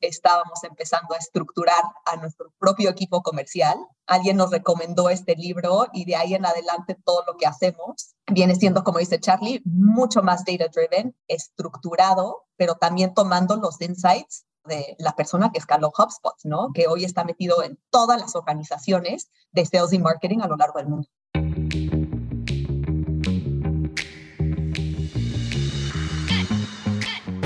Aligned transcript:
estábamos 0.00 0.62
empezando 0.64 1.14
a 1.14 1.18
estructurar 1.18 1.82
a 2.04 2.16
nuestro 2.16 2.52
propio 2.58 2.90
equipo 2.90 3.22
comercial. 3.22 3.76
Alguien 4.06 4.36
nos 4.36 4.50
recomendó 4.50 5.10
este 5.10 5.34
libro 5.36 5.86
y 5.92 6.04
de 6.04 6.16
ahí 6.16 6.34
en 6.34 6.46
adelante 6.46 6.96
todo 7.04 7.24
lo 7.26 7.36
que 7.36 7.46
hacemos 7.46 8.14
viene 8.26 8.54
siendo, 8.54 8.84
como 8.84 8.98
dice 8.98 9.20
Charlie, 9.20 9.62
mucho 9.64 10.22
más 10.22 10.44
data 10.44 10.66
driven, 10.68 11.16
estructurado, 11.28 12.44
pero 12.56 12.74
también 12.74 13.14
tomando 13.14 13.56
los 13.56 13.80
insights 13.80 14.46
de 14.64 14.96
la 14.98 15.14
persona 15.14 15.50
que 15.52 15.58
escaló 15.58 15.92
HubSpot, 15.96 16.34
¿no? 16.44 16.72
Que 16.74 16.88
hoy 16.88 17.04
está 17.04 17.24
metido 17.24 17.62
en 17.62 17.78
todas 17.90 18.20
las 18.20 18.34
organizaciones 18.34 19.30
de 19.52 19.64
sales 19.64 19.92
y 19.92 19.98
marketing 19.98 20.40
a 20.40 20.48
lo 20.48 20.56
largo 20.56 20.78
del 20.78 20.88
mundo. 20.88 21.08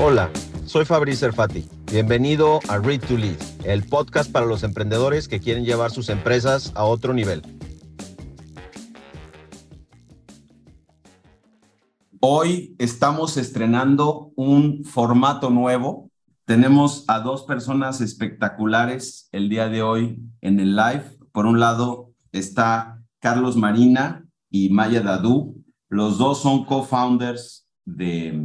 Hola, 0.03 0.30
soy 0.71 0.84
Fabrice 0.84 1.27
Erfati. 1.27 1.66
Bienvenido 1.91 2.61
a 2.68 2.79
Read 2.79 3.00
to 3.00 3.16
Lead, 3.16 3.34
el 3.64 3.82
podcast 3.82 4.30
para 4.30 4.46
los 4.46 4.63
emprendedores 4.63 5.26
que 5.26 5.40
quieren 5.40 5.64
llevar 5.64 5.90
sus 5.90 6.08
empresas 6.08 6.71
a 6.76 6.85
otro 6.85 7.12
nivel. 7.12 7.43
Hoy 12.21 12.76
estamos 12.79 13.36
estrenando 13.36 14.31
un 14.36 14.85
formato 14.85 15.50
nuevo. 15.50 16.09
Tenemos 16.45 17.04
a 17.09 17.18
dos 17.18 17.43
personas 17.43 18.00
espectaculares 18.00 19.29
el 19.32 19.48
día 19.48 19.68
de 19.68 19.82
hoy 19.82 20.23
en 20.40 20.61
el 20.61 20.76
live. 20.76 21.03
Por 21.32 21.46
un 21.46 21.59
lado 21.59 22.12
está 22.31 23.03
Carlos 23.18 23.57
Marina 23.57 24.25
y 24.48 24.68
Maya 24.68 25.00
Dadu. 25.00 25.64
Los 25.89 26.17
dos 26.17 26.40
son 26.40 26.64
co-founders 26.64 27.67
de 27.84 28.40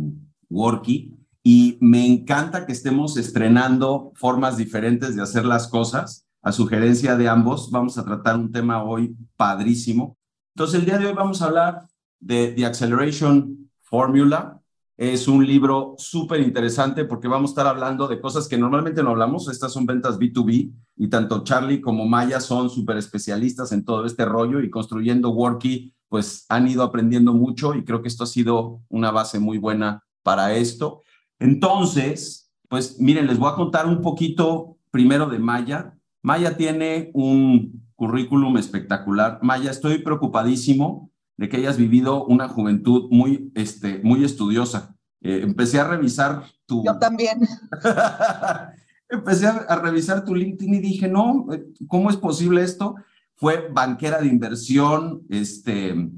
Worky 0.49 1.14
y 1.47 1.77
me 1.79 2.07
encanta 2.07 2.65
que 2.65 2.71
estemos 2.71 3.17
estrenando 3.17 4.11
formas 4.15 4.57
diferentes 4.57 5.15
de 5.15 5.21
hacer 5.21 5.45
las 5.45 5.67
cosas. 5.67 6.25
A 6.41 6.51
sugerencia 6.51 7.15
de 7.15 7.27
ambos, 7.27 7.69
vamos 7.69 7.99
a 7.99 8.03
tratar 8.03 8.35
un 8.35 8.51
tema 8.51 8.83
hoy 8.83 9.15
padrísimo. 9.37 10.17
Entonces, 10.55 10.79
el 10.79 10.87
día 10.87 10.97
de 10.97 11.05
hoy 11.05 11.13
vamos 11.13 11.43
a 11.43 11.45
hablar 11.45 11.81
de 12.19 12.47
The 12.47 12.65
Acceleration 12.65 13.69
Formula. 13.79 14.59
Es 14.97 15.27
un 15.27 15.45
libro 15.45 15.93
súper 15.99 16.41
interesante 16.41 17.05
porque 17.05 17.27
vamos 17.27 17.51
a 17.51 17.53
estar 17.53 17.67
hablando 17.67 18.07
de 18.07 18.19
cosas 18.19 18.47
que 18.47 18.57
normalmente 18.57 19.03
no 19.03 19.11
hablamos. 19.11 19.47
Estas 19.47 19.71
son 19.71 19.85
ventas 19.85 20.17
B2B 20.17 20.73
y 20.97 21.07
tanto 21.09 21.43
Charlie 21.43 21.79
como 21.79 22.07
Maya 22.07 22.39
son 22.39 22.71
súper 22.71 22.97
especialistas 22.97 23.71
en 23.71 23.85
todo 23.85 24.07
este 24.07 24.25
rollo 24.25 24.61
y 24.61 24.71
construyendo 24.71 25.29
Worky, 25.29 25.93
pues 26.09 26.47
han 26.49 26.67
ido 26.67 26.81
aprendiendo 26.81 27.35
mucho 27.35 27.75
y 27.75 27.85
creo 27.85 28.01
que 28.01 28.07
esto 28.07 28.23
ha 28.23 28.27
sido 28.27 28.81
una 28.89 29.11
base 29.11 29.37
muy 29.37 29.59
buena 29.59 30.01
para 30.23 30.55
esto. 30.55 31.03
Entonces, 31.39 32.51
pues 32.69 32.99
miren, 32.99 33.27
les 33.27 33.37
voy 33.37 33.51
a 33.51 33.55
contar 33.55 33.87
un 33.87 34.01
poquito 34.01 34.77
primero 34.91 35.27
de 35.27 35.39
Maya. 35.39 35.97
Maya 36.21 36.57
tiene 36.57 37.11
un 37.13 37.85
currículum 37.95 38.57
espectacular. 38.57 39.39
Maya, 39.41 39.71
estoy 39.71 39.99
preocupadísimo 39.99 41.11
de 41.37 41.49
que 41.49 41.57
hayas 41.57 41.77
vivido 41.77 42.25
una 42.25 42.47
juventud 42.47 43.07
muy, 43.11 43.51
este, 43.55 43.99
muy 44.03 44.23
estudiosa. 44.23 44.95
Eh, 45.21 45.41
empecé 45.43 45.79
a 45.79 45.87
revisar 45.87 46.43
tu... 46.65 46.83
Yo 46.85 46.97
también. 46.97 47.39
empecé 49.09 49.47
a, 49.47 49.75
revisar 49.81 50.23
tu 50.23 50.35
LinkedIn 50.35 50.75
y 50.75 50.79
dije, 50.79 51.07
no, 51.07 51.47
eh, 51.51 51.65
¿cómo 51.87 52.09
es 52.09 52.17
posible 52.17 52.63
esto? 52.63 52.95
Fue 53.35 53.69
banquera 53.71 54.21
de 54.21 54.27
inversión, 54.27 55.23
este, 55.29 56.09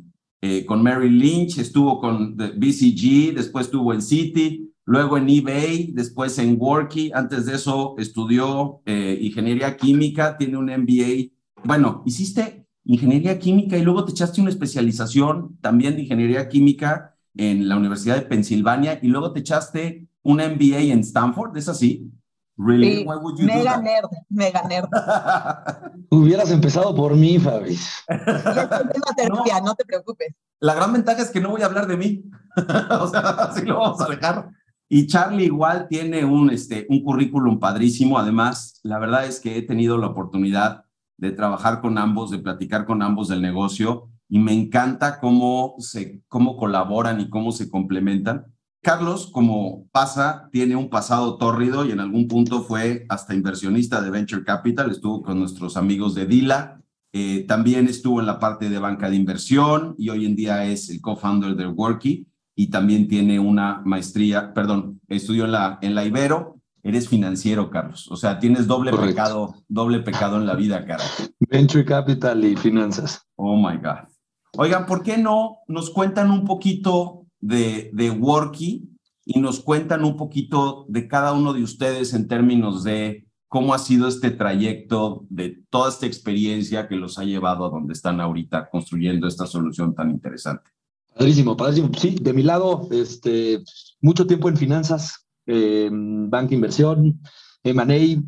eh, 0.41 0.65
con 0.65 0.83
Mary 0.83 1.09
Lynch, 1.09 1.57
estuvo 1.57 1.99
con 1.99 2.35
BCG, 2.35 3.33
después 3.33 3.67
estuvo 3.67 3.93
en 3.93 4.01
City, 4.01 4.71
luego 4.87 5.17
en 5.17 5.29
eBay, 5.29 5.91
después 5.93 6.39
en 6.39 6.55
Worky, 6.57 7.11
antes 7.13 7.45
de 7.45 7.55
eso 7.55 7.95
estudió 7.97 8.81
eh, 8.85 9.17
ingeniería 9.21 9.75
química, 9.75 10.37
tiene 10.37 10.57
un 10.57 10.67
MBA. 10.67 11.33
Bueno, 11.63 12.03
hiciste 12.05 12.65
ingeniería 12.85 13.37
química 13.37 13.77
y 13.77 13.83
luego 13.83 14.05
te 14.05 14.11
echaste 14.11 14.39
una 14.39 14.49
especialización 14.49 15.57
también 15.59 15.95
de 15.95 16.03
ingeniería 16.03 16.47
química 16.47 17.15
en 17.35 17.67
la 17.67 17.75
Universidad 17.75 18.15
de 18.15 18.21
Pensilvania 18.21 18.97
y 19.01 19.07
luego 19.09 19.33
te 19.33 19.41
echaste 19.41 20.07
un 20.23 20.37
MBA 20.37 20.79
en 20.79 21.01
Stanford, 21.01 21.57
¿es 21.57 21.67
así? 21.67 22.09
Really? 22.57 23.05
mega 23.39 23.77
nerd, 23.81 24.09
mega 24.29 24.63
nerd. 24.63 24.87
Hubieras 26.09 26.49
empezado 26.49 26.95
por 26.95 27.13
mí, 27.13 27.37
Fabi. 27.39 27.77
terapia, 28.07 29.59
no. 29.59 29.65
no 29.65 29.75
te 29.75 29.83
preocupes. 29.83 30.33
La 30.61 30.73
gran 30.73 30.93
ventaja 30.93 31.21
es 31.21 31.29
que 31.29 31.41
no 31.41 31.49
voy 31.49 31.61
a 31.61 31.65
hablar 31.65 31.87
de 31.87 31.97
mí. 31.97 32.23
o 33.01 33.07
sea, 33.09 33.19
así 33.19 33.65
lo 33.65 33.79
vamos 33.79 34.01
a 34.01 34.07
dejar. 34.07 34.49
Y 34.89 35.07
Charlie 35.07 35.45
igual 35.45 35.87
tiene 35.89 36.23
un, 36.23 36.49
este, 36.49 36.85
un 36.89 37.03
currículum 37.03 37.59
padrísimo. 37.59 38.17
Además, 38.17 38.79
la 38.83 38.99
verdad 38.99 39.25
es 39.25 39.39
que 39.39 39.57
he 39.57 39.61
tenido 39.61 39.97
la 39.97 40.07
oportunidad 40.07 40.85
de 41.17 41.31
trabajar 41.31 41.81
con 41.81 41.97
ambos, 41.97 42.31
de 42.31 42.39
platicar 42.39 42.85
con 42.85 43.01
ambos 43.01 43.27
del 43.27 43.41
negocio 43.41 44.09
y 44.29 44.39
me 44.39 44.53
encanta 44.53 45.19
cómo, 45.19 45.75
se, 45.79 46.21
cómo 46.27 46.57
colaboran 46.57 47.19
y 47.19 47.29
cómo 47.29 47.51
se 47.51 47.69
complementan. 47.69 48.45
Carlos, 48.81 49.29
como 49.31 49.87
pasa, 49.91 50.47
tiene 50.51 50.75
un 50.75 50.89
pasado 50.89 51.37
tórrido 51.37 51.85
y 51.85 51.91
en 51.91 51.99
algún 51.99 52.27
punto 52.27 52.61
fue 52.61 53.05
hasta 53.09 53.33
inversionista 53.33 54.01
de 54.01 54.11
Venture 54.11 54.43
Capital, 54.43 54.91
estuvo 54.91 55.21
con 55.23 55.39
nuestros 55.39 55.75
amigos 55.75 56.15
de 56.15 56.25
Dila, 56.25 56.81
eh, 57.11 57.45
también 57.47 57.87
estuvo 57.87 58.19
en 58.19 58.27
la 58.27 58.39
parte 58.39 58.69
de 58.69 58.79
banca 58.79 59.09
de 59.09 59.15
inversión 59.15 59.95
y 59.97 60.09
hoy 60.09 60.25
en 60.25 60.35
día 60.35 60.65
es 60.65 60.89
el 60.89 61.01
co-founder 61.01 61.55
de 61.55 61.67
Worky 61.67 62.27
y 62.59 62.71
también 62.71 63.07
tiene 63.07 63.39
una 63.39 63.83
maestría, 63.85 64.51
perdón, 64.51 64.99
estudió 65.07 65.45
en 65.45 65.51
la, 65.51 65.77
en 65.83 65.93
la 65.93 66.03
Ibero. 66.03 66.55
Eres 66.81 67.07
financiero, 67.07 67.69
Carlos. 67.69 68.09
O 68.09 68.15
sea, 68.15 68.39
tienes 68.39 68.65
doble 68.65 68.91
pecado, 68.91 69.53
doble 69.67 69.99
pecado 69.99 70.37
en 70.37 70.47
la 70.47 70.55
vida, 70.55 70.83
cara. 70.83 71.03
Venture 71.39 71.85
Capital 71.85 72.43
y 72.43 72.55
finanzas. 72.55 73.21
Oh 73.35 73.55
my 73.55 73.77
God. 73.77 74.09
Oigan, 74.57 74.87
¿por 74.87 75.03
qué 75.03 75.19
no 75.19 75.59
nos 75.67 75.91
cuentan 75.91 76.31
un 76.31 76.45
poquito 76.45 77.27
de, 77.39 77.91
de 77.93 78.09
Worky 78.09 78.89
y 79.23 79.39
nos 79.39 79.59
cuentan 79.59 80.03
un 80.03 80.17
poquito 80.17 80.87
de 80.89 81.07
cada 81.07 81.33
uno 81.33 81.53
de 81.53 81.61
ustedes 81.61 82.15
en 82.15 82.27
términos 82.27 82.83
de 82.83 83.27
cómo 83.49 83.75
ha 83.75 83.79
sido 83.79 84.07
este 84.07 84.31
trayecto, 84.31 85.27
de 85.29 85.61
toda 85.69 85.89
esta 85.89 86.07
experiencia 86.07 86.87
que 86.87 86.95
los 86.95 87.19
ha 87.19 87.23
llevado 87.23 87.65
a 87.65 87.69
donde 87.69 87.93
están 87.93 88.19
ahorita 88.19 88.67
construyendo 88.71 89.27
esta 89.27 89.45
solución 89.45 89.93
tan 89.93 90.09
interesante? 90.09 90.71
Padrísimo, 91.17 91.57
padrísimo. 91.57 91.89
Sí, 91.97 92.15
de 92.21 92.31
mi 92.31 92.43
lado, 92.43 92.87
este, 92.91 93.63
mucho 94.01 94.27
tiempo 94.27 94.49
en 94.49 94.57
finanzas, 94.57 95.25
eh, 95.47 95.89
banca 95.91 96.53
inversión, 96.53 97.21
M&A, 97.63 98.21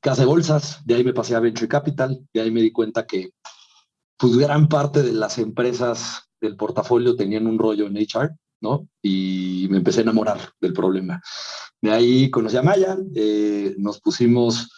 casa 0.00 0.22
de 0.22 0.26
bolsas, 0.26 0.80
de 0.84 0.96
ahí 0.96 1.04
me 1.04 1.14
pasé 1.14 1.36
a 1.36 1.40
Venture 1.40 1.68
Capital, 1.68 2.26
de 2.32 2.40
ahí 2.40 2.50
me 2.50 2.60
di 2.60 2.72
cuenta 2.72 3.06
que 3.06 3.30
pues 4.18 4.36
gran 4.36 4.68
parte 4.68 5.02
de 5.02 5.12
las 5.12 5.38
empresas 5.38 6.22
del 6.40 6.56
portafolio 6.56 7.14
tenían 7.14 7.46
un 7.46 7.58
rollo 7.58 7.86
en 7.86 7.96
HR, 7.96 8.36
¿no? 8.60 8.88
Y 9.00 9.68
me 9.70 9.78
empecé 9.78 10.00
a 10.00 10.02
enamorar 10.02 10.38
del 10.60 10.72
problema. 10.72 11.22
De 11.80 11.92
ahí 11.92 12.30
conocí 12.30 12.56
a 12.56 12.62
Maya, 12.62 12.96
eh, 13.14 13.74
nos 13.78 14.00
pusimos 14.00 14.70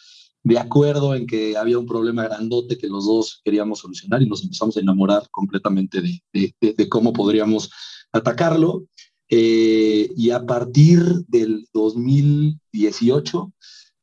de 0.46 0.60
acuerdo 0.60 1.16
en 1.16 1.26
que 1.26 1.56
había 1.56 1.76
un 1.76 1.86
problema 1.86 2.22
grandote 2.22 2.78
que 2.78 2.86
los 2.86 3.06
dos 3.06 3.40
queríamos 3.44 3.80
solucionar 3.80 4.22
y 4.22 4.28
nos 4.28 4.44
empezamos 4.44 4.76
a 4.76 4.80
enamorar 4.80 5.28
completamente 5.32 6.00
de, 6.00 6.54
de, 6.60 6.88
cómo 6.88 7.12
podríamos 7.12 7.68
atacarlo. 8.12 8.86
Eh, 9.28 10.08
y 10.16 10.30
a 10.30 10.46
partir 10.46 11.02
del 11.26 11.66
2018 11.72 13.52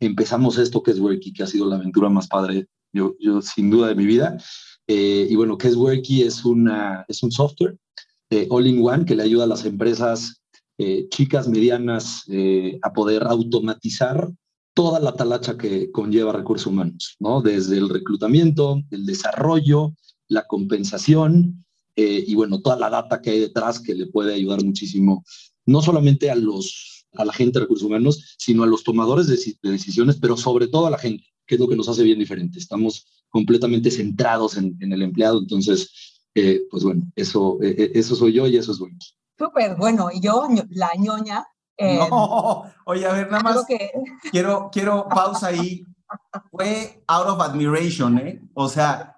empezamos 0.02 0.58
esto 0.58 0.84
que 0.84 0.92
es 0.92 1.00
Worky, 1.00 1.32
que 1.32 1.44
ha 1.44 1.48
sido 1.48 1.66
la 1.66 1.78
aventura 1.78 2.10
más 2.10 2.28
padre, 2.28 2.68
yo, 2.92 3.16
yo 3.22 3.42
sin 3.42 3.70
duda 3.70 3.88
de 3.88 3.96
mi 3.96 4.06
vida. 4.06 4.36
Eh, 4.86 5.26
y 5.30 5.36
bueno, 5.38 5.58
que 5.58 5.70
es 5.70 5.78
Worky 5.78 6.24
es, 6.24 6.44
una, 6.44 7.06
es 7.08 7.24
un 7.24 7.32
software 7.32 7.78
eh, 8.30 8.48
all-in-one 8.50 9.06
que 9.06 9.16
le 9.16 9.24
ayuda 9.24 9.46
a 9.46 9.48
las 9.48 9.64
empresas 9.64 10.42
chicas, 11.10 11.48
medianas, 11.48 12.24
a 12.82 12.92
poder 12.92 13.24
automatizar 13.24 14.30
toda 14.74 15.00
la 15.00 15.14
talacha 15.14 15.58
que 15.58 15.92
conlleva 15.92 16.32
recursos 16.32 16.68
humanos, 16.68 17.16
¿no? 17.20 17.42
Desde 17.42 17.78
el 17.78 17.90
reclutamiento, 17.90 18.82
el 18.92 19.06
desarrollo, 19.06 19.94
la 20.28 20.48
compensación 20.48 21.66
eh, 21.96 22.24
y 22.26 22.34
bueno, 22.36 22.62
toda 22.62 22.76
la 22.78 22.90
data 22.90 23.22
que 23.22 23.32
hay 23.32 23.40
detrás 23.40 23.80
que 23.80 23.94
le 23.94 24.08
puede 24.08 24.34
ayudar 24.34 24.64
muchísimo, 24.64 25.24
no 25.66 25.82
solamente 25.82 26.32
a 26.32 26.36
los 26.36 26.94
a 27.16 27.26
la 27.26 27.34
gente 27.34 27.60
de 27.60 27.66
recursos 27.66 27.86
humanos, 27.86 28.36
sino 28.40 28.64
a 28.64 28.68
los 28.68 28.84
tomadores 28.84 29.28
de, 29.28 29.70
decisiones, 29.70 30.18
pero 30.20 30.36
sobre 30.36 30.68
todo 30.68 30.88
a 30.88 30.90
la 30.90 30.98
gente, 30.98 31.24
que 31.46 31.56
es 31.56 31.62
lo 31.62 31.68
que 31.68 31.76
nos 31.76 31.88
hace 31.88 32.02
bien 32.02 32.18
diferente. 32.18 32.58
Estamos 32.58 33.06
completamente 33.30 33.92
centrados 33.92 34.58
en, 34.58 34.76
el 34.80 35.02
empleado, 35.02 35.40
entonces, 35.40 36.24
eh, 36.34 36.62
pues 36.72 36.84
bueno, 36.84 37.04
eso, 37.16 37.60
eh, 37.62 37.92
eso 37.94 38.16
soy 38.16 38.34
yo 38.34 38.48
y 38.48 38.58
eso 38.58 38.72
es 38.72 38.80
bueno. 38.80 38.98
Súper, 39.38 39.76
bueno, 39.76 40.10
y 40.12 40.22
yo, 40.22 40.48
la 40.70 40.90
ñoña, 40.98 41.46
no, 41.80 42.64
oye, 42.86 43.06
a 43.06 43.14
ver, 43.14 43.32
nada 43.32 43.44
más 43.44 43.66
quiero, 44.32 44.70
quiero 44.72 45.08
pausa 45.10 45.48
ahí. 45.48 45.86
Fue 46.52 47.04
out 47.08 47.28
of 47.28 47.42
admiration, 47.42 48.20
¿eh? 48.20 48.42
O 48.54 48.70
sea, 48.70 49.18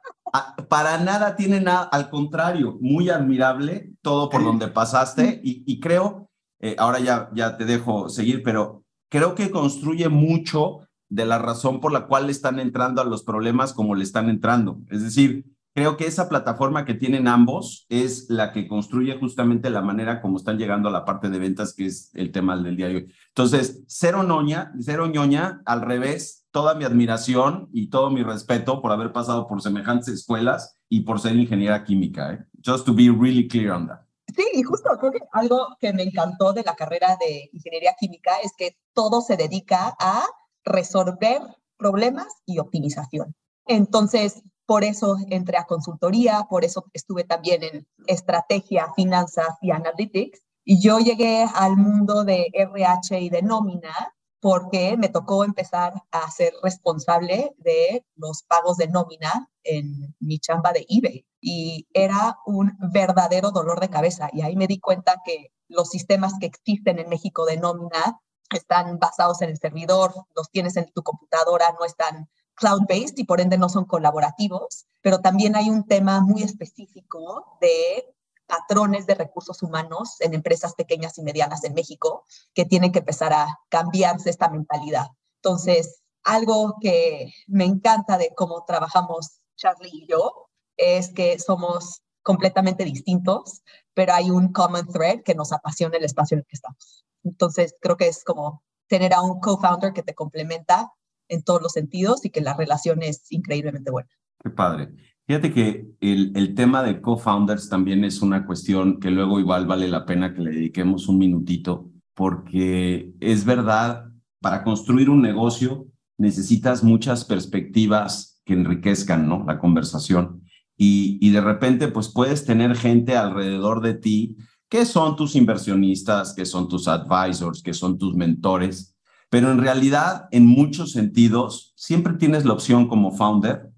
para 0.69 0.97
nada 0.97 1.35
tiene 1.35 1.59
nada, 1.59 1.83
al 1.83 2.09
contrario, 2.09 2.77
muy 2.79 3.09
admirable 3.09 3.91
todo 4.01 4.29
por 4.29 4.43
donde 4.43 4.67
pasaste 4.67 5.39
y, 5.43 5.79
creo, 5.79 6.29
eh, 6.59 6.75
ahora 6.77 6.99
ya, 6.99 7.29
ya 7.33 7.57
te 7.57 7.65
dejo 7.65 8.09
seguir, 8.09 8.43
pero 8.43 8.83
creo 9.09 9.35
que 9.35 9.51
construye 9.51 10.09
mucho 10.09 10.81
de 11.09 11.25
la 11.25 11.37
razón 11.37 11.79
por 11.79 11.91
la 11.91 12.07
cual 12.07 12.25
le 12.25 12.31
están 12.31 12.59
entrando 12.59 13.01
a 13.01 13.05
los 13.05 13.23
problemas 13.23 13.73
como 13.73 13.95
le 13.95 14.03
están 14.03 14.29
entrando. 14.29 14.79
Es 14.89 15.03
decir, 15.03 15.45
creo 15.75 15.97
que 15.97 16.07
esa 16.07 16.29
plataforma 16.29 16.85
que 16.85 16.93
tienen 16.93 17.27
ambos 17.27 17.85
es 17.89 18.29
la 18.29 18.53
que 18.53 18.65
construye 18.65 19.19
justamente 19.19 19.69
la 19.69 19.81
manera 19.81 20.21
como 20.21 20.37
están 20.37 20.57
llegando 20.57 20.87
a 20.87 20.91
la 20.91 21.03
parte 21.03 21.29
de 21.29 21.37
ventas, 21.37 21.73
que 21.73 21.87
es 21.87 22.11
el 22.15 22.31
tema 22.31 22.55
del 22.55 22.77
día 22.77 22.87
de 22.87 22.95
hoy. 22.95 23.13
Entonces, 23.27 23.83
cero 23.85 24.23
ñoña, 24.23 24.71
cero 24.79 25.07
ñoña, 25.07 25.61
al 25.65 25.81
revés, 25.81 26.47
toda 26.51 26.75
mi 26.75 26.85
admiración 26.85 27.67
y 27.73 27.89
todo 27.89 28.09
mi 28.09 28.23
respeto 28.23 28.81
por 28.81 28.93
haber 28.93 29.11
pasado 29.11 29.47
por 29.47 29.61
semejantes 29.61 30.07
escuelas 30.07 30.79
y 30.87 31.01
por 31.01 31.19
ser 31.19 31.35
ingeniera 31.35 31.83
química. 31.83 32.31
¿eh? 32.31 32.45
Just 32.65 32.85
to 32.85 32.93
be 32.93 33.09
really 33.09 33.45
clear 33.45 33.73
on 33.73 33.87
that. 33.87 33.99
Sí, 34.33 34.45
y 34.53 34.63
justo 34.63 34.89
creo 34.97 35.11
que 35.11 35.19
algo 35.33 35.75
que 35.81 35.91
me 35.91 36.03
encantó 36.03 36.53
de 36.53 36.63
la 36.63 36.75
carrera 36.75 37.17
de 37.19 37.49
ingeniería 37.51 37.95
química 37.99 38.31
es 38.43 38.53
que 38.57 38.77
todo 38.93 39.19
se 39.19 39.35
dedica 39.35 39.93
a 39.99 40.23
resolver 40.63 41.41
problemas 41.77 42.27
y 42.45 42.59
optimización. 42.59 43.35
Entonces, 43.67 44.41
por 44.65 44.83
eso 44.83 45.17
entré 45.29 45.57
a 45.57 45.65
consultoría, 45.65 46.47
por 46.49 46.65
eso 46.65 46.85
estuve 46.93 47.23
también 47.23 47.63
en 47.63 47.87
estrategia, 48.07 48.91
finanzas 48.95 49.55
y 49.61 49.71
analytics. 49.71 50.41
Y 50.63 50.81
yo 50.81 50.99
llegué 50.99 51.45
al 51.53 51.77
mundo 51.77 52.23
de 52.23 52.47
RH 52.53 53.19
y 53.19 53.29
de 53.29 53.41
nómina 53.43 54.15
porque 54.39 54.95
me 54.97 55.09
tocó 55.09 55.43
empezar 55.43 55.93
a 56.11 56.29
ser 56.29 56.53
responsable 56.61 57.55
de 57.57 58.05
los 58.15 58.43
pagos 58.43 58.77
de 58.77 58.87
nómina 58.87 59.49
en 59.63 60.15
mi 60.19 60.39
chamba 60.39 60.71
de 60.71 60.85
eBay. 60.87 61.25
Y 61.41 61.87
era 61.93 62.37
un 62.45 62.77
verdadero 62.91 63.51
dolor 63.51 63.79
de 63.79 63.89
cabeza. 63.89 64.29
Y 64.33 64.41
ahí 64.41 64.55
me 64.55 64.67
di 64.67 64.79
cuenta 64.79 65.21
que 65.25 65.51
los 65.67 65.89
sistemas 65.89 66.33
que 66.39 66.45
existen 66.45 66.99
en 66.99 67.09
México 67.09 67.45
de 67.45 67.57
nómina 67.57 68.19
están 68.51 68.99
basados 68.99 69.41
en 69.41 69.49
el 69.49 69.57
servidor, 69.57 70.13
los 70.35 70.49
tienes 70.51 70.77
en 70.77 70.91
tu 70.93 71.01
computadora, 71.01 71.75
no 71.79 71.85
están 71.85 72.29
cloud-based 72.55 73.17
y 73.17 73.25
por 73.25 73.41
ende 73.41 73.57
no 73.57 73.69
son 73.69 73.85
colaborativos, 73.85 74.85
pero 75.01 75.19
también 75.19 75.55
hay 75.55 75.69
un 75.69 75.85
tema 75.85 76.21
muy 76.21 76.43
específico 76.43 77.57
de 77.61 78.15
patrones 78.47 79.05
de 79.07 79.15
recursos 79.15 79.61
humanos 79.63 80.17
en 80.19 80.33
empresas 80.33 80.73
pequeñas 80.75 81.17
y 81.17 81.23
medianas 81.23 81.63
en 81.63 81.73
México 81.73 82.25
que 82.53 82.65
tienen 82.65 82.91
que 82.91 82.99
empezar 82.99 83.33
a 83.33 83.47
cambiarse 83.69 84.29
esta 84.29 84.49
mentalidad. 84.49 85.07
Entonces, 85.41 86.01
algo 86.23 86.75
que 86.79 87.31
me 87.47 87.65
encanta 87.65 88.17
de 88.17 88.33
cómo 88.35 88.63
trabajamos 88.65 89.39
Charlie 89.55 89.89
y 89.91 90.07
yo 90.07 90.49
es 90.77 91.13
que 91.13 91.39
somos 91.39 92.01
completamente 92.21 92.83
distintos, 92.83 93.61
pero 93.93 94.13
hay 94.13 94.31
un 94.31 94.51
common 94.51 94.87
thread 94.87 95.21
que 95.23 95.35
nos 95.35 95.53
apasiona 95.53 95.97
el 95.97 96.03
espacio 96.03 96.35
en 96.35 96.39
el 96.39 96.45
que 96.45 96.55
estamos. 96.55 97.05
Entonces, 97.23 97.75
creo 97.79 97.97
que 97.97 98.07
es 98.07 98.23
como 98.23 98.63
tener 98.87 99.13
a 99.13 99.21
un 99.21 99.39
co-founder 99.39 99.93
que 99.93 100.03
te 100.03 100.15
complementa 100.15 100.91
en 101.27 101.43
todos 101.43 101.61
los 101.61 101.73
sentidos 101.73 102.25
y 102.25 102.29
que 102.29 102.41
la 102.41 102.55
relación 102.55 103.03
es 103.03 103.31
increíblemente 103.31 103.91
buena. 103.91 104.09
Qué 104.43 104.49
padre. 104.49 104.89
Fíjate 105.27 105.51
que 105.51 105.87
el, 106.01 106.53
tema 106.53 106.83
de 106.83 107.01
co-founders 107.01 107.67
también 107.67 108.03
es 108.03 108.21
una 108.21 108.45
cuestión 108.45 108.99
que 108.99 109.09
luego 109.09 109.39
igual 109.39 109.65
vale 109.65 109.87
la 109.87 110.05
pena 110.05 110.35
que 110.35 110.41
le 110.41 110.51
dediquemos 110.51 111.07
un 111.07 111.17
minutito, 111.17 111.89
porque 112.13 113.11
es 113.19 113.43
verdad, 113.43 114.11
para 114.39 114.63
construir 114.63 115.09
un 115.09 115.21
negocio 115.21 115.87
necesitas 116.17 116.83
muchas 116.83 117.25
perspectivas 117.25 118.39
que 118.45 118.53
enriquezcan 118.53 119.27
¿no? 119.27 119.43
la 119.47 119.57
conversación. 119.59 120.43
Y, 120.77 121.17
y 121.19 121.31
de 121.31 121.41
repente, 121.41 121.87
pues 121.87 122.09
puedes 122.09 122.45
tener 122.45 122.75
gente 122.75 123.17
alrededor 123.17 123.81
de 123.81 123.95
ti 123.95 124.37
que 124.69 124.85
son 124.85 125.15
tus 125.15 125.35
inversionistas, 125.35 126.33
que 126.33 126.45
son 126.45 126.67
tus 126.67 126.87
advisors, 126.87 127.61
que 127.61 127.73
son 127.73 127.97
tus 127.97 128.15
mentores, 128.15 128.94
pero 129.29 129.51
en 129.51 129.59
realidad, 129.59 130.27
en 130.31 130.45
muchos 130.45 130.91
sentidos, 130.91 131.73
siempre 131.75 132.13
tienes 132.13 132.45
la 132.45 132.53
opción 132.53 132.87
como 132.87 133.11
founder, 133.11 133.71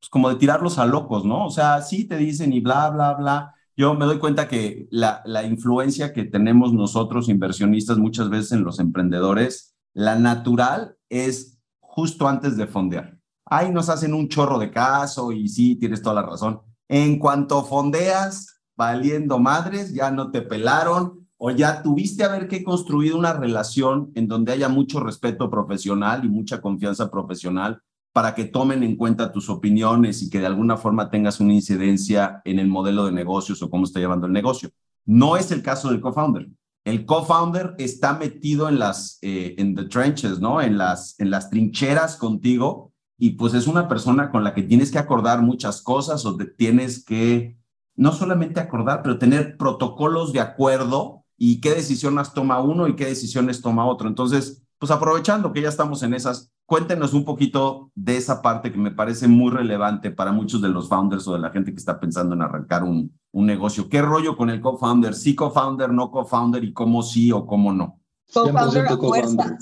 pues 0.00 0.10
como 0.10 0.28
de 0.28 0.36
tirarlos 0.36 0.78
a 0.78 0.86
locos, 0.86 1.24
¿no? 1.24 1.46
O 1.46 1.50
sea, 1.50 1.80
sí 1.82 2.04
te 2.04 2.16
dicen 2.16 2.52
y 2.52 2.60
bla, 2.60 2.90
bla, 2.90 3.14
bla. 3.14 3.54
Yo 3.76 3.94
me 3.94 4.06
doy 4.06 4.18
cuenta 4.18 4.48
que 4.48 4.86
la, 4.90 5.22
la 5.24 5.44
influencia 5.44 6.12
que 6.12 6.24
tenemos 6.24 6.72
nosotros, 6.72 7.28
inversionistas, 7.28 7.98
muchas 7.98 8.30
veces 8.30 8.52
en 8.52 8.64
los 8.64 8.78
emprendedores, 8.78 9.74
la 9.92 10.16
natural 10.16 10.96
es 11.08 11.58
justo 11.80 12.28
antes 12.28 12.56
de 12.56 12.66
fondear. 12.66 13.18
Ahí 13.46 13.70
nos 13.70 13.88
hacen 13.88 14.14
un 14.14 14.28
chorro 14.28 14.58
de 14.58 14.70
caso 14.70 15.32
y 15.32 15.48
sí, 15.48 15.76
tienes 15.76 16.02
toda 16.02 16.16
la 16.16 16.22
razón. 16.22 16.60
En 16.88 17.18
cuanto 17.18 17.64
fondeas, 17.64 18.60
valiendo 18.76 19.38
madres, 19.38 19.92
ya 19.92 20.10
no 20.10 20.30
te 20.30 20.42
pelaron 20.42 21.23
o 21.36 21.50
ya 21.50 21.82
tuviste 21.82 22.24
a 22.24 22.28
ver 22.28 22.48
que 22.48 22.64
construido 22.64 23.18
una 23.18 23.32
relación 23.32 24.12
en 24.14 24.28
donde 24.28 24.52
haya 24.52 24.68
mucho 24.68 25.00
respeto 25.00 25.50
profesional 25.50 26.24
y 26.24 26.28
mucha 26.28 26.60
confianza 26.60 27.10
profesional 27.10 27.82
para 28.12 28.34
que 28.34 28.44
tomen 28.44 28.84
en 28.84 28.96
cuenta 28.96 29.32
tus 29.32 29.50
opiniones 29.50 30.22
y 30.22 30.30
que 30.30 30.38
de 30.38 30.46
alguna 30.46 30.76
forma 30.76 31.10
tengas 31.10 31.40
una 31.40 31.52
incidencia 31.52 32.40
en 32.44 32.60
el 32.60 32.68
modelo 32.68 33.06
de 33.06 33.12
negocios 33.12 33.60
o 33.62 33.68
cómo 33.68 33.84
está 33.84 33.98
llevando 33.98 34.26
el 34.26 34.32
negocio. 34.32 34.70
No 35.04 35.36
es 35.36 35.50
el 35.50 35.62
caso 35.62 35.90
del 35.90 36.00
co-founder. 36.00 36.48
El 36.84 37.06
co-founder 37.06 37.74
está 37.78 38.12
metido 38.14 38.68
en 38.68 38.78
las 38.78 39.18
eh, 39.22 39.56
en 39.58 39.74
the 39.74 39.84
trenches, 39.84 40.38
¿no? 40.38 40.60
En 40.60 40.78
las 40.78 41.18
en 41.18 41.30
las 41.30 41.50
trincheras 41.50 42.16
contigo 42.16 42.92
y 43.18 43.30
pues 43.30 43.54
es 43.54 43.66
una 43.66 43.88
persona 43.88 44.30
con 44.30 44.44
la 44.44 44.54
que 44.54 44.62
tienes 44.62 44.92
que 44.92 44.98
acordar 44.98 45.42
muchas 45.42 45.82
cosas 45.82 46.24
o 46.24 46.36
te 46.36 46.44
tienes 46.44 47.04
que 47.04 47.56
no 47.96 48.12
solamente 48.12 48.60
acordar, 48.60 49.02
pero 49.02 49.18
tener 49.18 49.56
protocolos 49.56 50.32
de 50.32 50.40
acuerdo 50.40 51.23
y 51.36 51.60
qué 51.60 51.74
decisiones 51.74 52.32
toma 52.32 52.60
uno 52.60 52.88
y 52.88 52.96
qué 52.96 53.06
decisiones 53.06 53.60
toma 53.60 53.86
otro. 53.86 54.08
Entonces, 54.08 54.62
pues 54.78 54.90
aprovechando 54.90 55.52
que 55.52 55.62
ya 55.62 55.68
estamos 55.68 56.02
en 56.02 56.14
esas, 56.14 56.52
cuéntenos 56.66 57.14
un 57.14 57.24
poquito 57.24 57.90
de 57.94 58.16
esa 58.16 58.42
parte 58.42 58.72
que 58.72 58.78
me 58.78 58.90
parece 58.90 59.28
muy 59.28 59.50
relevante 59.50 60.10
para 60.10 60.32
muchos 60.32 60.60
de 60.60 60.68
los 60.68 60.88
founders 60.88 61.26
o 61.28 61.32
de 61.34 61.38
la 61.38 61.50
gente 61.50 61.72
que 61.72 61.78
está 61.78 61.98
pensando 61.98 62.34
en 62.34 62.42
arrancar 62.42 62.84
un, 62.84 63.16
un 63.32 63.46
negocio. 63.46 63.88
¿Qué 63.88 64.02
rollo 64.02 64.36
con 64.36 64.50
el 64.50 64.60
co-founder? 64.60 65.14
¿Sí 65.14 65.34
co-founder, 65.34 65.92
no 65.92 66.10
co-founder 66.10 66.62
y 66.64 66.72
cómo 66.72 67.02
sí 67.02 67.32
o 67.32 67.46
cómo 67.46 67.72
no? 67.72 68.00
Co-founder 68.32 68.86
a 68.86 68.96
fuerza. 68.96 69.58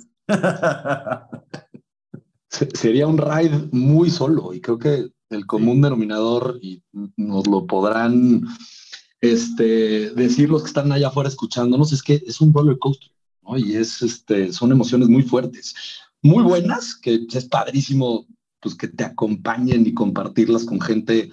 Sería 2.48 3.06
un 3.06 3.18
ride 3.18 3.68
muy 3.72 4.10
solo 4.10 4.52
y 4.52 4.60
creo 4.60 4.78
que 4.78 5.10
el 5.30 5.46
común 5.46 5.80
denominador, 5.80 6.58
y 6.60 6.82
nos 7.16 7.46
lo 7.46 7.66
podrán 7.66 8.42
este, 9.22 10.10
decir 10.10 10.50
los 10.50 10.62
que 10.62 10.68
están 10.68 10.90
allá 10.92 11.08
afuera 11.08 11.28
escuchándonos, 11.28 11.92
es 11.92 12.02
que 12.02 12.22
es 12.26 12.40
un 12.40 12.52
roller 12.52 12.78
coaster, 12.78 13.10
¿no? 13.42 13.56
Y 13.56 13.76
es, 13.76 14.02
este, 14.02 14.52
son 14.52 14.72
emociones 14.72 15.08
muy 15.08 15.22
fuertes, 15.22 15.74
muy 16.20 16.42
buenas, 16.42 16.96
que 16.96 17.26
es 17.32 17.44
padrísimo 17.46 18.26
pues, 18.60 18.74
que 18.74 18.88
te 18.88 19.04
acompañen 19.04 19.86
y 19.86 19.94
compartirlas 19.94 20.64
con 20.64 20.80
gente 20.80 21.30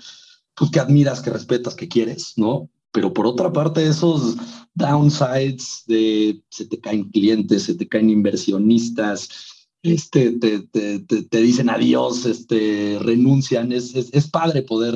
pues, 0.55 0.69
que 0.69 0.79
admiras, 0.79 1.22
que 1.22 1.31
respetas, 1.31 1.75
que 1.75 1.88
quieres, 1.88 2.34
¿no? 2.38 2.69
Pero 2.91 3.12
por 3.12 3.25
otra 3.25 3.51
parte, 3.51 3.86
esos 3.86 4.36
downsides 4.75 5.84
de 5.88 6.43
se 6.50 6.65
te 6.65 6.79
caen 6.79 7.10
clientes, 7.10 7.63
se 7.63 7.74
te 7.74 7.88
caen 7.88 8.10
inversionistas, 8.10 9.29
este, 9.81 10.31
te, 10.34 10.62
te, 10.62 11.00
te, 11.00 11.41
dicen 11.41 11.69
adiós, 11.69 12.25
este, 12.25 12.98
renuncian. 13.01 13.72
Es, 13.72 13.96
es, 13.96 14.10
es 14.12 14.27
padre 14.27 14.63
poder 14.63 14.96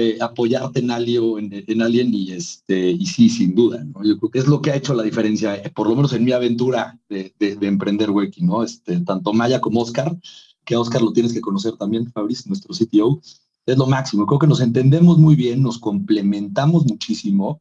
eh, 0.00 0.16
apoyarte 0.20 0.78
en, 0.78 0.92
algo, 0.92 1.40
en, 1.40 1.50
en, 1.52 1.82
alguien 1.82 2.14
y, 2.14 2.30
este, 2.30 2.92
y 2.92 3.04
sí, 3.04 3.28
sin 3.28 3.52
duda. 3.52 3.82
¿no? 3.82 4.04
Yo 4.04 4.16
creo 4.16 4.30
que 4.30 4.38
es 4.38 4.46
lo 4.46 4.62
que 4.62 4.70
ha 4.70 4.76
hecho 4.76 4.94
la 4.94 5.02
diferencia, 5.02 5.56
eh, 5.56 5.70
por 5.74 5.88
lo 5.88 5.96
menos 5.96 6.12
en 6.12 6.24
mi 6.24 6.30
aventura 6.30 7.00
de, 7.08 7.34
de, 7.40 7.56
de 7.56 7.66
emprender 7.66 8.08
Weki, 8.12 8.42
¿no? 8.42 8.62
Este, 8.62 9.00
tanto 9.00 9.32
Maya 9.32 9.60
como 9.60 9.80
Oscar, 9.80 10.16
que 10.64 10.76
a 10.76 10.80
Oscar 10.80 11.02
lo 11.02 11.12
tienes 11.12 11.32
que 11.32 11.40
conocer 11.40 11.76
también, 11.76 12.12
Fabriz, 12.12 12.46
nuestro 12.46 12.72
CTO, 12.72 13.20
es 13.66 13.76
lo 13.76 13.86
máximo. 13.88 14.24
Creo 14.24 14.38
que 14.38 14.46
nos 14.46 14.60
entendemos 14.60 15.18
muy 15.18 15.34
bien, 15.34 15.62
nos 15.62 15.78
complementamos 15.78 16.86
muchísimo 16.86 17.60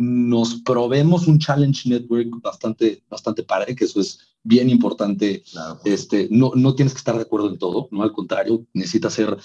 nos 0.00 0.62
probemos 0.62 1.26
un 1.26 1.38
challenge 1.38 1.86
network 1.86 2.40
bastante, 2.40 3.02
bastante 3.10 3.42
padre, 3.42 3.74
que 3.74 3.84
eso 3.84 4.00
es 4.00 4.18
bien 4.42 4.70
importante. 4.70 5.42
Claro. 5.42 5.78
Este, 5.84 6.26
no, 6.30 6.52
no 6.54 6.74
tienes 6.74 6.94
que 6.94 6.98
estar 6.98 7.16
de 7.16 7.22
acuerdo 7.22 7.50
en 7.50 7.58
todo, 7.58 7.86
¿no? 7.90 8.02
Al 8.02 8.12
contrario, 8.12 8.64
necesitas 8.72 9.12
ser 9.12 9.36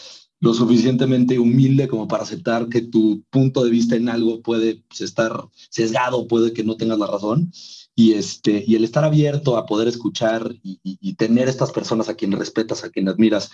lo 0.42 0.54
suficientemente 0.54 1.39
humilde 1.39 1.88
como 1.88 2.08
para 2.08 2.24
aceptar 2.24 2.68
que 2.68 2.82
tu 2.82 3.24
punto 3.30 3.63
de 3.63 3.72
vista 3.72 3.96
en 3.96 4.10
algo 4.10 4.42
puede 4.42 4.84
estar 5.00 5.32
sesgado, 5.70 6.27
puede 6.27 6.54
que 6.54 6.63
no 6.63 6.75
tengas 6.75 7.00
la 7.00 7.08
razón. 7.08 7.51
Y, 7.96 8.13
este, 8.13 8.63
y 8.68 8.75
el 8.75 8.84
estar 8.84 9.06
abierto 9.06 9.58
a 9.58 9.65
poder 9.65 9.88
escuchar 9.88 10.54
y, 10.62 11.13
tener 11.15 11.48
estas 11.48 11.72
personas 11.72 12.10
a 12.10 12.15
quien 12.15 12.34
respetas, 12.34 12.84
a 12.84 12.89
quien 12.89 13.08
admiras, 13.08 13.50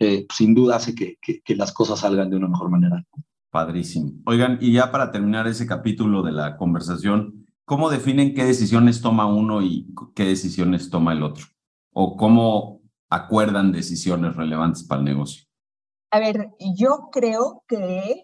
eh, 0.00 0.26
sin 0.34 0.54
duda 0.54 0.76
hace 0.76 0.94
que, 0.94 1.16
que, 1.22 1.40
que 1.40 1.54
las 1.54 1.72
cosas 1.72 2.00
salgan 2.00 2.28
de 2.28 2.36
una 2.36 2.48
mejor 2.48 2.68
manera. 2.68 3.04
Padrísimo. 3.50 4.12
Oigan, 4.26 4.58
y 4.60 4.72
ya 4.72 4.90
para 4.90 5.12
terminar 5.12 5.46
ese 5.46 5.66
capítulo 5.66 6.22
de 6.22 6.32
la 6.32 6.56
conversación, 6.56 7.46
¿cómo 7.64 7.88
definen 7.88 8.34
qué 8.34 8.44
decisiones 8.44 9.00
toma 9.00 9.26
uno 9.26 9.62
y 9.62 9.86
qué 10.14 10.24
decisiones 10.24 10.90
toma 10.90 11.12
el 11.12 11.22
otro? 11.22 11.46
¿O 11.92 12.16
cómo 12.16 12.82
acuerdan 13.08 13.72
decisiones 13.72 14.36
relevantes 14.36 14.82
para 14.82 14.98
el 14.98 15.06
negocio? 15.06 15.45
A 16.16 16.18
ver, 16.18 16.54
yo 16.74 17.10
creo 17.12 17.62
que 17.68 18.22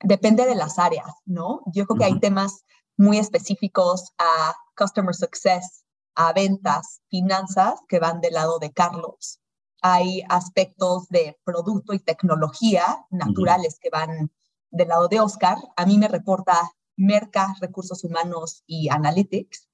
depende 0.00 0.46
de 0.46 0.54
las 0.54 0.78
áreas, 0.78 1.10
¿no? 1.26 1.60
Yo 1.74 1.84
creo 1.84 1.98
que 1.98 2.04
hay 2.06 2.18
temas 2.20 2.64
muy 2.96 3.18
específicos 3.18 4.14
a 4.16 4.54
customer 4.74 5.14
success, 5.14 5.84
a 6.14 6.32
ventas, 6.32 7.02
finanzas, 7.10 7.80
que 7.86 7.98
van 7.98 8.22
del 8.22 8.32
lado 8.32 8.58
de 8.58 8.72
Carlos. 8.72 9.40
hay 9.82 10.22
aspectos 10.30 11.06
de 11.08 11.38
producto 11.44 11.92
y 11.92 11.98
tecnología 11.98 13.04
naturales 13.10 13.78
que 13.78 13.90
van 13.90 14.32
del 14.70 14.88
lado 14.88 15.08
de 15.08 15.20
Oscar. 15.20 15.58
A 15.76 15.84
mí 15.84 15.98
me 15.98 16.08
reporta 16.08 16.58
Merca, 16.96 17.54
Recursos 17.60 18.04
Humanos 18.04 18.62
y 18.66 18.88
Analytics. 18.88 19.68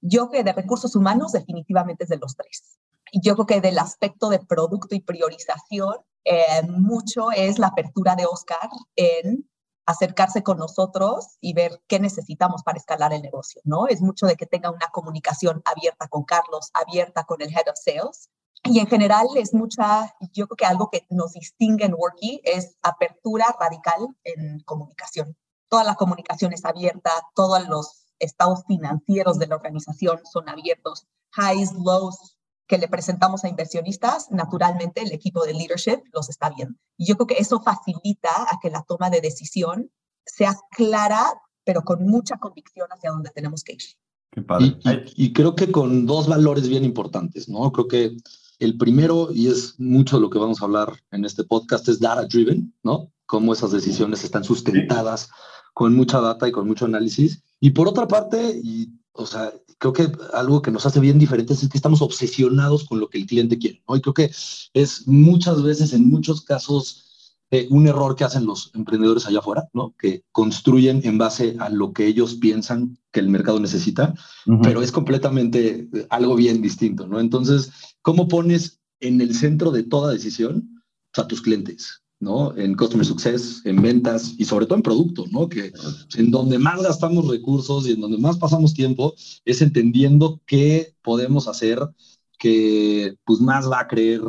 Yo 0.00 0.30
que 0.30 0.44
de 0.44 0.52
recursos 0.52 0.94
humanos 0.94 1.32
definitivamente 1.32 2.04
es 2.04 2.10
de 2.10 2.18
los 2.18 2.36
tres. 2.36 2.78
Yo 3.12 3.34
creo 3.34 3.46
que 3.46 3.60
del 3.60 3.80
aspecto 3.80 4.28
de 4.28 4.38
producto 4.38 4.94
y 4.94 5.00
priorización, 5.00 5.96
eh, 6.24 6.62
mucho 6.68 7.30
es 7.30 7.58
la 7.58 7.68
apertura 7.68 8.14
de 8.16 8.26
Oscar 8.26 8.68
en 8.96 9.48
acercarse 9.86 10.42
con 10.42 10.58
nosotros 10.58 11.36
y 11.40 11.52
ver 11.52 11.82
qué 11.88 11.98
necesitamos 11.98 12.62
para 12.62 12.78
escalar 12.78 13.12
el 13.12 13.22
negocio, 13.22 13.60
¿no? 13.64 13.86
Es 13.88 14.00
mucho 14.00 14.26
de 14.26 14.36
que 14.36 14.46
tenga 14.46 14.70
una 14.70 14.88
comunicación 14.92 15.62
abierta 15.64 16.08
con 16.08 16.24
Carlos, 16.24 16.70
abierta 16.74 17.24
con 17.24 17.42
el 17.42 17.50
Head 17.50 17.68
of 17.68 17.76
Sales. 17.76 18.30
Y 18.64 18.78
en 18.78 18.86
general 18.86 19.26
es 19.36 19.54
mucha, 19.54 20.14
yo 20.32 20.46
creo 20.46 20.56
que 20.56 20.66
algo 20.66 20.90
que 20.90 21.06
nos 21.08 21.32
distingue 21.32 21.86
en 21.86 21.94
Worky 21.94 22.42
es 22.44 22.76
apertura 22.82 23.46
radical 23.58 24.06
en 24.22 24.60
comunicación. 24.60 25.36
Toda 25.68 25.82
la 25.82 25.94
comunicación 25.94 26.52
es 26.52 26.64
abierta, 26.64 27.10
todos 27.34 27.66
los 27.68 28.06
estados 28.18 28.64
financieros 28.66 29.38
de 29.38 29.46
la 29.46 29.56
organización 29.56 30.20
son 30.30 30.48
abiertos, 30.48 31.06
highs, 31.36 31.72
lows, 31.72 32.36
que 32.70 32.78
le 32.78 32.86
presentamos 32.86 33.42
a 33.42 33.48
inversionistas, 33.48 34.30
naturalmente 34.30 35.02
el 35.02 35.10
equipo 35.10 35.44
de 35.44 35.54
leadership 35.54 36.02
los 36.12 36.30
está 36.30 36.50
viendo. 36.50 36.78
Y 36.96 37.04
yo 37.04 37.16
creo 37.16 37.26
que 37.26 37.38
eso 37.38 37.60
facilita 37.60 38.30
a 38.30 38.60
que 38.62 38.70
la 38.70 38.84
toma 38.84 39.10
de 39.10 39.20
decisión 39.20 39.90
sea 40.24 40.56
clara, 40.70 41.24
pero 41.64 41.82
con 41.82 42.06
mucha 42.06 42.36
convicción 42.36 42.86
hacia 42.92 43.10
dónde 43.10 43.30
tenemos 43.34 43.64
que 43.64 43.72
ir. 43.72 43.82
Qué 44.30 44.42
padre. 44.42 44.76
Y, 45.16 45.32
creo 45.32 45.56
que 45.56 45.72
con 45.72 46.06
dos 46.06 46.28
valores 46.28 46.68
bien 46.68 46.84
importantes, 46.84 47.48
¿no? 47.48 47.72
Creo 47.72 47.88
que 47.88 48.16
el 48.60 48.78
primero, 48.78 49.30
y 49.32 49.48
es 49.48 49.74
mucho 49.80 50.18
de 50.18 50.22
lo 50.22 50.30
que 50.30 50.38
vamos 50.38 50.62
a 50.62 50.66
hablar 50.66 50.92
en 51.10 51.24
este 51.24 51.42
podcast, 51.42 51.88
es 51.88 51.98
data 51.98 52.24
driven, 52.26 52.72
¿no? 52.84 53.10
Cómo 53.26 53.52
esas 53.52 53.72
decisiones 53.72 54.22
están 54.22 54.44
sustentadas 54.44 55.28
con 55.74 55.96
mucha 55.96 56.20
data 56.20 56.46
y 56.46 56.52
con 56.52 56.68
mucho 56.68 56.84
análisis. 56.84 57.42
Y 57.58 57.70
por 57.70 57.88
otra 57.88 58.06
parte, 58.06 58.60
y 58.62 58.92
o 59.12 59.26
sea, 59.26 59.52
creo 59.78 59.92
que 59.92 60.12
algo 60.32 60.62
que 60.62 60.70
nos 60.70 60.86
hace 60.86 61.00
bien 61.00 61.18
diferentes 61.18 61.62
es 61.62 61.68
que 61.68 61.78
estamos 61.78 62.02
obsesionados 62.02 62.84
con 62.84 63.00
lo 63.00 63.08
que 63.08 63.18
el 63.18 63.26
cliente 63.26 63.58
quiere, 63.58 63.82
¿no? 63.88 63.96
Y 63.96 64.00
creo 64.00 64.14
que 64.14 64.30
es 64.74 65.06
muchas 65.06 65.62
veces, 65.62 65.92
en 65.92 66.08
muchos 66.08 66.42
casos, 66.42 67.10
eh, 67.52 67.66
un 67.70 67.88
error 67.88 68.14
que 68.14 68.22
hacen 68.22 68.46
los 68.46 68.70
emprendedores 68.74 69.26
allá 69.26 69.40
afuera, 69.40 69.68
¿no? 69.72 69.94
Que 69.98 70.22
construyen 70.30 71.00
en 71.04 71.18
base 71.18 71.56
a 71.58 71.68
lo 71.68 71.92
que 71.92 72.06
ellos 72.06 72.34
piensan 72.34 72.96
que 73.10 73.18
el 73.18 73.28
mercado 73.28 73.58
necesita, 73.58 74.14
pero 74.62 74.82
es 74.82 74.92
completamente 74.92 75.88
eh, 75.92 76.06
algo 76.10 76.36
bien 76.36 76.62
distinto, 76.62 77.08
¿no? 77.08 77.18
Entonces, 77.18 77.72
¿cómo 78.02 78.28
pones 78.28 78.80
en 79.00 79.20
el 79.20 79.34
centro 79.34 79.72
de 79.72 79.82
toda 79.82 80.12
decisión 80.12 80.82
a 81.16 81.26
tus 81.26 81.42
clientes? 81.42 82.02
¿No? 82.20 82.56
En 82.56 82.74
Customer 82.76 83.04
Success, 83.04 83.62
en 83.64 83.80
ventas 83.80 84.34
y 84.38 84.44
sobre 84.44 84.66
todo 84.66 84.76
en 84.76 84.82
producto, 84.82 85.24
¿no? 85.32 85.48
Que 85.48 85.72
en 86.16 86.30
donde 86.30 86.58
más 86.58 86.82
gastamos 86.82 87.26
recursos 87.26 87.88
y 87.88 87.92
en 87.92 88.00
donde 88.00 88.18
más 88.18 88.38
pasamos 88.38 88.74
tiempo 88.74 89.14
es 89.44 89.62
entendiendo 89.62 90.40
qué 90.46 90.94
podemos 91.02 91.48
hacer 91.48 91.80
que 92.38 93.16
pues 93.24 93.40
más 93.40 93.70
va 93.70 93.80
a 93.80 93.88
creer 93.88 94.22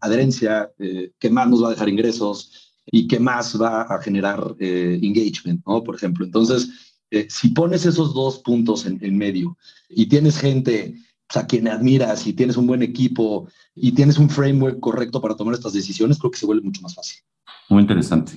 adherencia, 0.00 0.70
eh, 0.78 1.12
que 1.18 1.30
más 1.30 1.48
nos 1.48 1.62
va 1.62 1.68
a 1.68 1.70
dejar 1.70 1.88
ingresos 1.88 2.74
y 2.86 3.06
que 3.06 3.20
más 3.20 3.60
va 3.60 3.82
a 3.82 4.02
generar 4.02 4.56
eh, 4.58 4.98
engagement, 5.02 5.64
¿no? 5.66 5.84
Por 5.84 5.94
ejemplo. 5.94 6.24
Entonces, 6.24 6.68
eh, 7.10 7.26
si 7.30 7.50
pones 7.50 7.86
esos 7.86 8.14
dos 8.14 8.40
puntos 8.40 8.84
en, 8.86 8.98
en 9.02 9.16
medio 9.16 9.56
y 9.88 10.06
tienes 10.06 10.38
gente 10.38 10.94
a 11.36 11.46
quien 11.46 11.68
admiras 11.68 12.26
y 12.26 12.32
tienes 12.32 12.56
un 12.56 12.66
buen 12.66 12.82
equipo 12.82 13.48
y 13.74 13.92
tienes 13.92 14.18
un 14.18 14.30
framework 14.30 14.80
correcto 14.80 15.20
para 15.20 15.36
tomar 15.36 15.54
estas 15.54 15.72
decisiones, 15.72 16.18
creo 16.18 16.30
que 16.30 16.38
se 16.38 16.46
vuelve 16.46 16.64
mucho 16.64 16.80
más 16.82 16.94
fácil. 16.94 17.18
Muy 17.68 17.82
interesante. 17.82 18.32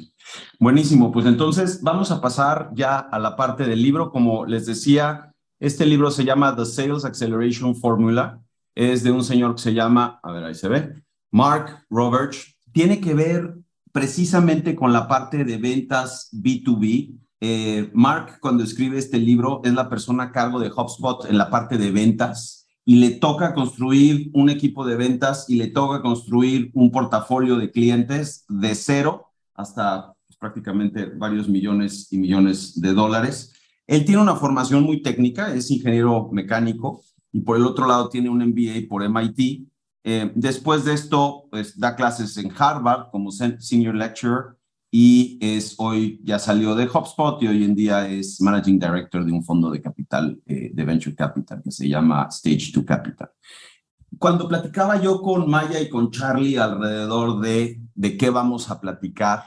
Buenísimo, 0.60 1.12
pues 1.12 1.26
entonces 1.26 1.82
vamos 1.82 2.12
a 2.12 2.20
pasar 2.20 2.72
ya 2.74 3.00
a 3.00 3.18
la 3.20 3.36
parte 3.36 3.66
del 3.66 3.82
libro. 3.82 4.12
Como 4.12 4.46
les 4.46 4.66
decía, 4.66 5.34
este 5.60 5.86
libro 5.86 6.12
se 6.12 6.26
llama 6.26 6.56
The 6.56 6.66
Sales 6.66 7.06
Acceleration 7.06 7.76
Formula. 7.76 8.42
Es 8.76 9.04
de 9.04 9.12
un 9.12 9.24
señor 9.24 9.56
que 9.56 9.62
se 9.62 9.74
llama, 9.74 10.20
a 10.24 10.32
ver, 10.32 10.44
ahí 10.44 10.56
se 10.56 10.68
ve, 10.68 11.02
Mark 11.32 11.86
Roberts. 11.90 12.58
Tiene 12.74 13.00
que 13.00 13.14
ver 13.14 13.56
precisamente 13.92 14.76
con 14.76 14.94
la 14.94 15.08
parte 15.08 15.44
de 15.44 15.58
ventas 15.58 16.30
B2B. 16.34 17.18
Eh, 17.42 17.90
Mark, 17.94 18.38
cuando 18.40 18.64
escribe 18.64 18.98
este 18.98 19.18
libro, 19.18 19.62
es 19.64 19.74
la 19.74 19.90
persona 19.90 20.24
a 20.24 20.32
cargo 20.32 20.60
de 20.60 20.70
HubSpot 20.70 21.26
en 21.26 21.38
la 21.38 21.50
parte 21.50 21.78
de 21.78 21.92
ventas 21.92 22.61
y 22.86 22.96
le 22.96 23.12
toca 23.12 23.54
construir 23.54 24.32
un 24.34 24.50
equipo 24.50 24.86
de 24.86 24.96
ventas 24.96 25.50
y 25.50 25.56
le 25.56 25.68
toca 25.68 26.02
construir 26.02 26.72
un 26.74 26.92
portafolio 26.92 27.58
de 27.58 27.72
clientes 27.72 28.46
de 28.50 28.74
cero 28.76 29.28
hasta 29.54 30.14
pues, 30.28 30.38
prácticamente 30.38 31.06
varios 31.06 31.48
millones 31.48 32.12
y 32.12 32.18
millones 32.18 32.80
de 32.80 32.94
dólares. 32.94 33.54
Él 33.86 34.06
tiene 34.06 34.22
una 34.22 34.36
formación 34.36 34.84
muy 34.84 35.02
técnica, 35.02 35.54
es 35.54 35.70
ingeniero 35.70 36.30
mecánico 36.32 37.04
y 37.32 37.42
por 37.42 37.58
el 37.58 37.66
otro 37.66 37.88
lado 37.88 38.10
tiene 38.10 38.30
un 38.30 38.40
MBA 38.40 38.88
por 38.90 39.04
MIT. 39.04 39.68
Eh, 40.04 40.32
después 40.34 40.84
de 40.86 40.94
esto, 40.94 41.44
pues 41.52 41.80
da 41.80 41.96
clases 41.96 42.36
en 42.38 42.52
Harvard 42.58 43.12
como 43.12 43.32
senior 43.32 43.96
lecturer 43.96 44.56
y 44.94 45.40
es 45.42 45.76
hoy 45.78 46.20
ya 46.22 46.38
salió 46.38 46.76
de 46.76 46.84
HubSpot 46.86 47.42
y 47.42 47.48
hoy 47.48 47.64
en 47.64 47.74
día 47.74 48.10
es 48.10 48.42
Managing 48.42 48.78
Director 48.78 49.24
de 49.24 49.32
un 49.32 49.44
fondo 49.44 49.72
de 49.72 49.82
capital, 49.82 50.42
eh, 50.46 50.70
de 50.74 50.84
Venture 50.84 51.16
Capital, 51.16 51.62
que 51.64 51.72
se 51.72 51.88
llama 51.88 52.28
Stage 52.30 52.72
2 52.74 52.84
Capital. 52.84 53.32
Cuando 54.20 54.50
platicaba 54.50 55.02
yo 55.02 55.22
con 55.22 55.50
Maya 55.50 55.80
y 55.80 55.88
con 55.88 56.12
Charlie 56.12 56.58
alrededor 56.58 57.40
de, 57.40 57.82
de 57.96 58.18
qué 58.18 58.30
vamos 58.30 58.70
a 58.70 58.82
platicar, 58.82 59.46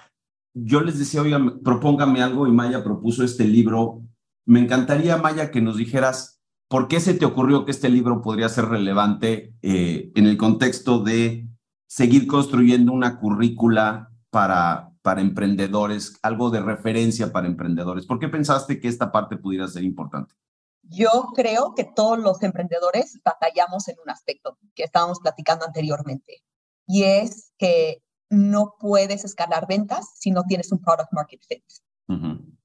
yo 0.55 0.81
les 0.81 0.99
decía, 0.99 1.21
oigan, 1.21 1.61
propóngame 1.61 2.23
algo 2.23 2.47
y 2.47 2.53
Maya 2.53 2.83
propuso 2.83 3.23
este 3.23 3.45
libro. 3.45 4.03
Me 4.47 4.61
encantaría, 4.61 5.19
Maya, 5.19 5.51
que 5.51 5.61
nos 5.61 5.77
dijeras 5.77 6.41
por 6.69 6.89
qué 6.89 7.01
se 7.01 7.13
te 7.13 7.27
ocurrió 7.27 7.67
que 7.67 7.73
este 7.73 7.91
libro 7.91 8.23
podría 8.23 8.49
ser 8.49 8.67
relevante 8.67 9.53
eh, 9.61 10.11
en 10.15 10.27
el 10.27 10.39
contexto 10.39 11.01
de 11.01 11.47
seguir 11.87 12.27
construyendo 12.27 12.93
una 12.93 13.19
currícula 13.19 14.11
para, 14.31 14.94
para 15.05 15.21
emprendedores, 15.21 16.19
algo 16.23 16.49
de 16.49 16.61
referencia 16.61 17.31
para 17.31 17.47
emprendedores? 17.47 18.07
¿Por 18.07 18.19
qué 18.19 18.29
pensaste 18.29 18.81
que 18.81 18.89
esta 18.89 19.13
parte 19.13 19.37
pudiera 19.37 19.69
ser 19.69 19.85
importante? 19.85 20.35
Yo 20.83 21.29
creo 21.35 21.75
que 21.75 21.85
todos 21.85 22.19
los 22.19 22.43
emprendedores 22.43 23.21
batallamos 23.23 23.87
en 23.89 23.97
un 24.03 24.09
aspecto 24.09 24.57
que 24.75 24.83
estábamos 24.83 25.21
platicando 25.21 25.67
anteriormente, 25.67 26.43
y 26.87 27.03
es 27.03 27.53
que 27.59 28.03
no 28.31 28.77
puedes 28.81 29.27
escalar 29.27 29.67
ventas 29.69 30.07
si 30.15 30.31
no 30.31 30.45
tienes 30.45 30.73
un 30.73 30.81
product 30.81 31.13
market 31.13 31.43
fit. 31.47 31.65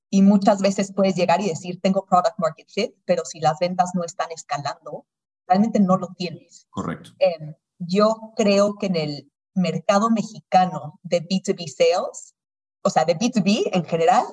Y 0.10 0.22
muchas 0.22 0.62
veces 0.62 0.93
puedes 0.93 1.15
llegar 1.15 1.41
y 1.41 1.50
decir, 1.50 1.81
tengo 1.81 2.05
product 2.05 2.39
market 2.39 2.69
fit, 2.69 2.93
pero 3.03 3.25
si 3.25 3.41
las 3.41 3.60
ventas 3.60 3.91
no 3.96 4.05
están 4.05 4.31
escalando, 4.31 5.05
realmente 5.46 5.81
no 5.81 5.98
lo 5.98 6.08
tienes. 6.17 6.67
Correcto. 6.69 7.12
Em, 7.19 7.53
yo 7.79 8.31
creo 8.38 8.75
que 8.75 8.88
en 8.88 8.96
el 8.96 9.28
mercado 9.55 10.09
mexicano 10.09 10.99
de 11.03 11.21
B2B 11.21 11.67
sales, 11.67 12.35
o 12.81 12.89
sea, 12.89 13.05
de 13.05 13.17
B2B 13.17 13.69
en 13.73 13.85
general, 13.85 14.25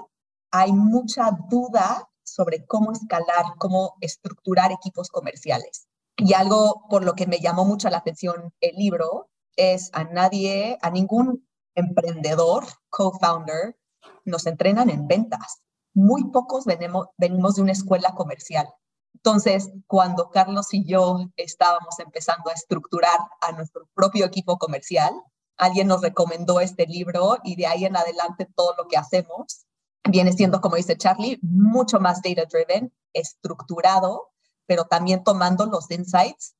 hay 0.50 0.72
mucha 0.72 1.30
duda 1.50 2.08
sobre 2.22 2.66
cómo 2.66 2.92
escalar, 2.92 3.44
cómo 3.58 3.96
estructurar 4.00 4.72
equipos 4.72 5.08
comerciales. 5.08 5.88
Y 6.16 6.34
algo 6.34 6.86
por 6.88 7.04
lo 7.04 7.14
que 7.14 7.26
me 7.26 7.40
llamó 7.40 7.64
mucho 7.64 7.90
la 7.90 7.98
atención 7.98 8.52
el 8.60 8.76
libro 8.76 9.28
es 9.56 9.90
a 9.92 10.04
nadie, 10.04 10.78
a 10.82 10.90
ningún 10.90 11.46
emprendedor, 11.74 12.64
co-founder, 12.88 13.76
nos 14.24 14.46
entrenan 14.46 14.90
en 14.90 15.06
ventas. 15.06 15.62
Muy 15.94 16.30
pocos 16.30 16.64
venimos, 16.64 17.08
venimos 17.16 17.56
de 17.56 17.62
una 17.62 17.72
escuela 17.72 18.14
comercial. 18.14 18.68
Entonces, 19.16 19.70
cuando 19.86 20.30
Carlos 20.30 20.72
y 20.72 20.84
yo 20.84 21.18
estábamos 21.36 21.98
empezando 21.98 22.50
a 22.50 22.52
estructurar 22.52 23.18
a 23.40 23.52
nuestro 23.52 23.88
propio 23.94 24.26
equipo 24.26 24.58
comercial, 24.58 25.12
alguien 25.56 25.88
nos 25.88 26.02
recomendó 26.02 26.60
este 26.60 26.86
libro 26.86 27.38
y 27.42 27.56
de 27.56 27.66
ahí 27.66 27.86
en 27.86 27.96
adelante 27.96 28.46
todo 28.54 28.74
lo 28.76 28.86
que 28.86 28.98
hacemos 28.98 29.66
viene 30.08 30.32
siendo, 30.32 30.60
como 30.60 30.76
dice 30.76 30.96
Charlie, 30.96 31.38
mucho 31.42 31.98
más 31.98 32.20
data 32.22 32.44
driven, 32.44 32.92
estructurado, 33.12 34.28
pero 34.66 34.84
también 34.84 35.24
tomando 35.24 35.66
los 35.66 35.90
insights 35.90 36.54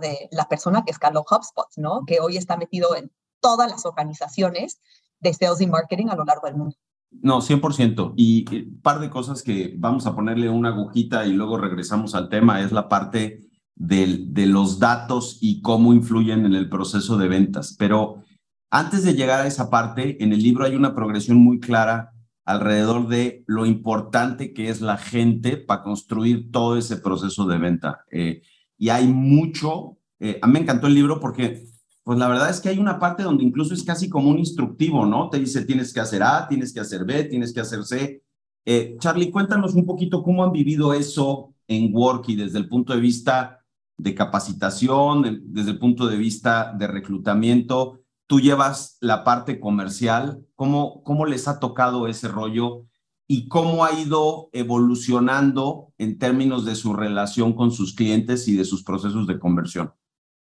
de 0.00 0.28
la 0.30 0.48
persona 0.48 0.84
que 0.84 0.92
escaló 0.92 1.24
HubSpot, 1.28 1.68
¿no? 1.76 2.04
Que 2.06 2.20
hoy 2.20 2.36
está 2.36 2.56
metido 2.56 2.94
en 2.94 3.10
todas 3.40 3.70
las 3.70 3.84
organizaciones 3.86 4.80
de 5.20 5.34
sales 5.34 5.60
y 5.60 5.66
marketing 5.66 6.08
a 6.10 6.14
lo 6.14 6.24
largo 6.24 6.46
del 6.46 6.56
mundo. 6.56 6.76
No, 7.10 7.40
100%. 7.40 8.14
Y 8.16 8.44
un 8.54 8.80
par 8.80 9.00
de 9.00 9.10
cosas 9.10 9.42
que 9.42 9.74
vamos 9.78 10.06
a 10.06 10.14
ponerle 10.14 10.48
una 10.48 10.68
agujita 10.68 11.26
y 11.26 11.32
luego 11.32 11.58
regresamos 11.58 12.14
al 12.14 12.28
tema 12.28 12.60
es 12.60 12.72
la 12.72 12.88
parte 12.88 13.40
de 13.74 14.46
los 14.46 14.78
datos 14.78 15.38
y 15.40 15.60
cómo 15.60 15.92
influyen 15.92 16.46
en 16.46 16.54
el 16.54 16.68
proceso 16.68 17.16
de 17.16 17.28
ventas. 17.28 17.76
Pero 17.78 18.22
antes 18.70 19.04
de 19.04 19.14
llegar 19.14 19.40
a 19.40 19.46
esa 19.46 19.70
parte, 19.70 20.22
en 20.22 20.32
el 20.32 20.42
libro 20.42 20.64
hay 20.64 20.74
una 20.74 20.94
progresión 20.94 21.38
muy 21.38 21.60
clara 21.60 22.12
alrededor 22.44 23.08
de 23.08 23.44
lo 23.46 23.66
importante 23.66 24.52
que 24.52 24.68
es 24.68 24.80
la 24.80 24.96
gente 24.96 25.56
para 25.56 25.82
construir 25.82 26.50
todo 26.50 26.76
ese 26.76 26.96
proceso 26.96 27.46
de 27.46 27.58
venta. 27.58 28.04
Eh, 28.10 28.42
y 28.78 28.88
hay 28.90 29.08
mucho, 29.08 29.98
eh, 30.20 30.38
a 30.40 30.46
mí 30.46 30.52
me 30.54 30.60
encantó 30.60 30.86
el 30.86 30.94
libro 30.94 31.20
porque 31.20 31.66
pues 32.06 32.20
la 32.20 32.28
verdad 32.28 32.50
es 32.50 32.60
que 32.60 32.68
hay 32.68 32.78
una 32.78 33.00
parte 33.00 33.24
donde 33.24 33.42
incluso 33.42 33.74
es 33.74 33.82
casi 33.82 34.08
como 34.08 34.30
un 34.30 34.38
instructivo, 34.38 35.04
¿no? 35.04 35.28
Te 35.28 35.40
dice 35.40 35.64
tienes 35.64 35.92
que 35.92 35.98
hacer 35.98 36.22
A, 36.22 36.46
tienes 36.46 36.72
que 36.72 36.78
hacer 36.78 37.04
B, 37.04 37.24
tienes 37.24 37.52
que 37.52 37.58
hacer 37.58 37.82
C. 37.82 38.22
Eh, 38.64 38.96
Charlie, 39.00 39.32
cuéntanos 39.32 39.74
un 39.74 39.84
poquito 39.84 40.22
cómo 40.22 40.44
han 40.44 40.52
vivido 40.52 40.94
eso 40.94 41.52
en 41.66 41.92
Worky 41.92 42.36
desde 42.36 42.58
el 42.58 42.68
punto 42.68 42.92
de 42.92 43.00
vista 43.00 43.64
de 43.96 44.14
capacitación, 44.14 45.42
desde 45.46 45.72
el 45.72 45.80
punto 45.80 46.06
de 46.06 46.16
vista 46.16 46.72
de 46.78 46.86
reclutamiento. 46.86 48.02
Tú 48.28 48.38
llevas 48.38 48.98
la 49.00 49.24
parte 49.24 49.58
comercial. 49.58 50.46
¿Cómo, 50.54 51.02
cómo 51.02 51.26
les 51.26 51.48
ha 51.48 51.58
tocado 51.58 52.06
ese 52.06 52.28
rollo 52.28 52.84
y 53.26 53.48
cómo 53.48 53.84
ha 53.84 53.92
ido 53.92 54.48
evolucionando 54.52 55.92
en 55.98 56.18
términos 56.18 56.64
de 56.64 56.76
su 56.76 56.94
relación 56.94 57.52
con 57.54 57.72
sus 57.72 57.96
clientes 57.96 58.46
y 58.46 58.54
de 58.54 58.64
sus 58.64 58.84
procesos 58.84 59.26
de 59.26 59.40
conversión? 59.40 59.92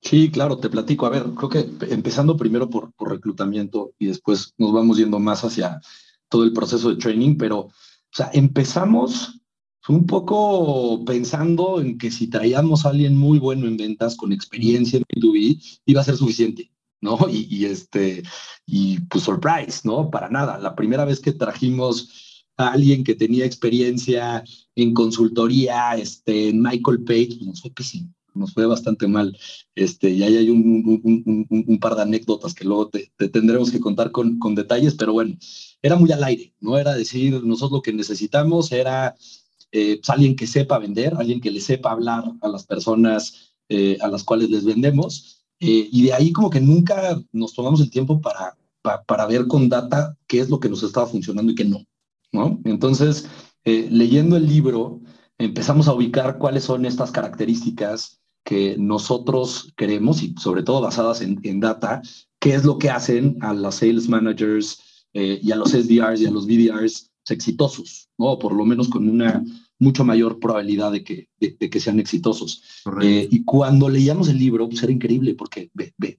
Sí, 0.01 0.29
claro, 0.29 0.59
te 0.59 0.69
platico. 0.69 1.05
A 1.05 1.09
ver, 1.09 1.23
creo 1.35 1.49
que 1.49 1.67
empezando 1.89 2.37
primero 2.37 2.69
por, 2.69 2.93
reclutamiento 2.99 3.93
y 3.97 4.07
después 4.07 4.53
nos 4.57 4.71
vamos 4.71 4.97
yendo 4.97 5.19
más 5.19 5.43
hacia 5.43 5.81
todo 6.29 6.43
el 6.43 6.53
proceso 6.53 6.89
de 6.89 6.97
training, 6.97 7.37
pero, 7.37 7.59
o 7.59 7.71
sea, 8.11 8.29
empezamos 8.33 9.41
un 9.87 10.05
poco 10.05 11.03
pensando 11.05 11.81
en 11.81 11.97
que 11.97 12.11
si 12.11 12.27
traíamos 12.27 12.85
a 12.85 12.89
alguien 12.89 13.17
muy 13.17 13.39
bueno 13.39 13.67
en 13.67 13.77
ventas 13.77 14.15
con 14.15 14.31
experiencia 14.31 14.97
en 14.97 15.03
B2B, 15.03 15.81
iba 15.85 16.01
a 16.01 16.03
ser 16.03 16.17
suficiente, 16.17 16.71
¿no? 17.01 17.17
Y, 17.29 17.47
y, 17.49 17.65
este, 17.65 18.23
y 18.65 18.99
pues 19.01 19.23
surprise, 19.23 19.81
¿no? 19.83 20.09
Para 20.09 20.29
nada. 20.29 20.57
La 20.59 20.75
primera 20.75 21.05
vez 21.05 21.19
que 21.19 21.33
trajimos 21.33 22.45
a 22.57 22.69
alguien 22.69 23.03
que 23.03 23.15
tenía 23.15 23.45
experiencia 23.45 24.43
en 24.75 24.93
consultoría, 24.93 25.95
este, 25.95 26.53
Michael 26.53 27.03
Page, 27.03 27.35
pues 27.37 27.47
nos 27.47 27.61
fue 27.61 27.71
pésimo 27.71 28.14
nos 28.35 28.53
fue 28.53 28.65
bastante 28.65 29.07
mal. 29.07 29.37
Este, 29.73 30.09
y 30.09 30.23
ahí 30.23 30.37
hay 30.37 30.49
un, 30.49 31.01
un, 31.49 31.79
par 31.79 31.95
de 31.95 32.03
anécdotas 32.03 32.53
que 32.53 32.65
luego 32.65 32.89
te, 32.89 33.11
tendremos 33.29 33.71
que 33.71 33.79
contar 33.79 34.11
con, 34.11 34.39
con, 34.39 34.55
detalles, 34.55 34.95
pero 34.95 35.13
bueno, 35.13 35.35
era 35.81 35.95
muy 35.95 36.11
al 36.11 36.23
aire, 36.23 36.53
no 36.59 36.77
era 36.77 36.93
decir, 36.93 37.43
nosotros 37.43 37.77
lo 37.77 37.81
que 37.81 37.93
necesitamos 37.93 38.71
era 38.71 39.15
eh, 39.71 39.97
pues, 39.97 40.09
alguien 40.09 40.35
que 40.35 40.47
sepa 40.47 40.79
vender, 40.79 41.13
alguien 41.17 41.41
que 41.41 41.51
le 41.51 41.59
sepa 41.59 41.91
hablar 41.91 42.23
a 42.41 42.47
las 42.47 42.65
personas 42.65 43.53
eh, 43.67 43.97
a 44.01 44.07
las 44.07 44.23
cuales 44.23 44.49
les 44.49 44.63
vendemos. 44.63 45.43
Eh, 45.59 45.89
y 45.91 46.03
de 46.03 46.13
ahí 46.13 46.31
como 46.31 46.49
que 46.49 46.61
nunca 46.61 47.21
nos 47.33 47.53
tomamos 47.53 47.81
el 47.81 47.89
tiempo 47.89 48.21
para, 48.21 48.57
para, 49.05 49.25
ver 49.25 49.47
con 49.47 49.67
data 49.67 50.17
qué 50.27 50.39
es 50.39 50.49
lo 50.49 50.59
que 50.59 50.69
nos 50.69 50.83
estaba 50.83 51.07
funcionando 51.07 51.51
y 51.51 51.55
qué 51.55 51.65
no. 51.65 51.85
¿no? 52.31 52.61
Entonces, 52.63 53.27
leyendo 53.65 54.37
el 54.37 54.47
libro, 54.47 55.01
empezamos 55.37 55.87
a 55.87 55.93
ubicar 55.93 56.37
cuáles 56.37 56.63
son 56.63 56.85
estas 56.85 57.11
características 57.11 58.21
que 58.45 58.77
nosotros 58.77 59.73
queremos 59.75 60.23
y 60.23 60.33
sobre 60.39 60.63
todo 60.63 60.79
basadas 60.79 61.19
en, 61.19 61.41
en 61.43 61.59
data, 61.59 62.01
qué 62.39 62.53
es 62.53 62.63
lo 62.63 62.77
que 62.77 62.89
hacen 62.89 63.37
a 63.41 63.53
los 63.53 63.75
sales 63.75 64.07
managers 64.07 64.81
y 65.13 65.51
a 65.51 65.55
los 65.55 65.71
SDRs 65.71 66.21
y 66.21 66.25
a 66.25 66.31
los 66.31 66.45
BDRs 66.45 67.09
exitosos, 67.29 68.09
¿no? 68.17 68.37
Por 68.37 68.53
lo 68.53 68.65
menos 68.65 68.89
con 68.89 69.09
una 69.09 69.43
mucho 69.79 70.05
mayor 70.05 70.39
probabilidad 70.39 70.91
de 70.91 71.03
que, 71.03 71.27
de, 71.39 71.57
que 71.57 71.79
sean 71.79 71.99
exitosos. 71.99 72.63
Eh, 73.01 73.27
y 73.29 73.43
cuando 73.43 73.89
leíamos 73.89 74.29
el 74.29 74.39
libro, 74.39 74.67
pues 74.69 74.81
era 74.83 74.91
increíble 74.91 75.35
porque 75.35 75.69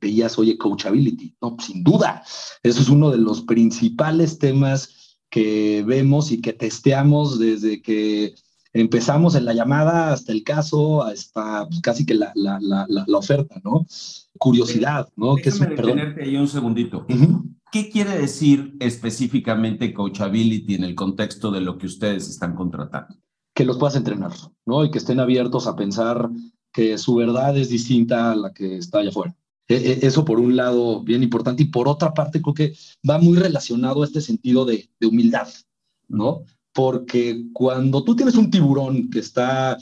veías, 0.01 0.39
oye, 0.39 0.59
coachability, 0.59 1.35
¿no? 1.41 1.57
sin 1.59 1.83
duda, 1.83 2.23
eso 2.63 2.81
es 2.81 2.89
uno 2.89 3.11
de 3.11 3.19
los 3.19 3.43
principales 3.43 4.39
temas 4.39 5.19
que 5.31 5.83
vemos 5.87 6.31
y 6.31 6.41
que 6.41 6.53
testeamos 6.53 7.39
desde 7.39 7.83
que 7.83 8.35
empezamos 8.81 9.35
en 9.35 9.45
la 9.45 9.55
llamada 9.55 10.13
hasta 10.13 10.33
el 10.33 10.43
caso, 10.43 11.03
hasta 11.03 11.67
pues, 11.69 11.81
casi 11.81 12.07
que 12.07 12.15
la, 12.15 12.33
la, 12.35 12.59
la, 12.61 12.87
la, 12.89 13.19
oferta, 13.19 13.61
¿no? 13.65 13.87
Curiosidad, 14.39 15.09
¿no? 15.17 15.35
Déjame 15.37 15.69
que 15.69 15.75
es, 15.75 15.83
detenerte 15.83 16.25
ahí 16.25 16.37
un 16.37 16.49
segundito. 16.49 17.07
¿Qué 17.73 17.91
quiere 17.91 18.17
decir 18.19 18.77
específicamente 18.81 19.93
coachability 19.93 20.75
en 20.75 20.85
el 20.85 20.95
contexto 20.95 21.51
de 21.51 21.61
lo 21.61 21.79
que 21.79 21.87
ustedes 21.87 22.29
están 22.29 22.55
contratando? 22.55 23.17
que 23.57 23.65
los 23.65 23.79
puedas 23.79 23.97
entrenar, 23.97 24.33
¿no? 24.67 24.85
Y 24.85 24.91
que 24.91 24.99
estén 24.99 25.19
abiertos 25.19 25.67
a 25.67 25.75
pensar 25.75 26.29
que 26.73 26.99
su 26.99 27.15
verdad 27.15 27.57
es 27.57 27.71
distinta 27.71 28.33
a 28.33 28.37
la 28.37 28.53
que 28.53 28.77
está 28.77 28.99
allá 28.99 29.09
afuera. 29.09 29.35
E, 29.67 29.77
e, 29.77 30.07
eso 30.07 30.27
por 30.27 30.39
un 30.39 30.57
lado, 30.57 31.03
bien 31.03 31.23
importante, 31.23 31.63
y 31.63 31.67
por 31.67 31.89
otra 31.89 32.13
parte, 32.13 32.43
creo 32.43 32.53
que 32.53 32.75
va 33.09 33.19
muy 33.19 33.39
relacionado 33.39 34.03
a 34.03 34.05
este 34.05 34.21
sentido 34.21 34.67
de, 34.67 34.91
de 35.01 35.07
humildad, 35.07 35.49
¿no? 36.07 36.45
Porque 36.77 37.47
cuando 37.55 38.05
tú 38.05 38.15
tienes 38.15 38.35
un 38.35 38.51
tiburón 38.51 39.09
que 39.09 39.21
está, 39.21 39.79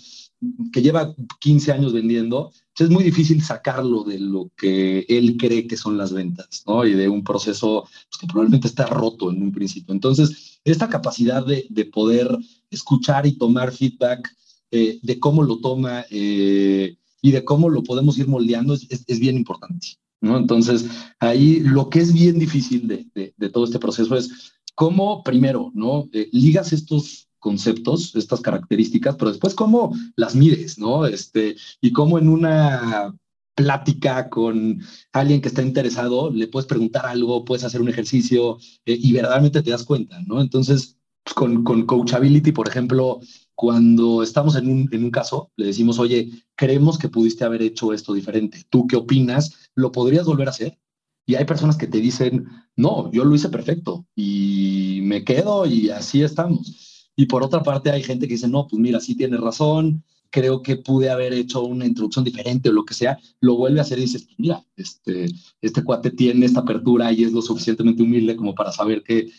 que 0.72 0.80
lleva 0.80 1.12
15 1.40 1.72
años 1.72 1.92
vendiendo, 1.92 2.52
es 2.78 2.88
muy 2.88 3.02
difícil 3.02 3.42
sacarlo 3.42 4.04
de 4.04 4.20
lo 4.20 4.52
que 4.56 5.04
él 5.08 5.36
cree 5.36 5.66
que 5.66 5.76
son 5.76 5.98
las 5.98 6.12
ventas, 6.12 6.62
¿no? 6.68 6.86
Y 6.86 6.94
de 6.94 7.08
un 7.08 7.24
proceso 7.24 7.82
pues, 7.82 8.20
que 8.20 8.28
probablemente 8.28 8.68
está 8.68 8.86
roto 8.86 9.32
en 9.32 9.42
un 9.42 9.50
principio. 9.50 9.92
Entonces, 9.92 10.60
esta 10.62 10.88
capacidad 10.88 11.44
de, 11.44 11.66
de 11.68 11.84
poder 11.84 12.28
escuchar 12.70 13.26
y 13.26 13.38
tomar 13.38 13.72
feedback 13.72 14.32
eh, 14.70 15.00
de 15.02 15.18
cómo 15.18 15.42
lo 15.42 15.58
toma 15.58 16.04
eh, 16.10 16.96
y 17.20 17.32
de 17.32 17.44
cómo 17.44 17.68
lo 17.70 17.82
podemos 17.82 18.16
ir 18.18 18.28
moldeando 18.28 18.74
es, 18.74 18.86
es, 18.88 19.18
bien 19.18 19.36
importante, 19.36 19.98
¿no? 20.20 20.36
Entonces, 20.36 20.86
ahí 21.18 21.58
lo 21.58 21.90
que 21.90 21.98
es 21.98 22.12
bien 22.12 22.38
difícil 22.38 22.86
de, 22.86 23.06
de, 23.16 23.34
de 23.36 23.48
todo 23.50 23.64
este 23.64 23.80
proceso 23.80 24.16
es 24.16 24.53
cómo, 24.74 25.22
primero, 25.22 25.70
¿no? 25.74 26.08
Eh, 26.12 26.28
ligas 26.32 26.72
estos 26.72 27.28
conceptos, 27.38 28.16
estas 28.16 28.40
características, 28.40 29.16
pero 29.16 29.30
después 29.30 29.54
cómo 29.54 29.94
las 30.16 30.34
mides, 30.34 30.78
¿no? 30.78 31.06
Este, 31.06 31.56
y 31.80 31.92
cómo 31.92 32.18
en 32.18 32.28
una 32.28 33.14
plática 33.54 34.28
con 34.30 34.80
alguien 35.12 35.40
que 35.40 35.48
está 35.48 35.62
interesado, 35.62 36.30
le 36.30 36.48
puedes 36.48 36.66
preguntar 36.66 37.06
algo, 37.06 37.44
puedes 37.44 37.64
hacer 37.64 37.80
un 37.80 37.88
ejercicio 37.88 38.58
eh, 38.86 38.98
y 39.00 39.12
verdaderamente 39.12 39.62
te 39.62 39.70
das 39.70 39.84
cuenta, 39.84 40.20
¿no? 40.22 40.40
Entonces, 40.40 40.96
pues, 41.22 41.34
con, 41.34 41.64
con 41.64 41.86
Coachability, 41.86 42.52
por 42.52 42.68
ejemplo, 42.68 43.20
cuando 43.54 44.22
estamos 44.22 44.56
en 44.56 44.68
un, 44.68 44.88
en 44.92 45.04
un 45.04 45.10
caso, 45.10 45.52
le 45.56 45.66
decimos, 45.66 45.98
oye, 45.98 46.30
creemos 46.56 46.98
que 46.98 47.08
pudiste 47.08 47.44
haber 47.44 47.62
hecho 47.62 47.92
esto 47.92 48.12
diferente. 48.12 48.64
¿Tú 48.68 48.86
qué 48.86 48.96
opinas? 48.96 49.70
¿Lo 49.74 49.92
podrías 49.92 50.26
volver 50.26 50.48
a 50.48 50.50
hacer? 50.50 50.78
Y 51.26 51.36
hay 51.36 51.44
personas 51.44 51.76
que 51.76 51.86
te 51.86 51.98
dicen, 51.98 52.46
no, 52.76 53.10
yo 53.12 53.24
lo 53.24 53.34
hice 53.34 53.48
perfecto 53.48 54.06
y 54.14 55.00
me 55.02 55.24
quedo 55.24 55.66
y 55.66 55.90
así 55.90 56.22
estamos. 56.22 57.10
Y 57.16 57.26
por 57.26 57.42
otra 57.42 57.62
parte 57.62 57.90
hay 57.90 58.02
gente 58.02 58.26
que 58.26 58.34
dice, 58.34 58.48
no, 58.48 58.66
pues 58.66 58.80
mira, 58.80 59.00
sí 59.00 59.16
tienes 59.16 59.40
razón, 59.40 60.02
creo 60.30 60.62
que 60.62 60.76
pude 60.76 61.10
haber 61.10 61.32
hecho 61.32 61.62
una 61.62 61.86
introducción 61.86 62.24
diferente 62.24 62.68
o 62.68 62.72
lo 62.72 62.84
que 62.84 62.94
sea, 62.94 63.18
lo 63.40 63.56
vuelve 63.56 63.78
a 63.78 63.82
hacer 63.82 63.98
y 63.98 64.02
dices, 64.02 64.24
pues 64.24 64.38
mira, 64.38 64.64
este, 64.76 65.26
este 65.60 65.84
cuate 65.84 66.10
tiene 66.10 66.46
esta 66.46 66.60
apertura 66.60 67.12
y 67.12 67.24
es 67.24 67.32
lo 67.32 67.40
suficientemente 67.40 68.02
humilde 68.02 68.34
como 68.34 68.54
para 68.54 68.72
saber 68.72 69.02
que 69.02 69.30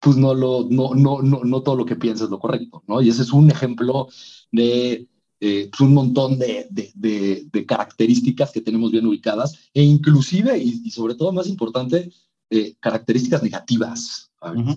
pues 0.00 0.16
no, 0.16 0.32
lo, 0.32 0.66
no, 0.70 0.94
no, 0.94 1.20
no, 1.22 1.42
no 1.44 1.62
todo 1.62 1.76
lo 1.76 1.84
que 1.84 1.96
piensas 1.96 2.26
es 2.26 2.30
lo 2.30 2.38
correcto, 2.38 2.82
¿no? 2.86 3.02
Y 3.02 3.08
ese 3.08 3.22
es 3.22 3.32
un 3.32 3.50
ejemplo 3.50 4.08
de 4.52 5.08
eh, 5.40 5.68
pues 5.70 5.80
un 5.82 5.94
montón 5.94 6.36
de, 6.38 6.66
de, 6.70 7.66
características 7.66 8.50
que 8.50 8.60
tenemos 8.60 8.90
bien 8.90 9.06
ubicadas 9.06 9.70
e 9.72 9.82
inclusive, 9.82 10.58
y, 10.58 10.90
sobre 10.90 11.14
todo 11.14 11.32
más 11.32 11.46
importante, 11.46 12.10
eh, 12.50 12.76
características 12.80 13.42
negativas, 13.42 14.30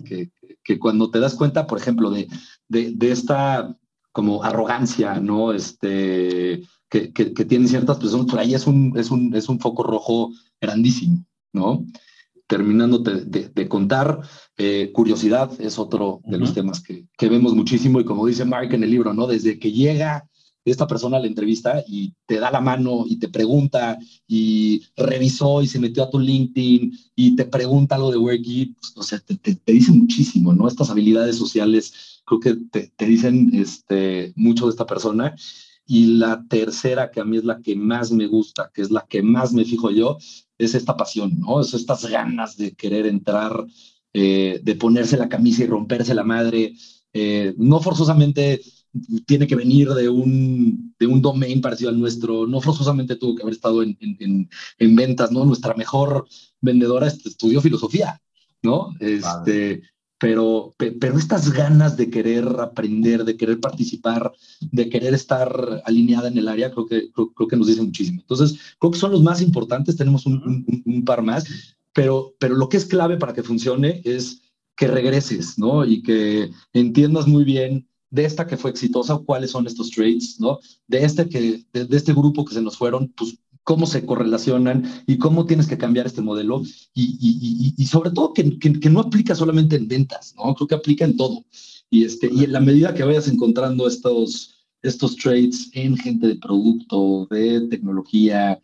que, 0.04 0.30
que 0.64 0.78
cuando 0.78 1.10
te 1.10 1.20
das 1.20 1.34
cuenta, 1.34 1.66
por 1.66 1.78
ejemplo, 1.78 2.10
de, 2.10 2.28
de, 2.68 2.92
de 2.92 3.12
esta 3.12 3.76
como 4.12 4.44
arrogancia, 4.44 5.20
¿no? 5.20 5.52
Este, 5.52 6.62
que, 6.90 7.12
que, 7.12 7.32
que, 7.32 7.44
tienen 7.46 7.68
ciertas 7.68 7.98
personas, 7.98 8.26
por 8.26 8.38
ahí 8.38 8.54
es 8.54 8.66
un, 8.66 8.92
es 8.96 9.10
un, 9.10 9.34
es 9.34 9.48
un 9.48 9.58
foco 9.58 9.82
rojo 9.82 10.30
grandísimo, 10.60 11.24
¿no? 11.52 11.86
Terminando 12.46 12.98
de, 12.98 13.48
de 13.48 13.68
contar, 13.68 14.20
eh, 14.58 14.90
curiosidad 14.92 15.50
es 15.58 15.78
otro 15.78 16.20
de 16.24 16.36
uh 16.36 16.38
-huh. 16.38 16.40
los 16.40 16.52
temas 16.54 16.82
que, 16.82 17.06
que, 17.16 17.28
vemos 17.30 17.54
muchísimo 17.54 18.00
y 18.00 18.04
como 18.04 18.26
dice 18.26 18.44
Mark 18.44 18.74
en 18.74 18.84
el 18.84 18.90
libro, 18.90 19.14
¿no? 19.14 19.26
Desde 19.26 19.58
que 19.58 19.72
llega 19.72 20.28
esta 20.64 20.86
persona 20.86 21.18
la 21.18 21.26
entrevista 21.26 21.82
y 21.86 22.14
te 22.26 22.38
da 22.38 22.50
la 22.50 22.60
mano 22.60 23.04
y 23.06 23.16
te 23.16 23.28
pregunta 23.28 23.98
y 24.28 24.82
revisó 24.96 25.62
y 25.62 25.66
se 25.66 25.80
metió 25.80 26.04
a 26.04 26.10
tu 26.10 26.20
LinkedIn 26.20 26.92
y 27.16 27.36
te 27.36 27.44
pregunta 27.46 27.96
algo 27.96 28.10
de 28.10 28.18
Worky, 28.18 28.76
pues, 28.80 28.92
o 28.96 29.02
sea, 29.02 29.18
te, 29.18 29.36
te, 29.36 29.56
te, 29.56 29.72
dice 29.72 29.92
muchísimo, 29.92 30.52
¿no? 30.52 30.68
Estas 30.68 30.90
habilidades 30.90 31.36
sociales 31.36 32.22
creo 32.24 32.40
que 32.40 32.54
te, 32.70 32.92
te 32.96 33.06
dicen 33.06 33.50
este, 33.54 34.32
mucho 34.36 34.66
de 34.66 34.70
esta 34.70 34.86
persona. 34.86 35.34
Y 35.84 36.18
la 36.18 36.44
tercera, 36.48 37.10
que 37.10 37.20
a 37.20 37.24
mí 37.24 37.36
es 37.36 37.44
la 37.44 37.60
que 37.60 37.74
más 37.74 38.12
me 38.12 38.26
gusta, 38.26 38.70
que 38.72 38.82
es 38.82 38.90
la 38.92 39.04
que 39.08 39.20
más 39.20 39.52
me 39.52 39.64
fijo 39.64 39.90
yo, 39.90 40.16
es 40.56 40.74
esta 40.74 40.96
pasión, 40.96 41.40
¿no? 41.40 41.60
Es 41.60 41.74
estas 41.74 42.06
ganas 42.06 42.56
de 42.56 42.72
querer 42.74 43.06
entrar, 43.06 43.66
eh, 44.12 44.60
de 44.62 44.74
ponerse 44.76 45.16
la 45.16 45.28
camisa 45.28 45.64
y 45.64 45.66
romperse 45.66 46.14
la 46.14 46.22
madre, 46.22 46.74
eh, 47.12 47.54
no 47.58 47.80
forzosamente 47.80 48.62
tiene 49.26 49.46
que 49.46 49.56
venir 49.56 49.88
de 49.90 50.08
un, 50.08 50.94
de 50.98 51.06
un 51.06 51.22
domain 51.22 51.60
parecido 51.60 51.90
al 51.90 51.98
nuestro, 51.98 52.46
no 52.46 52.60
forzosamente 52.60 53.16
tuvo 53.16 53.34
que 53.34 53.42
haber 53.42 53.54
estado 53.54 53.82
en, 53.82 53.96
en, 54.00 54.48
en 54.78 54.96
ventas, 54.96 55.32
¿no? 55.32 55.44
Nuestra 55.44 55.74
mejor 55.74 56.26
vendedora 56.60 57.06
estudió 57.06 57.60
filosofía, 57.60 58.20
¿no? 58.62 58.94
Este, 59.00 59.22
vale. 59.22 59.82
pero, 60.18 60.74
pero 60.78 61.18
estas 61.18 61.52
ganas 61.52 61.96
de 61.96 62.10
querer 62.10 62.46
aprender, 62.60 63.24
de 63.24 63.36
querer 63.36 63.60
participar, 63.60 64.32
de 64.60 64.88
querer 64.88 65.14
estar 65.14 65.82
alineada 65.84 66.28
en 66.28 66.38
el 66.38 66.48
área, 66.48 66.70
creo 66.70 66.86
que, 66.86 67.10
creo, 67.12 67.48
que 67.48 67.56
nos 67.56 67.66
dice 67.66 67.82
muchísimo. 67.82 68.20
Entonces, 68.20 68.58
creo 68.78 68.90
que 68.90 68.98
son 68.98 69.12
los 69.12 69.22
más 69.22 69.40
importantes, 69.40 69.96
tenemos 69.96 70.26
un, 70.26 70.82
un, 70.84 71.04
par 71.04 71.22
más, 71.22 71.44
pero, 71.94 72.34
pero 72.38 72.54
lo 72.54 72.68
que 72.68 72.76
es 72.76 72.84
clave 72.84 73.16
para 73.16 73.32
que 73.32 73.42
funcione 73.42 74.02
es 74.04 74.42
que 74.76 74.86
regreses, 74.86 75.58
¿no? 75.58 75.84
Y 75.84 76.02
que 76.02 76.50
entiendas 76.72 77.26
muy 77.26 77.44
bien 77.44 77.86
de 78.12 78.26
esta 78.26 78.46
que 78.46 78.58
fue 78.58 78.70
exitosa, 78.70 79.18
cuáles 79.18 79.50
son 79.50 79.66
estos 79.66 79.90
trades, 79.90 80.36
¿no? 80.38 80.60
De 80.86 81.02
este, 81.02 81.28
que, 81.28 81.64
de 81.72 81.96
este 81.96 82.12
grupo 82.12 82.44
que 82.44 82.54
se 82.54 82.62
nos 82.62 82.76
fueron, 82.76 83.08
pues 83.16 83.38
cómo 83.64 83.86
se 83.86 84.04
correlacionan 84.04 84.84
y 85.06 85.18
cómo 85.18 85.46
tienes 85.46 85.66
que 85.66 85.78
cambiar 85.78 86.06
este 86.06 86.20
modelo 86.20 86.62
y, 86.94 87.74
y, 87.76 87.86
sobre 87.86 88.10
todo 88.10 88.34
que, 88.34 88.58
que, 88.58 88.90
no 88.90 89.00
aplica 89.00 89.34
solamente 89.34 89.76
en 89.76 89.88
ventas, 89.88 90.34
¿no? 90.36 90.54
Creo 90.54 90.68
que 90.68 90.74
aplica 90.74 91.04
en 91.04 91.16
todo. 91.16 91.44
Y, 91.88 92.04
este, 92.04 92.28
y 92.32 92.44
en 92.44 92.52
la 92.52 92.60
medida 92.60 92.94
que 92.94 93.04
vayas 93.04 93.28
encontrando 93.28 93.86
estos, 93.86 94.66
estos 94.82 95.16
trades 95.16 95.70
en 95.72 95.96
gente 95.96 96.26
de 96.26 96.36
producto, 96.36 97.26
de 97.30 97.68
tecnología, 97.68 98.60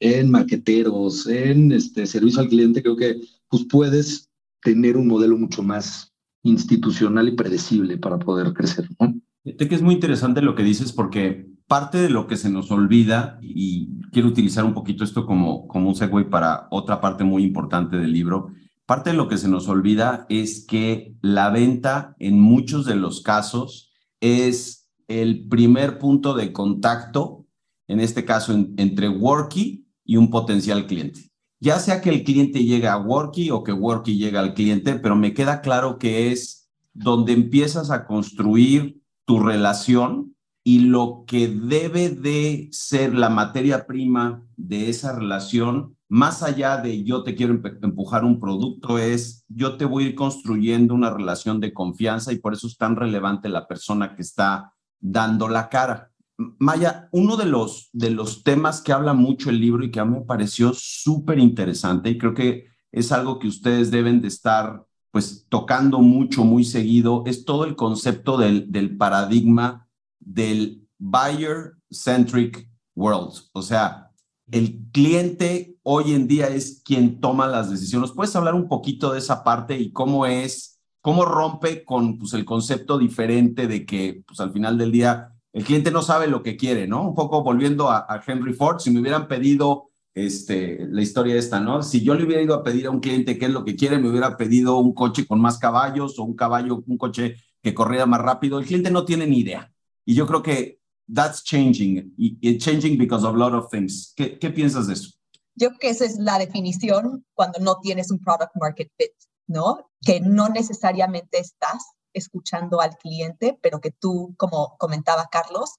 en 0.00 0.30
marqueteros, 0.30 1.26
en 1.26 1.72
este 1.72 2.06
servicio 2.06 2.40
al 2.40 2.48
cliente, 2.48 2.82
creo 2.82 2.96
que 2.96 3.20
pues 3.48 3.64
puedes 3.68 4.28
tener 4.62 4.96
un 4.96 5.08
modelo 5.08 5.36
mucho 5.36 5.62
más 5.62 6.11
institucional 6.42 7.28
y 7.28 7.32
predecible 7.32 7.98
para 7.98 8.18
poder 8.18 8.52
crecer, 8.52 8.88
¿no? 8.98 9.14
Que 9.44 9.74
es 9.74 9.82
muy 9.82 9.94
interesante 9.94 10.42
lo 10.42 10.54
que 10.54 10.62
dices 10.62 10.92
porque 10.92 11.48
parte 11.66 11.98
de 11.98 12.10
lo 12.10 12.26
que 12.26 12.36
se 12.36 12.50
nos 12.50 12.70
olvida, 12.70 13.38
y 13.42 13.88
quiero 14.12 14.28
utilizar 14.28 14.64
un 14.64 14.74
poquito 14.74 15.04
esto 15.04 15.26
como, 15.26 15.66
como 15.66 15.88
un 15.88 15.94
segue 15.94 16.24
para 16.24 16.68
otra 16.70 17.00
parte 17.00 17.24
muy 17.24 17.44
importante 17.44 17.96
del 17.96 18.12
libro, 18.12 18.48
parte 18.86 19.10
de 19.10 19.16
lo 19.16 19.26
que 19.26 19.38
se 19.38 19.48
nos 19.48 19.68
olvida 19.68 20.26
es 20.28 20.66
que 20.66 21.16
la 21.22 21.50
venta 21.50 22.14
en 22.18 22.38
muchos 22.38 22.84
de 22.84 22.94
los 22.94 23.22
casos 23.22 23.90
es 24.20 24.90
el 25.08 25.48
primer 25.48 25.98
punto 25.98 26.34
de 26.34 26.52
contacto, 26.52 27.46
en 27.88 28.00
este 28.00 28.24
caso 28.24 28.52
entre 28.76 29.08
Worky 29.08 29.86
y 30.04 30.16
un 30.16 30.30
potencial 30.30 30.86
cliente. 30.86 31.31
Ya 31.62 31.78
sea 31.78 32.00
que 32.00 32.10
el 32.10 32.24
cliente 32.24 32.64
llegue 32.64 32.88
a 32.88 32.96
Worky 32.96 33.52
o 33.52 33.62
que 33.62 33.72
Worky 33.72 34.18
llegue 34.18 34.36
al 34.36 34.52
cliente, 34.52 34.96
pero 34.96 35.14
me 35.14 35.32
queda 35.32 35.60
claro 35.60 35.96
que 35.96 36.32
es 36.32 36.68
donde 36.92 37.32
empiezas 37.32 37.92
a 37.92 38.04
construir 38.04 39.00
tu 39.24 39.38
relación 39.38 40.34
y 40.64 40.80
lo 40.80 41.22
que 41.24 41.46
debe 41.46 42.08
de 42.08 42.68
ser 42.72 43.14
la 43.14 43.28
materia 43.28 43.86
prima 43.86 44.44
de 44.56 44.90
esa 44.90 45.16
relación, 45.16 45.96
más 46.08 46.42
allá 46.42 46.78
de 46.78 47.04
yo 47.04 47.22
te 47.22 47.36
quiero 47.36 47.60
empujar 47.80 48.24
un 48.24 48.40
producto, 48.40 48.98
es 48.98 49.44
yo 49.46 49.76
te 49.76 49.84
voy 49.84 50.02
a 50.02 50.08
ir 50.08 50.14
construyendo 50.16 50.94
una 50.94 51.10
relación 51.10 51.60
de 51.60 51.72
confianza 51.72 52.32
y 52.32 52.40
por 52.40 52.54
eso 52.54 52.66
es 52.66 52.76
tan 52.76 52.96
relevante 52.96 53.48
la 53.48 53.68
persona 53.68 54.16
que 54.16 54.22
está 54.22 54.74
dando 54.98 55.48
la 55.48 55.68
cara. 55.68 56.11
Maya, 56.36 57.08
uno 57.12 57.36
de 57.36 57.46
los, 57.46 57.90
de 57.92 58.10
los 58.10 58.42
temas 58.42 58.80
que 58.80 58.92
habla 58.92 59.12
mucho 59.12 59.50
el 59.50 59.60
libro 59.60 59.84
y 59.84 59.90
que 59.90 60.00
a 60.00 60.04
mí 60.04 60.18
me 60.18 60.24
pareció 60.24 60.72
súper 60.74 61.38
interesante 61.38 62.10
y 62.10 62.18
creo 62.18 62.34
que 62.34 62.66
es 62.90 63.12
algo 63.12 63.38
que 63.38 63.48
ustedes 63.48 63.90
deben 63.90 64.20
de 64.20 64.28
estar 64.28 64.84
pues 65.10 65.46
tocando 65.48 66.00
mucho, 66.00 66.42
muy 66.42 66.64
seguido, 66.64 67.22
es 67.26 67.44
todo 67.44 67.64
el 67.64 67.76
concepto 67.76 68.38
del, 68.38 68.72
del 68.72 68.96
paradigma 68.96 69.86
del 70.18 70.88
buyer-centric 70.98 72.68
world. 72.94 73.34
O 73.52 73.60
sea, 73.60 74.10
el 74.50 74.80
cliente 74.92 75.76
hoy 75.82 76.12
en 76.12 76.28
día 76.28 76.48
es 76.48 76.82
quien 76.84 77.20
toma 77.20 77.46
las 77.46 77.70
decisiones. 77.70 78.12
¿Puedes 78.12 78.34
hablar 78.36 78.54
un 78.54 78.68
poquito 78.68 79.12
de 79.12 79.18
esa 79.18 79.44
parte 79.44 79.78
y 79.78 79.92
cómo 79.92 80.26
es, 80.26 80.80
cómo 81.00 81.24
rompe 81.24 81.84
con 81.84 82.18
pues, 82.18 82.32
el 82.34 82.44
concepto 82.44 82.98
diferente 82.98 83.66
de 83.66 83.84
que 83.84 84.22
pues, 84.26 84.40
al 84.40 84.52
final 84.52 84.78
del 84.78 84.92
día 84.92 85.31
el 85.52 85.64
cliente 85.64 85.90
no 85.90 86.02
sabe 86.02 86.26
lo 86.26 86.42
que 86.42 86.56
quiere, 86.56 86.86
¿no? 86.86 87.02
Un 87.02 87.14
poco 87.14 87.42
volviendo 87.42 87.90
a, 87.90 88.06
Henry 88.26 88.54
Ford, 88.54 88.78
si 88.80 88.90
me 88.90 89.00
hubieran 89.00 89.28
pedido 89.28 89.90
este, 90.14 90.86
la 90.90 91.02
historia 91.02 91.36
esta, 91.36 91.60
¿no? 91.60 91.82
Si 91.82 92.02
yo 92.02 92.14
le 92.14 92.24
hubiera 92.24 92.42
ido 92.42 92.54
a 92.54 92.62
pedir 92.62 92.86
a 92.86 92.90
un 92.90 93.00
cliente 93.00 93.38
qué 93.38 93.46
es 93.46 93.50
lo 93.50 93.64
que 93.64 93.76
quiere, 93.76 93.98
me 93.98 94.08
hubiera 94.08 94.36
pedido 94.36 94.78
un 94.78 94.94
coche 94.94 95.26
con 95.26 95.40
más 95.40 95.58
caballos 95.58 96.18
o 96.18 96.24
un 96.24 96.34
caballo, 96.34 96.82
un 96.86 96.96
coche 96.96 97.36
que 97.62 97.74
corriera 97.74 98.06
más 98.06 98.20
rápido. 98.20 98.58
El 98.58 98.66
cliente 98.66 98.90
no 98.90 99.04
tiene 99.04 99.26
ni 99.26 99.40
idea. 99.40 99.72
Y 100.04 100.14
yo 100.14 100.26
creo 100.26 100.42
que 100.42 100.80
that's 101.12 101.44
changing, 101.44 102.14
y 102.16 102.58
changing 102.58 102.96
because 102.96 103.26
of 103.26 103.34
a 103.34 103.38
lot 103.38 103.52
of 103.52 103.70
things. 103.70 104.12
¿Qué, 104.16 104.38
¿Qué 104.38 104.50
piensas 104.50 104.86
de 104.86 104.94
eso? 104.94 105.10
Yo 105.54 105.68
creo 105.68 105.78
que 105.78 105.90
esa 105.90 106.06
es 106.06 106.16
la 106.18 106.38
definición 106.38 107.26
cuando 107.34 107.58
no 107.60 107.78
tienes 107.80 108.10
un 108.10 108.18
product 108.18 108.52
market 108.58 108.90
fit, 108.96 109.12
¿no? 109.46 109.90
Que 110.00 110.20
no 110.20 110.48
necesariamente 110.48 111.38
estás 111.38 111.84
escuchando 112.14 112.80
al 112.80 112.96
cliente, 112.96 113.58
pero 113.62 113.80
que 113.80 113.90
tú, 113.90 114.34
como 114.36 114.76
comentaba 114.78 115.28
Carlos, 115.30 115.78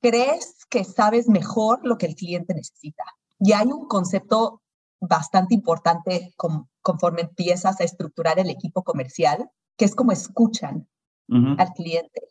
crees 0.00 0.64
que 0.68 0.84
sabes 0.84 1.28
mejor 1.28 1.80
lo 1.82 1.98
que 1.98 2.06
el 2.06 2.14
cliente 2.14 2.54
necesita. 2.54 3.04
Y 3.38 3.52
hay 3.52 3.66
un 3.66 3.86
concepto 3.86 4.62
bastante 5.00 5.54
importante 5.54 6.34
conforme 6.82 7.22
empiezas 7.22 7.80
a 7.80 7.84
estructurar 7.84 8.38
el 8.38 8.50
equipo 8.50 8.82
comercial, 8.82 9.50
que 9.76 9.84
es 9.84 9.94
como 9.94 10.12
escuchan 10.12 10.88
al 11.30 11.72
cliente. 11.74 12.22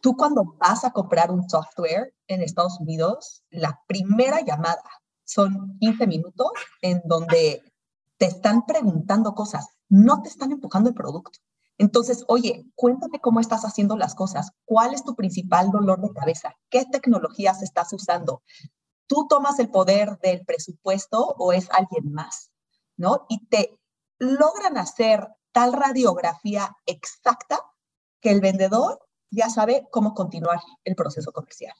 Tú 0.00 0.16
cuando 0.16 0.56
vas 0.58 0.84
a 0.84 0.90
comprar 0.90 1.30
un 1.30 1.48
software 1.48 2.14
en 2.26 2.42
Estados 2.42 2.78
Unidos, 2.80 3.42
la 3.50 3.80
primera 3.86 4.40
llamada 4.40 4.82
son 5.24 5.78
15 5.80 6.06
minutos 6.06 6.50
en 6.82 7.00
donde 7.04 7.62
te 8.18 8.26
están 8.26 8.66
preguntando 8.66 9.34
cosas, 9.34 9.68
no 9.88 10.22
te 10.22 10.28
están 10.28 10.52
empujando 10.52 10.90
el 10.90 10.94
producto. 10.94 11.38
Entonces, 11.82 12.24
oye, 12.28 12.64
cuéntame 12.76 13.18
cómo 13.18 13.40
estás 13.40 13.64
haciendo 13.64 13.96
las 13.96 14.14
cosas, 14.14 14.52
cuál 14.64 14.94
es 14.94 15.02
tu 15.02 15.16
principal 15.16 15.72
dolor 15.72 16.00
de 16.00 16.12
cabeza, 16.12 16.54
qué 16.70 16.84
tecnologías 16.84 17.60
estás 17.60 17.92
usando. 17.92 18.44
¿Tú 19.08 19.26
tomas 19.28 19.58
el 19.58 19.68
poder 19.68 20.16
del 20.20 20.44
presupuesto 20.44 21.34
o 21.38 21.52
es 21.52 21.68
alguien 21.72 22.12
más? 22.12 22.52
¿No? 22.96 23.26
Y 23.28 23.48
te 23.48 23.80
logran 24.20 24.78
hacer 24.78 25.26
tal 25.50 25.72
radiografía 25.72 26.70
exacta 26.86 27.58
que 28.20 28.30
el 28.30 28.40
vendedor 28.40 29.00
ya 29.32 29.50
sabe 29.50 29.88
cómo 29.90 30.14
continuar 30.14 30.60
el 30.84 30.94
proceso 30.94 31.32
comercial. 31.32 31.74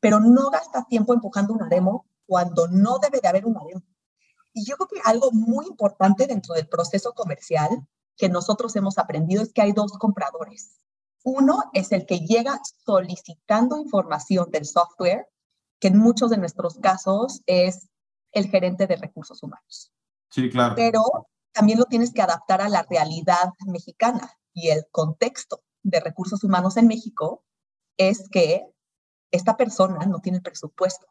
Pero 0.00 0.18
no 0.18 0.48
gasta 0.48 0.86
tiempo 0.88 1.12
empujando 1.12 1.52
una 1.52 1.68
demo 1.68 2.06
cuando 2.24 2.68
no 2.68 2.98
debe 3.00 3.20
de 3.20 3.28
haber 3.28 3.44
una 3.44 3.60
demo. 3.66 3.82
Y 4.54 4.64
yo 4.64 4.76
creo 4.78 4.88
que 4.88 5.10
algo 5.10 5.30
muy 5.30 5.66
importante 5.66 6.26
dentro 6.26 6.54
del 6.54 6.70
proceso 6.70 7.12
comercial 7.12 7.86
que 8.22 8.28
nosotros 8.28 8.76
hemos 8.76 8.98
aprendido 8.98 9.42
es 9.42 9.52
que 9.52 9.62
hay 9.62 9.72
dos 9.72 9.94
compradores. 9.98 10.78
Uno 11.24 11.64
es 11.72 11.90
el 11.90 12.06
que 12.06 12.20
llega 12.20 12.60
solicitando 12.86 13.76
información 13.78 14.48
del 14.52 14.64
software, 14.64 15.26
que 15.80 15.88
en 15.88 15.98
muchos 15.98 16.30
de 16.30 16.36
nuestros 16.36 16.78
casos 16.78 17.42
es 17.46 17.88
el 18.30 18.46
gerente 18.46 18.86
de 18.86 18.94
recursos 18.94 19.42
humanos. 19.42 19.92
Sí, 20.30 20.48
claro. 20.50 20.76
Pero 20.76 21.02
también 21.50 21.80
lo 21.80 21.86
tienes 21.86 22.12
que 22.12 22.22
adaptar 22.22 22.62
a 22.62 22.68
la 22.68 22.86
realidad 22.88 23.54
mexicana 23.66 24.30
y 24.52 24.68
el 24.68 24.86
contexto 24.92 25.64
de 25.82 25.98
recursos 25.98 26.44
humanos 26.44 26.76
en 26.76 26.86
México 26.86 27.42
es 27.96 28.28
que 28.30 28.64
esta 29.32 29.56
persona 29.56 30.06
no 30.06 30.20
tiene 30.20 30.40
presupuesto. 30.40 31.08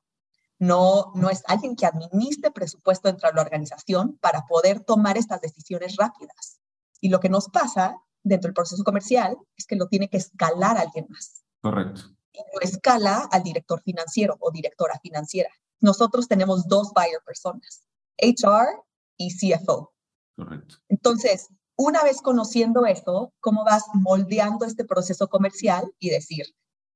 No, 0.60 1.12
no 1.16 1.30
es 1.30 1.44
alguien 1.48 1.76
que 1.76 1.86
administre 1.86 2.52
presupuesto 2.52 3.10
dentro 3.10 3.28
de 3.28 3.36
la 3.36 3.42
organización 3.42 4.18
para 4.22 4.46
poder 4.46 4.80
tomar 4.80 5.18
estas 5.18 5.42
decisiones 5.42 5.98
rápidas. 5.98 6.61
Y 7.02 7.10
lo 7.10 7.20
que 7.20 7.30
nos 7.30 7.50
pasa 7.50 7.98
dentro 8.24 8.48
del 8.48 8.54
proceso 8.54 8.84
comercial 8.84 9.36
es 9.58 9.66
que 9.66 9.76
lo 9.76 9.88
tiene 9.88 10.08
que 10.10 10.18
escalar 10.18 10.78
alguien 10.78 11.08
más. 11.10 11.44
Correcto. 11.62 12.02
Y 12.32 12.40
lo 12.54 12.62
escala 12.62 13.28
al 13.32 13.44
director 13.44 13.82
financiero 13.82 14.38
o 14.40 14.52
directora 14.52 14.98
financiera. 15.02 15.50
Nosotros 15.82 16.28
tenemos 16.28 16.68
dos 16.68 16.94
buyer 16.94 17.22
personas, 17.26 17.84
HR 18.18 18.84
y 19.18 19.36
CFO. 19.36 19.94
Correcto. 20.36 20.76
Entonces, 20.88 21.50
una 21.76 22.04
vez 22.04 22.22
conociendo 22.22 22.86
esto, 22.86 23.34
cómo 23.40 23.66
vas 23.66 23.84
moldeando 23.94 24.66
este 24.66 24.86
proceso 24.86 25.28
comercial 25.28 25.92
y 25.98 26.12
decir, 26.12 26.46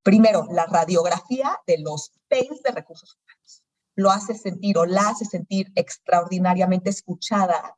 primero, 0.04 0.48
la 0.52 0.68
radiografía 0.68 1.58
de 1.66 1.80
los 1.80 2.12
pains 2.30 2.62
de 2.62 2.72
recursos 2.72 3.18
humanos. 3.18 3.64
Lo 3.96 4.12
hace 4.12 4.36
sentir 4.36 4.78
o 4.78 4.86
la 4.86 5.10
hace 5.10 5.26
sentir 5.26 5.72
extraordinariamente 5.76 6.92
escuchada 6.92 7.76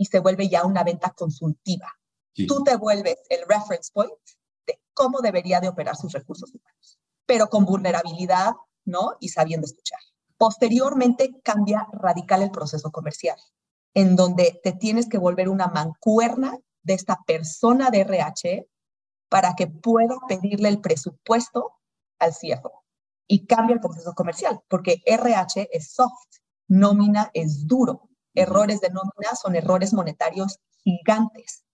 y 0.00 0.06
se 0.06 0.18
vuelve 0.18 0.48
ya 0.48 0.64
una 0.64 0.82
venta 0.82 1.10
consultiva. 1.10 1.86
Tú 2.48 2.64
te 2.64 2.74
vuelves 2.76 3.18
el 3.28 3.40
reference 3.46 3.90
point 3.92 4.10
de 4.66 4.80
cómo 4.94 5.20
debería 5.20 5.60
de 5.60 5.68
operar 5.68 5.94
sus 5.94 6.12
recursos 6.12 6.50
humanos, 6.54 6.98
pero 7.26 7.48
con 7.48 7.66
vulnerabilidad, 7.66 8.54
¿no? 8.86 9.16
Y 9.20 9.28
sabiendo 9.28 9.66
escuchar. 9.66 9.98
Posteriormente 10.38 11.38
cambia 11.44 11.86
radical 11.92 12.42
el 12.42 12.50
proceso 12.50 12.90
comercial 12.90 13.36
en 13.92 14.16
donde 14.16 14.58
te 14.62 14.72
tienes 14.72 15.06
que 15.06 15.18
volver 15.18 15.50
una 15.50 15.66
mancuerna 15.66 16.58
de 16.82 16.94
esta 16.94 17.18
persona 17.26 17.90
de 17.90 18.00
RH 18.00 18.66
para 19.28 19.54
que 19.54 19.66
pueda 19.66 20.16
pedirle 20.28 20.70
el 20.70 20.80
presupuesto 20.80 21.74
al 22.18 22.32
CFO. 22.32 22.84
Y 23.26 23.46
cambia 23.46 23.74
el 23.74 23.80
proceso 23.80 24.14
comercial, 24.14 24.60
porque 24.66 25.02
RH 25.04 25.68
es 25.72 25.92
soft, 25.92 26.38
nómina 26.68 27.30
es 27.34 27.66
duro. 27.66 28.08
Errores 28.40 28.80
de 28.80 28.90
nómina 28.90 29.34
son 29.40 29.56
errores 29.56 29.92
monetarios 29.92 30.58
gigantes. 30.82 31.64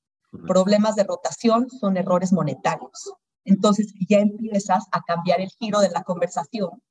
Problemas 0.46 0.96
de 0.96 1.04
rotación 1.04 1.68
son 1.70 1.96
errores 1.96 2.32
monetarios. 2.32 3.14
Entonces 3.44 3.94
ya 4.08 4.18
empiezas 4.18 4.86
a 4.92 5.00
cambiar 5.02 5.40
el 5.40 5.50
giro 5.58 5.80
de 5.80 5.90
la 5.90 6.02
conversación 6.02 6.82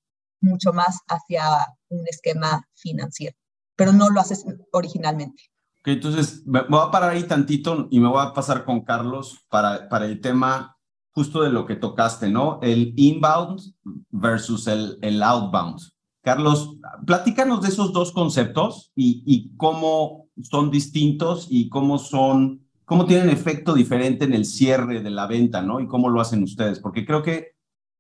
mucho 0.42 0.74
más 0.74 1.00
hacia 1.08 1.44
un 1.90 2.08
esquema 2.08 2.68
financiero, 2.74 3.36
pero 3.76 3.92
no 3.92 4.10
lo 4.10 4.22
haces 4.22 4.46
originalmente. 4.72 5.44
Ok, 5.82 5.88
entonces 5.90 6.46
me 6.46 6.62
voy 6.62 6.82
a 6.82 6.92
parar 6.92 7.12
ahí 7.12 7.24
tantito 7.24 7.88
y 7.92 8.00
me 8.00 8.08
voy 8.08 8.26
a 8.26 8.34
pasar 8.34 8.64
con 8.66 8.82
Carlos 8.82 9.46
para, 9.50 9.90
para 9.90 10.06
el 10.06 10.22
tema 10.22 10.78
justo 11.12 11.42
de 11.42 11.50
lo 11.50 11.66
que 11.66 11.76
tocaste, 11.76 12.30
¿no? 12.30 12.60
El 12.62 12.94
inbound 12.98 13.62
versus 14.10 14.68
el, 14.68 14.98
el 15.02 15.22
outbound. 15.24 15.80
Carlos, 16.26 16.78
platícanos 17.06 17.62
de 17.62 17.68
esos 17.68 17.94
dos 17.94 18.12
conceptos 18.12 18.92
y, 18.96 19.52
cómo 19.58 20.26
son 20.42 20.72
distintos 20.72 21.46
y 21.52 21.70
cómo 21.70 22.00
son 22.00 22.66
cómo 22.84 23.06
tienen 23.06 23.30
efecto 23.30 23.76
diferente 23.76 24.26
en 24.26 24.34
el 24.34 24.46
cierre 24.46 25.04
de 25.04 25.12
la 25.12 25.28
venta, 25.28 25.62
¿no? 25.62 25.80
Y 25.80 25.88
cómo 25.88 26.10
lo 26.10 26.20
hacen 26.20 26.42
ustedes, 26.42 26.80
porque 26.80 27.06
creo 27.06 27.22
que 27.22 27.52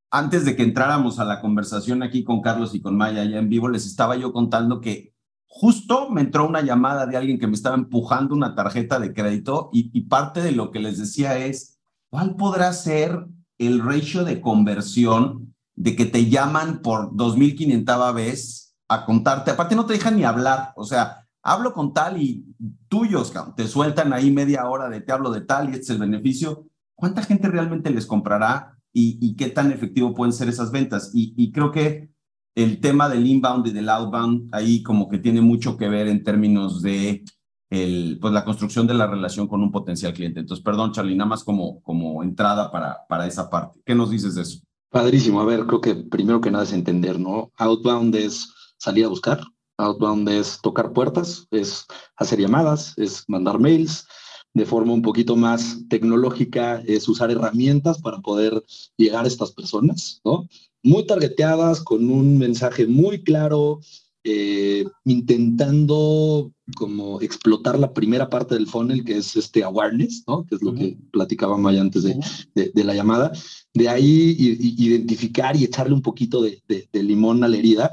antes 0.09 0.43
de 0.43 0.55
que 0.55 0.63
entráramos 0.63 1.19
a 1.19 1.25
la 1.25 1.39
conversación 1.39 2.01
aquí 2.01 2.23
con 2.23 2.41
Carlos 2.41 2.73
y 2.73 2.81
con 2.81 2.97
Maya 2.97 3.23
ya 3.25 3.37
en 3.37 3.47
vivo, 3.47 3.69
les 3.69 3.85
estaba 3.85 4.15
yo 4.15 4.33
contando 4.33 4.81
que 4.81 5.13
justo 5.45 6.09
me 6.09 6.21
entró 6.21 6.47
una 6.47 6.61
llamada 6.61 7.05
de 7.05 7.17
alguien 7.17 7.37
que 7.37 7.47
me 7.47 7.53
estaba 7.53 7.75
empujando 7.75 8.33
una 8.33 8.55
tarjeta 8.55 8.99
de 8.99 9.13
crédito 9.13 9.69
y, 9.71 9.91
y 9.93 10.01
parte 10.01 10.41
de 10.41 10.51
lo 10.51 10.71
que 10.71 10.79
les 10.79 10.97
decía 10.97 11.37
es, 11.37 11.79
¿cuál 12.09 12.35
podrá 12.35 12.73
ser 12.73 13.27
el 13.59 13.83
ratio 13.83 14.23
de 14.23 14.41
conversión 14.41 15.54
de 15.75 15.95
que 15.95 16.05
te 16.05 16.29
llaman 16.29 16.81
por 16.81 17.11
2.500 17.11 18.13
vez 18.13 18.75
a 18.87 19.05
contarte? 19.05 19.51
Aparte 19.51 19.75
no 19.75 19.85
te 19.85 19.93
dejan 19.93 20.15
ni 20.17 20.23
hablar, 20.23 20.73
o 20.75 20.83
sea, 20.83 21.25
hablo 21.45 21.73
con 21.73 21.93
tal 21.93 22.21
y 22.21 22.43
tuyos, 22.87 23.31
te 23.55 23.67
sueltan 23.67 24.13
ahí 24.13 24.31
media 24.31 24.67
hora 24.67 24.89
de 24.89 25.01
te 25.01 25.11
hablo 25.11 25.29
de 25.31 25.41
tal 25.41 25.69
y 25.69 25.73
este 25.73 25.83
es 25.83 25.89
el 25.91 25.99
beneficio. 25.99 26.65
¿Cuánta 26.95 27.21
gente 27.21 27.47
realmente 27.49 27.91
les 27.91 28.07
comprará 28.07 28.77
y, 28.91 29.35
qué 29.35 29.49
tan 29.49 29.71
efectivo 29.71 30.15
pueden 30.15 30.33
ser 30.33 30.49
esas 30.49 30.71
ventas? 30.71 31.11
Y, 31.13 31.51
creo 31.51 31.71
que 31.71 32.09
el 32.55 32.79
tema 32.79 33.09
del 33.09 33.27
inbound 33.27 33.67
y 33.67 33.71
del 33.71 33.89
outbound 33.89 34.49
ahí 34.53 34.81
como 34.81 35.07
que 35.07 35.19
tiene 35.19 35.41
mucho 35.41 35.77
que 35.77 35.87
ver 35.87 36.07
en 36.07 36.23
términos 36.23 36.81
de 36.81 37.23
el, 37.69 38.17
pues 38.21 38.33
la 38.33 38.45
construcción 38.45 38.87
de 38.87 38.93
la 38.93 39.05
relación 39.05 39.47
con 39.47 39.61
un 39.61 39.71
potencial 39.71 40.13
cliente. 40.13 40.39
Entonces, 40.39 40.63
perdón, 40.63 40.93
Charlie, 40.93 41.15
nada 41.15 41.29
más 41.29 41.43
como, 41.43 41.81
como 41.81 42.23
entrada 42.23 42.71
para, 42.71 43.05
para 43.07 43.27
esa 43.27 43.49
parte. 43.49 43.81
¿Qué 43.85 43.93
nos 43.93 44.09
dices 44.09 44.33
de 44.35 44.43
eso? 44.43 44.59
Padrísimo. 44.89 45.41
A 45.41 45.45
ver, 45.45 45.65
creo 45.65 45.81
que 45.81 45.95
primero 45.95 46.41
que 46.41 46.51
nada 46.51 46.63
es 46.63 46.73
entender, 46.73 47.19
¿no? 47.19 47.51
Outbound 47.57 48.15
es 48.15 48.53
salir 48.77 49.05
a 49.05 49.09
buscar, 49.09 49.41
Outbound 49.77 50.29
es 50.29 50.59
tocar 50.61 50.93
puertas, 50.93 51.47
es 51.51 51.85
hacer 52.15 52.39
llamadas, 52.39 52.93
es 52.97 53.23
mandar 53.27 53.59
mails. 53.59 54.07
De 54.53 54.65
forma 54.65 54.93
un 54.93 55.01
poquito 55.01 55.35
más 55.35 55.79
tecnológica, 55.89 56.81
es 56.87 57.09
usar 57.09 57.29
herramientas 57.29 58.01
para 58.01 58.21
poder 58.21 58.63
llegar 58.95 59.25
a 59.25 59.27
estas 59.27 59.51
personas, 59.51 60.21
¿no? 60.23 60.47
Muy 60.81 61.05
targeteadas, 61.05 61.81
con 61.81 62.09
un 62.09 62.37
mensaje 62.37 62.87
muy 62.87 63.21
claro, 63.21 63.81
eh, 64.23 64.85
intentando 65.03 66.51
como 66.75 67.21
explotar 67.21 67.77
la 67.77 67.93
primera 67.93 68.27
parte 68.27 68.55
del 68.55 68.65
funnel, 68.65 69.03
que 69.03 69.17
es 69.17 69.35
este 69.35 69.63
awareness, 69.63 70.23
¿no? 70.25 70.45
Que 70.45 70.55
es 70.55 70.63
lo 70.63 70.73
que 70.73 70.97
platicaba 71.11 71.57
Maya 71.57 71.81
antes 71.81 72.03
de, 72.03 72.17
de, 72.55 72.83
la 72.83 72.95
llamada. 72.95 73.31
De 73.75 73.87
ahí 73.87 74.35
identificar 74.39 75.55
y 75.55 75.65
echarle 75.65 75.93
un 75.93 76.01
poquito 76.01 76.41
de, 76.41 76.63
de 76.67 77.03
limón 77.03 77.43
a 77.43 77.47
la 77.47 77.57
herida 77.57 77.91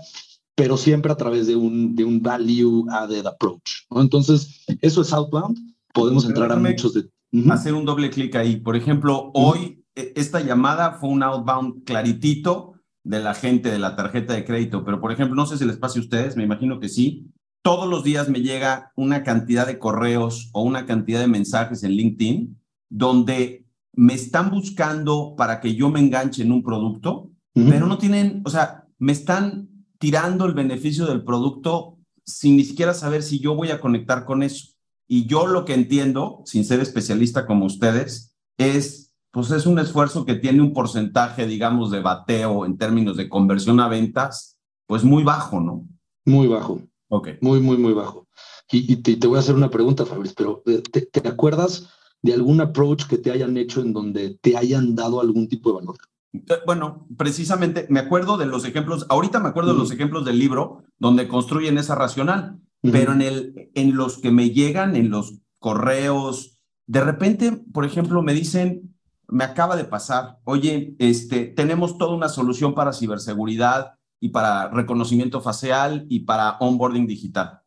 pero 0.55 0.77
siempre 0.77 1.13
a 1.13 1.17
través 1.17 1.47
de 1.47 1.57
un, 1.57 1.95
de 1.95 2.05
un 2.05 2.23
value 2.23 2.87
added 2.91 3.27
approach. 3.27 3.87
¿no? 3.91 4.01
Entonces, 4.01 4.65
eso 4.81 5.03
es 5.03 5.13
outbound. 5.13 5.59
Podemos 5.95 6.25
entrar 6.25 6.53
a 6.53 6.57
muchos 6.57 6.95
de... 6.95 7.09
Hacer 7.51 7.75
un 7.75 7.85
doble 7.85 8.11
clic 8.11 8.37
ahí. 8.37 8.57
Por 8.57 8.77
ejemplo, 8.77 9.31
hoy 9.35 9.83
e, 9.95 10.13
esta 10.17 10.41
llamada 10.41 10.93
fue 10.93 11.09
un 11.09 11.23
outbound 11.23 11.85
claritito 11.85 12.75
de 13.05 13.21
la 13.21 13.35
gente 13.35 13.71
de 13.71 13.79
la 13.79 13.97
tarjeta 13.97 14.35
de 14.35 14.45
crédito, 14.45 14.85
pero 14.85 15.01
por 15.01 15.11
ejemplo, 15.11 15.35
no 15.35 15.47
sé 15.47 15.59
si 15.59 15.65
les 15.65 15.77
pase 15.77 15.99
a 15.99 16.03
ustedes, 16.03 16.37
me 16.37 16.45
imagino 16.45 16.79
que 16.79 16.89
sí. 16.89 17.27
Todos 17.63 17.89
los 17.89 18.05
días 18.05 18.29
me 18.29 18.41
llega 18.41 18.93
una 18.97 19.23
cantidad 19.23 19.67
de 19.67 19.79
correos 19.79 20.51
o 20.53 20.63
una 20.63 20.85
cantidad 20.85 21.21
de 21.21 21.29
mensajes 21.29 21.83
en 21.83 21.93
LinkedIn 21.93 22.59
donde 22.91 23.62
me 23.95 24.15
están 24.15 24.51
buscando 24.51 25.35
para 25.37 25.61
que 25.61 25.75
yo 25.75 25.91
me 25.91 26.01
enganche 26.01 26.43
en 26.43 26.53
un 26.53 26.63
producto, 26.63 27.31
pero 27.55 27.87
no 27.87 27.99
tienen, 27.99 28.43
o 28.47 28.51
sea, 28.51 28.87
me 28.99 29.13
están 29.13 29.69
tirando 29.99 30.47
el 30.47 30.55
beneficio 30.55 31.07
del 31.07 31.23
producto 31.23 31.99
sin 32.25 32.57
ni 32.57 32.65
siquiera 32.65 32.95
saber 32.95 33.23
si 33.23 33.41
yo 33.41 33.55
voy 33.55 33.71
a 33.71 33.81
conectar 33.81 34.25
con 34.25 34.43
eso. 34.43 34.69
Y 35.07 35.27
yo 35.27 35.47
lo 35.47 35.65
que 35.65 35.75
entiendo, 35.75 36.43
sin 36.47 36.65
ser 36.65 36.81
especialista 36.81 37.47
como 37.47 37.67
ustedes, 37.67 38.35
es, 38.57 39.13
pues 39.31 39.51
es 39.51 39.67
un 39.67 39.79
esfuerzo 39.79 40.25
que 40.25 40.37
tiene 40.37 40.63
un 40.63 40.73
porcentaje, 40.73 41.47
digamos, 41.47 41.91
de 41.91 42.01
bateo 42.01 42.65
en 42.65 42.79
términos 42.79 43.17
de 43.17 43.29
conversión 43.29 43.81
a 43.81 43.89
ventas, 43.89 44.57
pues 44.87 45.05
muy 45.05 45.23
bajo, 45.23 45.61
¿no? 45.61 45.87
Muy 46.25 46.47
bajo. 46.47 46.81
Ok. 47.09 47.29
Muy, 47.43 47.61
muy, 47.61 47.77
muy 47.77 47.93
bajo. 47.93 48.27
Y, 48.71 48.97
te, 48.97 49.27
voy 49.27 49.37
a 49.37 49.41
hacer 49.41 49.55
una 49.55 49.69
pregunta, 49.69 50.07
Fabriz, 50.07 50.33
pero 50.35 50.63
eh, 50.65 50.83
¿te, 50.91 51.03
¿te 51.03 51.29
acuerdas 51.29 51.91
de 52.23 52.33
algún 52.33 52.61
approach 52.61 53.07
que 53.07 53.19
te 53.19 53.31
hayan 53.31 53.57
hecho 53.57 53.81
en 53.81 53.93
donde 53.93 54.39
te 54.41 54.57
hayan 54.57 54.95
dado 54.95 55.21
algún 55.21 55.49
tipo 55.49 55.71
de 55.71 55.77
valor? 55.77 55.97
Eh, 56.33 56.59
bueno, 56.65 57.07
precisamente 57.17 57.87
me 57.91 58.01
acuerdo 58.01 58.39
de 58.39 58.47
los 58.47 58.65
ejemplos, 58.65 59.07
ahorita 59.09 59.41
me 59.41 59.49
acuerdo 59.49 59.73
de 59.73 59.79
los 59.79 59.91
ejemplos 59.91 60.25
del 60.25 60.39
libro 60.39 60.85
donde 60.99 61.29
construyen 61.29 61.79
esa 61.79 61.95
racional, 61.95 62.59
pero 62.81 63.13
en, 63.13 63.23
el, 63.23 63.71
en 63.75 63.97
los 63.97 64.19
que 64.19 64.31
me 64.31 64.51
llegan, 64.51 64.97
en 64.97 65.11
los 65.11 65.35
correos, 65.59 66.59
de 66.87 67.01
repente, 67.01 67.53
por 67.73 67.85
ejemplo, 67.85 68.23
me 68.23 68.35
dicen, 68.35 68.95
me 69.29 69.45
acaba 69.45 69.77
de 69.77 69.85
pasar, 69.85 70.39
oye, 70.45 70.95
este, 70.99 71.47
tenemos 71.47 71.97
toda 71.97 72.15
una 72.15 72.29
solución 72.29 72.75
para 72.75 72.93
ciberseguridad 72.93 73.95
y 74.21 74.29
para 74.29 74.69
reconocimiento 74.69 75.41
facial 75.41 76.07
y 76.09 76.21
para 76.21 76.59
onboarding 76.59 77.07
digital. 77.07 77.61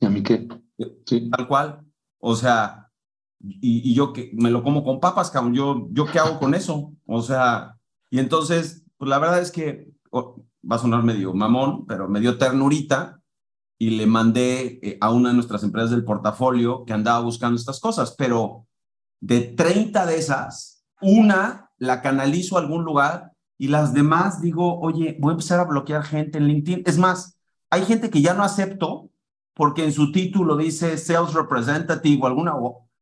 ¿Y 0.00 0.06
a 0.06 0.10
mí 0.10 0.22
qué? 0.22 0.48
Eh, 0.78 0.98
sí. 1.06 1.30
Tal 1.30 1.46
cual. 1.46 1.84
O 2.18 2.34
sea, 2.34 2.87
y, 3.40 3.90
y 3.90 3.94
yo 3.94 4.12
que 4.12 4.30
me 4.34 4.50
lo 4.50 4.62
como 4.62 4.84
con 4.84 5.00
papas, 5.00 5.30
cabrón, 5.30 5.54
yo, 5.54 5.88
yo 5.90 6.06
qué 6.06 6.18
hago 6.18 6.38
con 6.38 6.54
eso? 6.54 6.92
O 7.06 7.22
sea, 7.22 7.76
y 8.10 8.18
entonces, 8.18 8.84
pues 8.96 9.08
la 9.08 9.18
verdad 9.18 9.40
es 9.40 9.50
que 9.50 9.88
va 10.12 10.76
a 10.76 10.78
sonar 10.78 11.02
medio 11.02 11.34
mamón, 11.34 11.86
pero 11.86 12.08
me 12.08 12.20
dio 12.20 12.38
ternurita 12.38 13.20
y 13.78 13.90
le 13.90 14.06
mandé 14.06 14.80
eh, 14.82 14.98
a 15.00 15.10
una 15.10 15.28
de 15.28 15.36
nuestras 15.36 15.62
empresas 15.62 15.90
del 15.90 16.04
portafolio 16.04 16.84
que 16.84 16.92
andaba 16.92 17.20
buscando 17.20 17.56
estas 17.56 17.80
cosas, 17.80 18.14
pero 18.18 18.66
de 19.20 19.40
30 19.40 20.06
de 20.06 20.18
esas, 20.18 20.84
una 21.00 21.70
la 21.78 22.02
canalizo 22.02 22.56
a 22.56 22.60
algún 22.60 22.84
lugar 22.84 23.32
y 23.56 23.68
las 23.68 23.92
demás 23.92 24.40
digo, 24.40 24.80
oye, 24.80 25.16
voy 25.20 25.30
a 25.30 25.32
empezar 25.32 25.60
a 25.60 25.64
bloquear 25.64 26.02
gente 26.02 26.38
en 26.38 26.48
LinkedIn. 26.48 26.82
Es 26.86 26.98
más, 26.98 27.38
hay 27.70 27.84
gente 27.84 28.10
que 28.10 28.22
ya 28.22 28.34
no 28.34 28.42
acepto 28.42 29.10
porque 29.54 29.84
en 29.84 29.92
su 29.92 30.12
título 30.12 30.56
dice 30.56 30.96
Sales 30.98 31.34
Representative 31.34 32.20
o 32.22 32.26
alguna, 32.26 32.54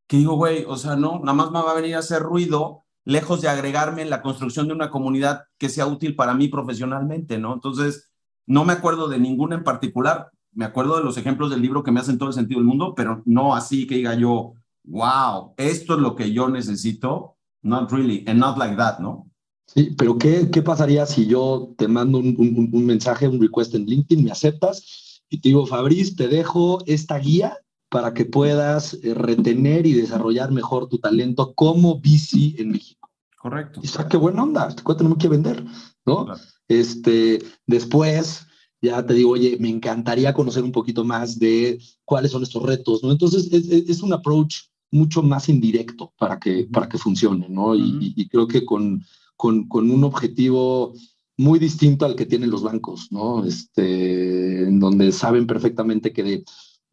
que 0.07 0.19
digo, 0.19 0.37
güey, 0.37 0.65
o 0.67 0.77
sea, 0.77 0.97
no, 0.97 1.21
nada 1.21 1.33
más 1.33 1.51
me 1.51 1.61
va 1.61 1.73
a 1.73 1.75
venir 1.75 1.97
a 1.97 2.01
hacer 2.01 2.23
ruido 2.23 2.85
lejos 3.05 3.41
de 3.41 3.49
agregarme 3.49 4.03
en 4.03 4.11
la 4.11 4.23
construcción 4.23 4.67
de 4.67 4.75
una 4.75 4.91
comunidad 4.91 5.45
que 5.59 5.69
sea 5.69 5.87
útil 5.87 6.17
para 6.17 6.35
mí 6.35 6.49
profesionalmente, 6.49 7.39
¿no? 7.39 7.55
Entonces, 7.55 8.11
no 8.47 8.65
me 8.65 8.73
acuerdo 8.73 9.09
de 9.09 9.19
ninguna 9.19 9.57
en 9.57 9.65
particular, 9.65 10.31
me 10.53 10.65
acuerdo 10.65 10.97
de 10.97 11.05
los 11.05 11.17
ejemplos 11.17 11.51
del 11.51 11.63
libro 11.63 11.83
que 11.83 11.93
me 11.93 12.01
hacen 12.01 12.19
todo 12.19 12.29
el 12.29 12.35
sentido 12.35 12.61
del 12.61 12.67
mundo, 12.67 12.95
pero 12.97 13.23
no 13.25 13.55
así 13.55 13.87
que 13.87 13.97
diga 13.97 14.15
yo, 14.15 14.55
wow, 14.85 15.55
esto 15.57 15.95
es 15.95 16.01
lo 16.01 16.17
que 16.17 16.33
yo 16.33 16.49
necesito, 16.49 17.37
not 17.63 17.91
really, 17.93 18.25
and 18.27 18.41
not 18.41 18.59
like 18.59 18.77
that, 18.77 18.99
¿no? 18.99 19.31
Sí, 19.67 19.95
pero 19.99 20.17
¿qué, 20.17 20.49
qué 20.51 20.63
pasaría 20.63 21.07
si 21.07 21.27
yo 21.27 21.75
te 21.77 21.89
mando 21.89 22.19
un, 22.19 22.35
un, 22.39 22.71
un 22.73 22.87
mensaje, 22.87 23.29
un 23.29 23.41
request 23.41 23.75
en 23.75 23.85
LinkedIn, 23.85 24.25
me 24.25 24.31
aceptas 24.31 25.23
y 25.29 25.41
te 25.41 25.49
digo, 25.49 25.67
Fabriz, 25.67 26.15
te 26.15 26.29
dejo 26.29 26.79
esta 26.87 27.19
guía 27.19 27.57
para 27.89 28.15
que 28.15 28.25
puedas 28.25 28.95
eh, 28.95 29.15
retener 29.15 29.87
y 29.87 29.93
desarrollar 29.93 30.51
mejor 30.51 30.89
tu 30.89 30.99
talento 30.99 31.55
como 31.55 32.01
VC 32.01 32.61
en 32.61 32.71
México. 32.73 33.09
Correcto. 33.39 33.81
Y 33.83 33.89
qué 34.09 34.17
buena 34.17 34.43
onda, 34.43 34.69
este 34.69 35.05
no 35.05 35.11
me 35.11 35.17
quiere 35.17 35.37
vender, 35.37 35.65
¿no? 36.05 36.27
Este, 36.69 37.43
después 37.67 38.47
ya 38.83 39.05
te 39.05 39.15
digo, 39.15 39.31
oye, 39.31 39.57
me 39.61 39.69
encantaría 39.69 40.35
conocer 40.35 40.63
un 40.65 40.73
poquito 40.73 41.05
más 41.05 41.39
de 41.39 41.79
cuáles 42.05 42.33
son 42.33 42.43
estos 42.43 42.63
retos, 42.63 43.03
¿no? 43.03 43.13
Entonces 43.13 43.53
es, 43.53 43.69
es 43.69 44.03
un 44.03 44.13
approach 44.13 44.57
mucho 44.91 45.23
más 45.23 45.49
indirecto 45.49 46.13
para 46.19 46.39
que, 46.39 46.69
para 46.73 46.89
que 46.89 46.99
funcione, 46.99 47.49
¿no? 47.49 47.75
y, 47.75 48.15
y, 48.17 48.29
creo 48.29 48.47
que 48.47 48.65
con, 48.65 49.03
con, 49.37 49.69
con 49.69 49.91
un 49.91 50.05
objetivo 50.05 50.95
muy 51.37 51.59
distinto 51.59 52.07
al 52.07 52.17
que 52.17 52.27
tienen 52.27 52.51
los 52.51 52.63
bancos, 52.63 53.09
¿no? 53.11 53.45
Este, 53.45 54.63
en 54.63 54.81
donde 54.81 55.13
saben 55.13 55.47
perfectamente 55.47 56.13
que 56.13 56.23
de 56.23 56.45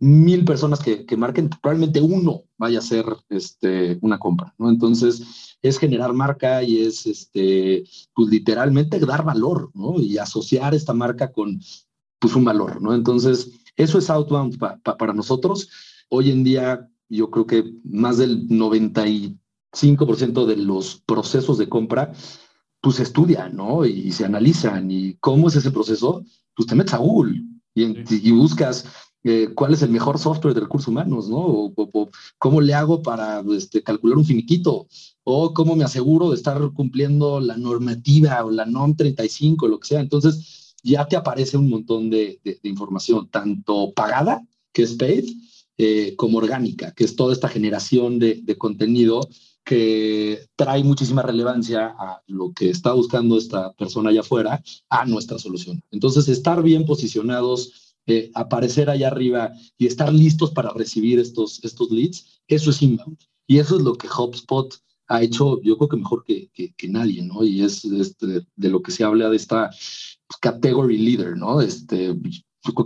mil 0.03 0.43
personas 0.43 0.79
que, 0.81 1.05
que, 1.05 1.15
marquen, 1.15 1.49
probablemente 1.49 2.01
uno 2.01 2.43
vaya 2.57 2.79
a 2.79 2.81
ser 2.81 3.05
este, 3.29 3.97
una 4.01 4.19
compra, 4.19 4.53
¿no? 4.57 4.69
Entonces, 4.69 5.55
es 5.61 5.79
generar 5.79 6.11
marca 6.11 6.61
y 6.61 6.81
es, 6.81 7.05
este, 7.05 7.85
pues 8.13 8.27
literalmente 8.27 8.99
dar 8.99 9.23
valor, 9.23 9.71
¿no? 9.73 10.01
Y 10.01 10.17
asociar 10.17 10.75
esta 10.75 10.93
marca 10.93 11.31
con, 11.31 11.61
pues, 12.19 12.35
un 12.35 12.43
valor, 12.43 12.81
¿no? 12.81 12.93
Entonces, 12.93 13.51
eso 13.77 13.97
es 13.97 14.09
outbound 14.09 14.57
para 14.57 15.13
nosotros. 15.13 15.69
Hoy 16.09 16.31
en 16.31 16.43
día, 16.43 16.89
yo 17.07 17.31
creo 17.31 17.47
que 17.47 17.73
más 17.85 18.17
del 18.17 18.45
95% 18.49 20.45
de 20.45 20.57
los 20.57 20.97
procesos 21.05 21.57
de 21.57 21.69
compra, 21.69 22.11
pues 22.81 22.97
se 22.97 23.03
estudian, 23.03 23.55
¿no? 23.55 23.85
Y, 23.85 24.11
se 24.11 24.25
analizan. 24.25 24.91
¿Y 24.91 25.13
cómo 25.21 25.47
es 25.47 25.55
ese 25.55 25.71
proceso? 25.71 26.25
Pues 26.55 26.67
te 26.67 26.75
metes 26.75 26.93
a 26.93 26.97
Google 26.97 27.41
y, 27.73 28.31
buscas 28.31 28.85
eh, 29.23 29.49
cuál 29.55 29.73
es 29.73 29.81
el 29.81 29.89
mejor 29.89 30.19
software 30.19 30.53
de 30.53 30.61
recursos 30.61 30.89
humanos, 30.89 31.29
¿no? 31.29 31.37
O, 31.37 32.09
cómo 32.37 32.61
le 32.61 32.73
hago 32.73 33.01
para 33.01 33.43
este, 33.55 33.81
calcular 33.83 34.17
un 34.17 34.25
finiquito, 34.25 34.87
o 35.23 35.53
cómo 35.53 35.75
me 35.75 35.83
aseguro 35.83 36.29
de 36.29 36.35
estar 36.35 36.59
cumpliendo 36.73 37.39
la 37.39 37.57
normativa 37.57 38.43
o 38.43 38.51
la 38.51 38.65
NOM 38.65 38.95
35, 38.95 39.67
lo 39.67 39.79
que 39.79 39.87
sea. 39.87 39.99
Entonces, 39.99 40.75
ya 40.83 41.07
te 41.07 41.15
aparece 41.15 41.57
un 41.57 41.69
montón 41.69 42.09
de, 42.09 42.39
de 42.43 42.59
información, 42.63 43.29
tanto 43.29 43.93
pagada, 43.93 44.45
que 44.73 44.83
es 44.83 44.95
paid, 44.95 45.25
eh, 45.79 46.15
como 46.17 46.37
orgánica, 46.37 46.91
que 46.91 47.03
es 47.03 47.15
toda 47.15 47.33
esta 47.33 47.49
generación 47.49 48.19
de, 48.19 48.55
contenido 48.59 49.27
que 49.63 50.45
trae 50.55 50.83
muchísima 50.83 51.23
relevancia 51.23 51.95
a 51.97 52.21
lo 52.27 52.53
que 52.53 52.69
está 52.69 52.93
buscando 52.93 53.39
esta 53.39 53.73
persona 53.73 54.11
allá 54.11 54.19
afuera, 54.19 54.61
a 54.89 55.05
nuestra 55.05 55.39
solución. 55.39 55.83
Entonces, 55.89 56.27
estar 56.27 56.61
bien 56.61 56.85
posicionados, 56.85 57.82
eh, 58.05 58.31
aparecer 58.33 58.89
allá 58.89 59.07
arriba 59.07 59.51
y 59.77 59.87
estar 59.87 60.11
listos 60.13 60.51
para 60.51 60.71
recibir 60.71 61.19
estos, 61.19 61.63
estos 61.63 61.89
leads, 61.91 62.41
eso 62.47 62.69
es 62.69 62.81
inbound. 62.81 63.17
Y 63.47 63.59
eso 63.59 63.77
es 63.77 63.83
lo 63.83 63.95
que 63.95 64.07
HubSpot 64.07 64.73
ha 65.07 65.21
hecho, 65.21 65.61
yo 65.61 65.77
creo 65.77 65.89
que 65.89 65.97
mejor 65.97 66.23
que, 66.23 66.49
que, 66.53 66.87
nadie, 66.87 67.21
¿no? 67.21 67.43
Y 67.43 67.61
es 67.61 67.85
este, 67.85 68.45
de 68.55 68.69
lo 68.69 68.81
que 68.81 68.91
se 68.91 69.03
habla 69.03 69.29
de 69.29 69.35
esta 69.35 69.69
category 70.41 70.97
leader, 70.97 71.37
¿no? 71.37 71.61
Este, 71.61 72.15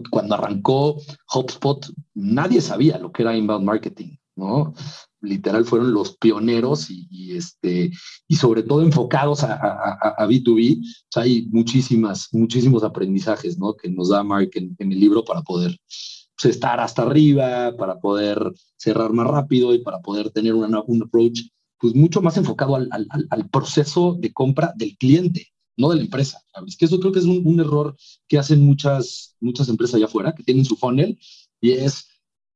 cuando 0.09 0.35
arrancó 0.35 0.99
HubSpot, 1.33 1.85
nadie 2.15 2.61
sabía 2.61 2.97
lo 2.97 3.11
que 3.11 3.21
era 3.21 3.37
inbound 3.37 3.65
marketing, 3.65 4.17
¿no? 4.35 4.73
Literal 5.21 5.65
fueron 5.65 5.93
los 5.93 6.17
pioneros 6.17 6.89
y, 6.89 7.35
este, 7.35 7.91
y 8.27 8.35
sobre 8.35 8.63
todo 8.63 8.81
enfocados 8.81 9.43
a, 9.43 9.53
a, 9.53 10.27
B2B. 10.27 10.79
hay 11.15 11.47
muchísimas, 11.51 12.29
muchísimos 12.31 12.83
aprendizajes, 12.83 13.57
¿no? 13.57 13.75
Que 13.75 13.89
nos 13.89 14.09
da 14.09 14.23
Mark 14.23 14.51
en, 14.53 14.75
el 14.79 14.99
libro 14.99 15.25
para 15.25 15.41
poder 15.41 15.77
pues, 15.87 16.55
estar 16.55 16.79
hasta 16.79 17.01
arriba, 17.01 17.75
para 17.77 17.99
poder 17.99 18.39
cerrar 18.75 19.11
más 19.11 19.27
rápido 19.27 19.73
y 19.73 19.79
para 19.79 19.99
poder 20.01 20.29
tener 20.29 20.53
una, 20.53 20.81
un 20.85 21.03
approach 21.03 21.41
pues 21.79 21.93
mucho 21.93 22.21
más 22.21 22.37
enfocado 22.37 22.75
al, 22.75 22.87
al, 22.91 23.27
al 23.29 23.49
proceso 23.49 24.15
de 24.19 24.33
compra 24.33 24.73
del 24.75 24.97
cliente 24.97 25.47
no 25.77 25.89
de 25.89 25.97
la 25.97 26.01
empresa. 26.01 26.41
¿sabes? 26.53 26.75
Que 26.75 26.85
eso 26.85 26.99
creo 26.99 27.13
que 27.13 27.19
es 27.19 27.25
un, 27.25 27.59
error 27.59 27.95
que 28.27 28.37
hacen 28.37 28.65
muchas, 28.65 29.35
muchas 29.39 29.69
empresas 29.69 29.95
allá 29.95 30.05
afuera, 30.05 30.33
que 30.35 30.43
tienen 30.43 30.65
su 30.65 30.75
funnel 30.75 31.17
y 31.61 31.71
es 31.71 32.07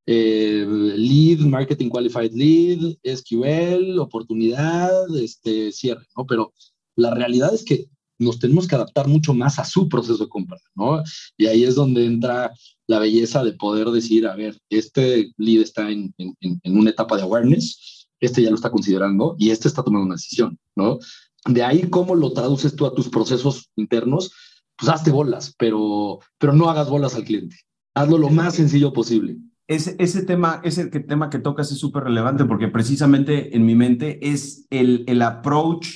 eh, 0.06 0.66
lead, 0.68 1.40
marketing 1.40 1.90
qualified 1.90 2.32
lead, 2.34 2.98
SQL, 3.04 4.00
oportunidad, 4.00 4.92
este, 5.16 5.72
cierre, 5.72 6.06
¿no? 6.18 6.26
Pero 6.26 6.54
la 6.96 7.14
realidad 7.14 7.54
es 7.54 7.64
que 7.64 7.88
nos 8.20 8.40
tenemos 8.40 8.68
que 8.68 8.76
adaptar 8.76 9.08
mucho 9.08 9.34
más 9.34 9.58
a 9.58 9.66
su 9.66 9.90
proceso 9.90 10.24
de 10.24 10.30
compra, 10.30 10.60
¿no? 10.76 11.04
Y 11.38 11.48
ahí 11.48 11.64
es 11.64 11.76
donde 11.76 12.06
entra 12.06 12.52
la 12.88 13.00
belleza 13.00 13.44
de 13.44 13.54
poder 13.54 13.88
decir, 13.90 14.28
a 14.28 14.36
ver, 14.36 14.58
este 14.70 15.32
lead 15.38 15.64
está 15.64 15.90
en, 15.90 16.14
en, 16.18 16.36
en 16.40 16.78
una 16.78 16.92
etapa 16.92 17.16
de 17.16 17.24
awareness, 17.24 18.08
este 18.20 18.44
ya 18.44 18.50
lo 18.50 18.56
está 18.56 18.70
considerando 18.70 19.36
y 19.40 19.50
este 19.50 19.68
está 19.68 19.84
tomando 19.84 20.06
una 20.06 20.16
decisión, 20.16 20.58
¿no? 20.76 21.00
De 21.46 21.64
ahí 21.64 21.90
cómo 21.90 22.14
lo 22.16 22.34
traduces 22.34 22.76
tú 22.76 22.86
a 22.86 22.94
tus 22.94 23.10
procesos 23.10 23.70
internos, 23.76 24.32
pues 24.78 24.92
hazte 24.92 25.12
bolas, 25.12 25.54
pero, 25.58 26.20
pero 26.38 26.54
no 26.54 26.70
hagas 26.70 26.90
bolas 26.90 27.16
al 27.16 27.24
cliente. 27.24 27.56
Hazlo 27.96 28.18
lo 28.18 28.30
más 28.30 28.56
sencillo 28.56 28.94
posible. 28.94 29.38
Ese, 29.72 29.96
ese 30.00 30.24
tema, 30.24 30.60
ese 30.66 30.88
tema 30.88 31.30
que 31.30 31.40
tocas 31.40 31.72
es 31.72 31.78
súper 31.78 32.04
relevante 32.04 32.44
porque 32.44 32.68
precisamente 32.68 33.56
en 33.56 33.66
mi 33.66 33.74
mente 33.74 34.20
es 34.22 34.68
el, 34.70 35.06
el 35.08 35.22
approach, 35.22 35.88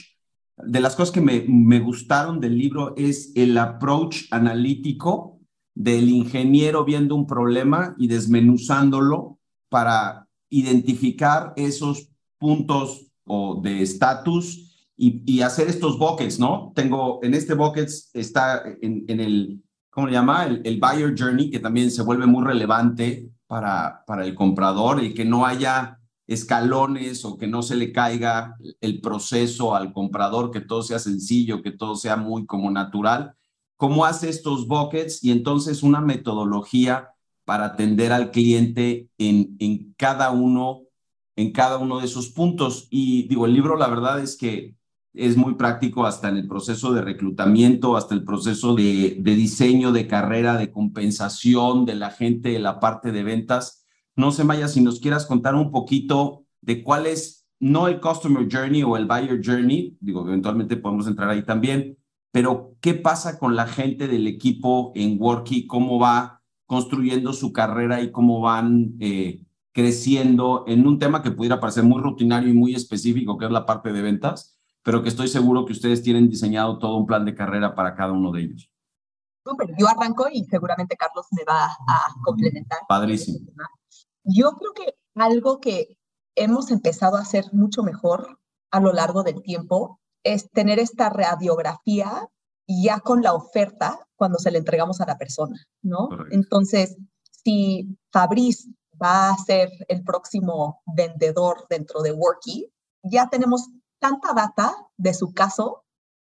de 0.56 0.80
las 0.80 0.96
cosas 0.96 1.12
que 1.12 1.20
me, 1.20 1.44
me 1.46 1.82
gustaron 1.82 2.40
del 2.40 2.58
libro 2.58 2.96
es 2.96 3.34
el 3.36 3.58
approach 3.58 4.28
analítico 4.32 5.42
del 5.74 6.08
ingeniero 6.08 6.86
viendo 6.86 7.16
un 7.16 7.28
problema 7.28 7.96
y 7.98 8.08
desmenuzándolo 8.08 9.40
para 9.68 10.26
identificar 10.50 11.52
esos 11.58 12.08
puntos 12.38 13.12
o 13.26 13.60
de 13.62 13.82
estatus 13.82 14.90
y, 14.96 15.42
hacer 15.42 15.68
estos 15.68 16.00
buckets, 16.00 16.40
¿no? 16.40 16.72
Tengo, 16.74 17.20
en 17.24 17.34
este 17.34 17.56
bucket 17.56 17.90
está 18.14 18.64
en, 18.82 19.04
en 19.10 19.20
el, 19.20 19.62
¿cómo 19.90 20.08
le 20.08 20.14
llama? 20.14 20.46
El, 20.46 20.80
buyer 20.80 21.14
journey, 21.14 21.50
que 21.50 21.60
también 21.60 21.92
se 21.92 22.04
vuelve 22.04 22.26
muy 22.26 22.46
relevante 22.46 23.35
para, 23.48 24.04
para 24.06 24.26
el 24.26 24.36
comprador, 24.36 25.00
el 25.00 25.14
que 25.14 25.26
no 25.26 25.46
haya 25.46 26.00
escalones 26.28 27.24
o 27.26 27.38
que 27.38 27.48
no 27.48 27.62
se 27.62 27.76
le 27.76 27.92
caiga 27.92 28.58
el 28.82 29.00
proceso 29.02 29.76
al 29.76 29.94
comprador, 29.94 30.52
que 30.52 30.62
todo 30.62 30.82
sea 30.82 31.00
sencillo, 31.00 31.62
que 31.62 31.72
todo 31.72 31.96
sea 31.96 32.16
muy 32.16 32.46
como 32.46 32.72
natural. 32.72 33.36
¿Cómo 33.78 34.06
hace 34.06 34.30
estos 34.30 34.68
buckets? 34.68 35.24
Y 35.24 35.32
entonces 35.32 35.84
una 35.84 36.02
metodología 36.02 37.10
para 37.44 37.66
atender 37.66 38.12
al 38.12 38.32
cliente 38.32 39.10
en, 39.18 39.56
en 39.60 39.94
cada 39.98 40.32
uno 40.32 40.86
en 41.36 41.52
cada 41.52 41.78
uno 41.78 42.00
de 42.00 42.06
esos 42.06 42.30
puntos. 42.30 42.88
Y 42.90 43.28
digo, 43.28 43.46
el 43.46 43.54
libro 43.54 43.76
la 43.76 43.88
verdad 43.88 44.20
es 44.20 44.38
que 44.38 44.76
es 45.18 45.38
muy 45.38 45.56
práctico 45.56 46.06
hasta 46.06 46.30
en 46.30 46.38
el 46.38 46.48
proceso 46.48 46.94
de 46.94 47.02
reclutamiento, 47.02 47.96
hasta 47.96 48.14
el 48.14 48.24
proceso 48.24 48.76
de, 48.76 49.18
diseño 49.22 49.92
de 49.92 50.08
carrera, 50.08 50.58
de 50.58 50.72
compensación 50.72 51.86
de 51.86 51.96
la 51.96 52.12
gente, 52.12 52.50
de 52.50 52.60
la 52.60 52.80
parte 52.80 53.12
de 53.12 53.24
ventas. 53.24 53.86
No 54.16 54.32
sé, 54.32 54.44
Maya, 54.44 54.68
si 54.68 54.82
nos 54.82 55.00
quieras 55.00 55.26
contar 55.26 55.56
un 55.56 55.72
poquito 55.72 56.46
de 56.62 56.84
cuál 56.84 57.06
es, 57.06 57.48
no 57.60 57.88
el 57.88 58.00
Customer 58.00 58.48
Journey 58.52 58.84
o 58.84 58.98
el 58.98 59.06
Buyer 59.06 59.42
Journey, 59.44 59.98
digo, 60.00 60.28
eventualmente 60.28 60.78
podemos 60.78 61.08
entrar 61.08 61.30
ahí 61.30 61.44
también, 61.44 61.98
pero 62.32 62.76
qué 62.82 62.94
pasa 62.94 63.40
con 63.40 63.56
la 63.56 63.68
gente 63.68 64.08
del 64.08 64.28
equipo 64.28 64.92
en 64.96 65.18
Worky, 65.20 65.68
cómo 65.68 66.00
va 66.00 66.42
construyendo 66.66 67.32
su 67.32 67.54
carrera 67.54 68.02
y 68.02 68.12
cómo 68.12 68.42
van 68.42 68.96
eh, 69.00 69.42
creciendo 69.72 70.66
en 70.68 70.86
un 70.86 71.00
tema 71.00 71.22
que 71.22 71.32
pudiera 71.32 71.60
parecer 71.60 71.84
muy 71.84 72.02
rutinario 72.02 72.50
y 72.50 72.54
muy 72.54 72.76
específico, 72.76 73.38
que 73.38 73.46
es 73.46 73.52
la 73.52 73.66
parte 73.66 73.94
de 73.94 74.02
ventas 74.02 74.55
pero 74.86 75.02
que 75.02 75.10
estoy 75.10 75.28
seguro 75.28 75.66
que 75.66 75.74
ustedes 75.74 76.04
tienen 76.04 76.30
diseñado 76.30 76.78
todo 76.78 76.98
un 76.98 77.08
plan 77.08 77.26
de 77.26 77.34
carrera 77.34 77.74
para 77.74 77.96
cada 77.96 78.14
uno 78.14 78.32
de 78.32 78.42
ellos. 78.44 78.70
yo 79.80 79.88
arranco 79.88 80.28
y 80.32 80.46
seguramente 80.46 80.96
Carlos 80.96 81.26
me 81.32 81.44
va 81.44 81.66
a 81.66 82.14
complementar. 82.24 82.80
Padrísimo. 82.88 83.52
Yo 84.24 84.52
creo 84.52 84.74
que 84.74 84.96
algo 85.16 85.60
que 85.60 85.98
hemos 86.36 86.70
empezado 86.70 87.18
a 87.18 87.22
hacer 87.22 87.46
mucho 87.52 87.82
mejor 87.82 88.40
a 88.72 88.80
lo 88.80 88.94
largo 88.94 89.24
del 89.24 89.42
tiempo 89.42 90.00
es 90.24 90.52
tener 90.52 90.78
esta 90.78 91.10
radiografía 91.10 92.30
ya 92.68 93.00
con 93.00 93.24
la 93.24 93.34
oferta 93.34 94.08
cuando 94.16 94.38
se 94.38 94.52
le 94.52 94.60
entregamos 94.60 95.02
a 95.02 95.08
la 95.08 95.18
persona, 95.18 95.66
¿no? 95.82 96.10
Entonces, 96.30 96.96
si 97.32 97.98
Fabriz 98.12 98.70
va 99.02 99.30
a 99.30 99.38
ser 99.38 99.70
el 99.88 100.04
próximo 100.04 100.84
vendedor 100.96 101.66
dentro 101.72 102.04
de 102.04 102.12
Worky, 102.12 102.72
ya 103.04 103.30
tenemos 103.30 103.68
tanta 104.00 104.34
data 104.34 104.76
de 104.98 105.14
su 105.14 105.34
caso 105.34 105.86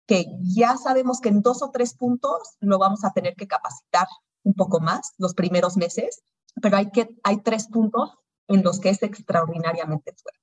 que 0.05 0.25
ya 0.41 0.77
sabemos 0.77 1.21
que 1.21 1.29
en 1.29 1.41
dos 1.41 1.61
o 1.61 1.71
tres 1.71 1.93
puntos 1.93 2.57
lo 2.59 2.77
vamos 2.77 3.03
a 3.03 3.11
tener 3.11 3.35
que 3.35 3.47
capacitar 3.47 4.07
un 4.43 4.53
poco 4.53 4.79
más 4.79 5.13
los 5.17 5.33
primeros 5.33 5.77
meses, 5.77 6.23
pero 6.61 6.77
hay, 6.77 6.91
que, 6.91 7.09
hay 7.23 7.41
tres 7.41 7.67
puntos 7.67 8.11
en 8.47 8.63
los 8.63 8.79
que 8.79 8.89
es 8.89 9.01
extraordinariamente 9.01 10.13
fuerte. 10.13 10.39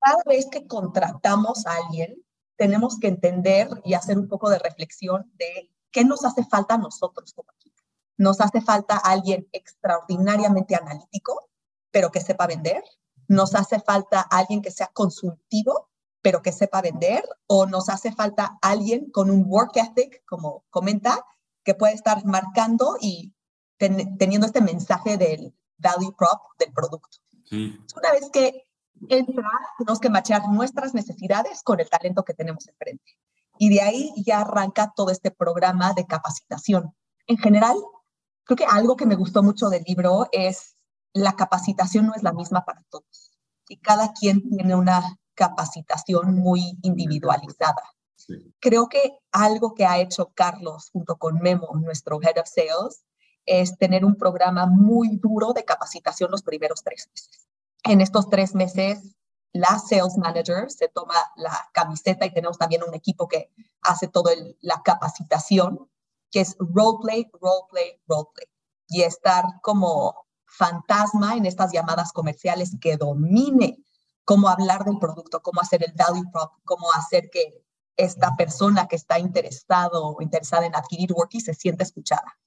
Cada 0.00 0.22
vez 0.26 0.46
que 0.50 0.66
contratamos 0.66 1.66
a 1.66 1.74
alguien, 1.74 2.24
tenemos 2.56 2.98
que 2.98 3.08
entender 3.08 3.68
y 3.84 3.94
hacer 3.94 4.18
un 4.18 4.28
poco 4.28 4.48
de 4.48 4.58
reflexión 4.58 5.30
de 5.34 5.70
qué 5.90 6.04
nos 6.04 6.24
hace 6.24 6.44
falta 6.44 6.74
a 6.74 6.78
nosotros 6.78 7.32
como 7.34 7.50
equipo. 7.52 7.82
Nos 8.16 8.40
hace 8.40 8.60
falta 8.60 8.96
alguien 8.96 9.48
extraordinariamente 9.52 10.74
analítico, 10.74 11.48
pero 11.90 12.10
que 12.10 12.20
sepa 12.20 12.46
vender. 12.46 12.82
Nos 13.28 13.54
hace 13.54 13.80
falta 13.80 14.20
alguien 14.20 14.62
que 14.62 14.70
sea 14.70 14.88
consultivo, 14.88 15.89
pero 16.22 16.42
que 16.42 16.52
sepa 16.52 16.82
vender, 16.82 17.24
o 17.46 17.66
nos 17.66 17.88
hace 17.88 18.12
falta 18.12 18.58
alguien 18.62 19.10
con 19.10 19.30
un 19.30 19.44
work 19.46 19.76
ethic, 19.76 20.22
como 20.26 20.64
comenta, 20.70 21.24
que 21.64 21.74
puede 21.74 21.94
estar 21.94 22.24
marcando 22.24 22.96
y 23.00 23.34
teniendo 23.78 24.46
este 24.46 24.60
mensaje 24.60 25.16
del 25.16 25.54
value 25.78 26.14
prop 26.16 26.40
del 26.58 26.72
producto. 26.72 27.18
Una 27.50 28.12
vez 28.12 28.30
que 28.30 28.66
entra, 29.08 29.48
tenemos 29.78 29.98
que 29.98 30.10
machear 30.10 30.46
nuestras 30.48 30.94
necesidades 30.94 31.62
con 31.62 31.80
el 31.80 31.88
talento 31.88 32.24
que 32.24 32.34
tenemos 32.34 32.68
enfrente. 32.68 33.16
Y 33.58 33.70
de 33.70 33.80
ahí 33.80 34.12
ya 34.24 34.40
arranca 34.40 34.92
todo 34.94 35.10
este 35.10 35.30
programa 35.30 35.92
de 35.94 36.06
capacitación. 36.06 36.94
En 37.26 37.38
general, 37.38 37.76
creo 38.44 38.56
que 38.56 38.64
algo 38.64 38.96
que 38.96 39.06
me 39.06 39.16
gustó 39.16 39.42
mucho 39.42 39.68
del 39.68 39.84
libro 39.84 40.28
es 40.32 40.76
la 41.12 41.34
capacitación 41.34 42.06
no 42.06 42.14
es 42.14 42.22
la 42.22 42.32
misma 42.32 42.64
para 42.64 42.82
todos. 42.90 43.38
Y 43.68 43.78
cada 43.78 44.12
quien 44.12 44.48
tiene 44.48 44.74
una 44.74 45.18
capacitación 45.40 46.34
muy 46.34 46.76
individualizada. 46.82 47.82
Creo 48.60 48.90
que 48.90 49.16
algo 49.32 49.74
que 49.74 49.86
ha 49.86 49.98
hecho 49.98 50.32
Carlos 50.34 50.90
junto 50.92 51.16
con 51.16 51.40
Memo, 51.40 51.70
nuestro 51.80 52.20
Head 52.22 52.38
of 52.38 52.46
Sales, 52.46 53.06
es 53.46 53.78
tener 53.78 54.04
un 54.04 54.16
programa 54.16 54.66
muy 54.66 55.16
duro 55.16 55.54
de 55.54 55.64
capacitación 55.64 56.30
los 56.30 56.42
primeros 56.42 56.82
tres 56.84 57.08
meses. 57.10 57.48
En 57.84 58.02
estos 58.02 58.28
tres 58.28 58.54
meses, 58.54 59.16
la 59.52 59.78
sales 59.78 60.18
manager 60.18 60.70
se 60.70 60.88
toma 60.88 61.14
la 61.36 61.70
camiseta 61.72 62.26
y 62.26 62.34
tenemos 62.34 62.58
también 62.58 62.82
un 62.86 62.94
equipo 62.94 63.26
que 63.26 63.50
hace 63.80 64.08
toda 64.08 64.32
la 64.60 64.82
capacitación, 64.82 65.88
que 66.30 66.42
es 66.42 66.54
roleplay, 66.58 67.30
roleplay, 67.40 67.98
roleplay. 68.06 68.46
Y 68.88 69.02
estar 69.02 69.44
como 69.62 70.26
fantasma 70.44 71.34
en 71.34 71.46
estas 71.46 71.72
llamadas 71.72 72.12
comerciales 72.12 72.76
que 72.78 72.98
domine 72.98 73.78
cómo 74.30 74.48
hablar 74.48 74.84
del 74.84 74.96
producto, 75.00 75.42
cómo 75.42 75.60
hacer 75.60 75.82
el 75.82 75.92
value 75.92 76.30
prop, 76.30 76.52
cómo 76.64 76.86
hacer 76.92 77.30
que 77.32 77.64
esta 77.96 78.36
persona 78.36 78.86
que 78.86 78.94
está 78.94 79.18
interesado 79.18 80.06
o 80.06 80.22
interesada 80.22 80.66
en 80.66 80.76
adquirir 80.76 81.12
Worky 81.12 81.40
se 81.40 81.52
sienta 81.52 81.82
escuchada. 81.82 82.38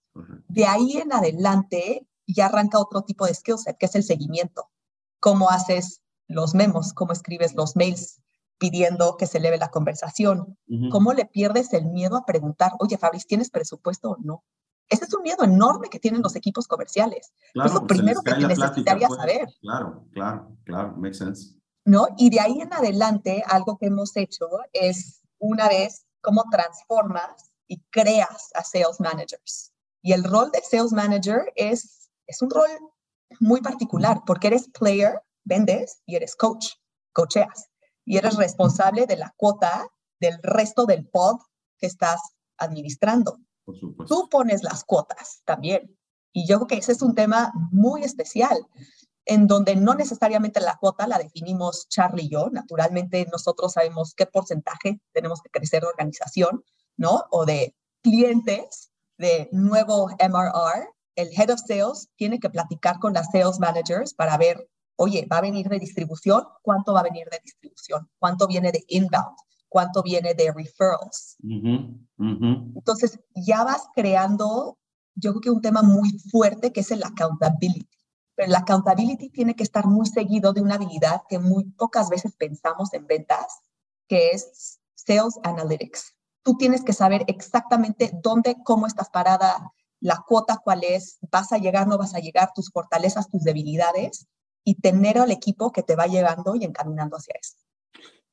De 0.47 0.65
ahí 0.65 0.95
en 0.95 1.11
adelante 1.11 2.07
ya 2.25 2.45
arranca 2.45 2.79
otro 2.79 3.01
tipo 3.01 3.25
de 3.25 3.33
skill 3.33 3.57
set, 3.57 3.77
que 3.77 3.87
es 3.87 3.95
el 3.95 4.03
seguimiento. 4.03 4.71
Cómo 5.19 5.49
haces 5.49 6.01
los 6.29 6.55
memos, 6.55 6.93
cómo 6.93 7.11
escribes 7.11 7.53
los 7.53 7.75
mails 7.75 8.21
pidiendo 8.57 9.17
que 9.17 9.27
se 9.27 9.39
eleve 9.39 9.57
la 9.57 9.67
conversación. 9.67 10.57
¿Cómo 10.89 11.11
le 11.11 11.25
pierdes 11.25 11.73
el 11.73 11.87
miedo 11.87 12.15
a 12.15 12.25
preguntar, 12.25 12.71
oye, 12.79 12.97
Fabriz, 12.97 13.27
¿tienes 13.27 13.49
presupuesto 13.49 14.11
o 14.11 14.17
no? 14.21 14.45
Ese 14.87 15.03
es 15.03 15.13
un 15.13 15.23
miedo 15.23 15.43
enorme 15.43 15.89
que 15.89 15.99
tienen 15.99 16.21
los 16.21 16.37
equipos 16.37 16.65
comerciales. 16.65 17.33
es 17.53 17.73
lo 17.73 17.85
primero 17.85 18.21
que 18.21 18.35
necesitaría 18.37 19.07
pues. 19.07 19.19
saber. 19.19 19.49
Claro, 19.59 20.05
claro, 20.13 20.57
claro, 20.63 20.95
makes 20.95 21.17
sense. 21.17 21.61
¿No? 21.85 22.07
Y 22.17 22.29
de 22.29 22.39
ahí 22.39 22.61
en 22.61 22.73
adelante, 22.73 23.43
algo 23.47 23.77
que 23.77 23.87
hemos 23.87 24.15
hecho 24.15 24.47
es, 24.71 25.21
una 25.39 25.67
vez, 25.67 26.05
cómo 26.21 26.45
transformas 26.49 27.51
y 27.67 27.81
creas 27.89 28.49
a 28.55 28.63
sales 28.63 28.99
managers. 28.99 29.73
Y 30.01 30.13
el 30.13 30.23
rol 30.23 30.51
de 30.51 30.61
sales 30.61 30.91
manager 30.91 31.51
es, 31.55 32.09
es 32.27 32.41
un 32.41 32.49
rol 32.49 32.69
muy 33.39 33.61
particular 33.61 34.21
porque 34.25 34.47
eres 34.47 34.69
player, 34.69 35.21
vendes 35.43 36.01
y 36.05 36.15
eres 36.15 36.35
coach, 36.35 36.73
coacheas. 37.13 37.69
Y 38.05 38.17
eres 38.17 38.35
responsable 38.35 39.05
de 39.05 39.17
la 39.17 39.33
cuota 39.37 39.87
del 40.19 40.37
resto 40.41 40.85
del 40.85 41.07
pod 41.07 41.39
que 41.77 41.87
estás 41.87 42.21
administrando. 42.57 43.39
Tú 44.07 44.27
pones 44.29 44.63
las 44.63 44.83
cuotas 44.83 45.41
también. 45.45 45.97
Y 46.33 46.47
yo 46.47 46.57
creo 46.57 46.67
que 46.67 46.77
ese 46.77 46.91
es 46.91 47.01
un 47.01 47.15
tema 47.15 47.53
muy 47.71 48.03
especial, 48.03 48.57
en 49.25 49.47
donde 49.47 49.75
no 49.75 49.95
necesariamente 49.95 50.59
la 50.59 50.77
cuota 50.77 51.07
la 51.07 51.17
definimos 51.17 51.87
Charlie 51.89 52.25
y 52.25 52.29
yo. 52.29 52.49
Naturalmente, 52.51 53.27
nosotros 53.31 53.73
sabemos 53.73 54.13
qué 54.15 54.25
porcentaje 54.25 54.99
tenemos 55.13 55.41
que 55.41 55.49
crecer 55.49 55.81
de 55.81 55.89
organización, 55.89 56.63
¿no? 56.97 57.25
O 57.31 57.45
de 57.45 57.75
clientes 58.01 58.91
de 59.17 59.49
nuevo 59.51 60.09
MRR. 60.19 60.89
El 61.15 61.29
head 61.37 61.51
of 61.51 61.61
sales 61.65 62.09
tiene 62.15 62.39
que 62.39 62.49
platicar 62.49 62.99
con 62.99 63.13
las 63.13 63.27
sales 63.31 63.59
managers 63.59 64.13
para 64.13 64.37
ver, 64.37 64.67
oye, 64.95 65.27
¿va 65.31 65.37
a 65.37 65.41
venir 65.41 65.69
de 65.69 65.79
distribución? 65.79 66.43
¿Cuánto 66.61 66.93
va 66.93 67.01
a 67.01 67.03
venir 67.03 67.27
de 67.29 67.39
distribución? 67.43 68.09
¿Cuánto 68.19 68.47
viene 68.47 68.71
de 68.71 68.83
inbound? 68.87 69.37
cuánto 69.73 70.03
viene 70.03 70.35
de 70.35 70.53
referrals. 70.53 71.35
Entonces, 72.75 73.19
ya 73.35 73.63
vas 73.63 73.81
creando, 73.95 74.77
yo 75.15 75.31
creo 75.31 75.41
que 75.41 75.49
un 75.49 75.61
tema 75.61 75.81
muy 75.81 76.11
fuerte 76.29 76.71
que 76.71 76.81
es 76.81 76.91
el 76.91 77.03
accountability. 77.03 77.89
Pero 78.35 78.51
la 78.51 78.59
accountability 78.59 79.29
tiene 79.29 79.55
que 79.55 79.63
estar 79.63 79.85
muy 79.85 80.07
seguido 80.07 80.53
de 80.53 80.61
una 80.61 80.75
habilidad 80.75 81.21
que 81.29 81.39
muy 81.39 81.65
pocas 81.65 82.09
veces 82.09 82.35
pensamos 82.35 82.93
en 82.93 83.05
ventas, 83.05 83.61
que 84.07 84.31
es 84.31 84.79
sales 84.95 85.39
analytics. 85.43 86.15
Tú 86.43 86.57
tienes 86.57 86.83
que 86.83 86.93
saber 86.93 87.23
exactamente 87.27 88.11
dónde, 88.21 88.57
cómo 88.63 88.87
estás 88.87 89.09
parada, 89.09 89.71
la 89.99 90.23
cuota 90.27 90.59
cuál 90.63 90.83
es, 90.83 91.17
vas 91.31 91.53
a 91.53 91.57
llegar, 91.57 91.87
no 91.87 91.97
vas 91.97 92.13
a 92.13 92.19
llegar, 92.19 92.51
tus 92.53 92.69
fortalezas, 92.71 93.29
tus 93.29 93.43
debilidades, 93.43 94.27
y 94.63 94.75
tener 94.75 95.17
al 95.17 95.31
equipo 95.31 95.71
que 95.71 95.83
te 95.83 95.95
va 95.95 96.07
llevando 96.07 96.55
y 96.55 96.63
encaminando 96.63 97.17
hacia 97.17 97.35
eso. 97.39 97.55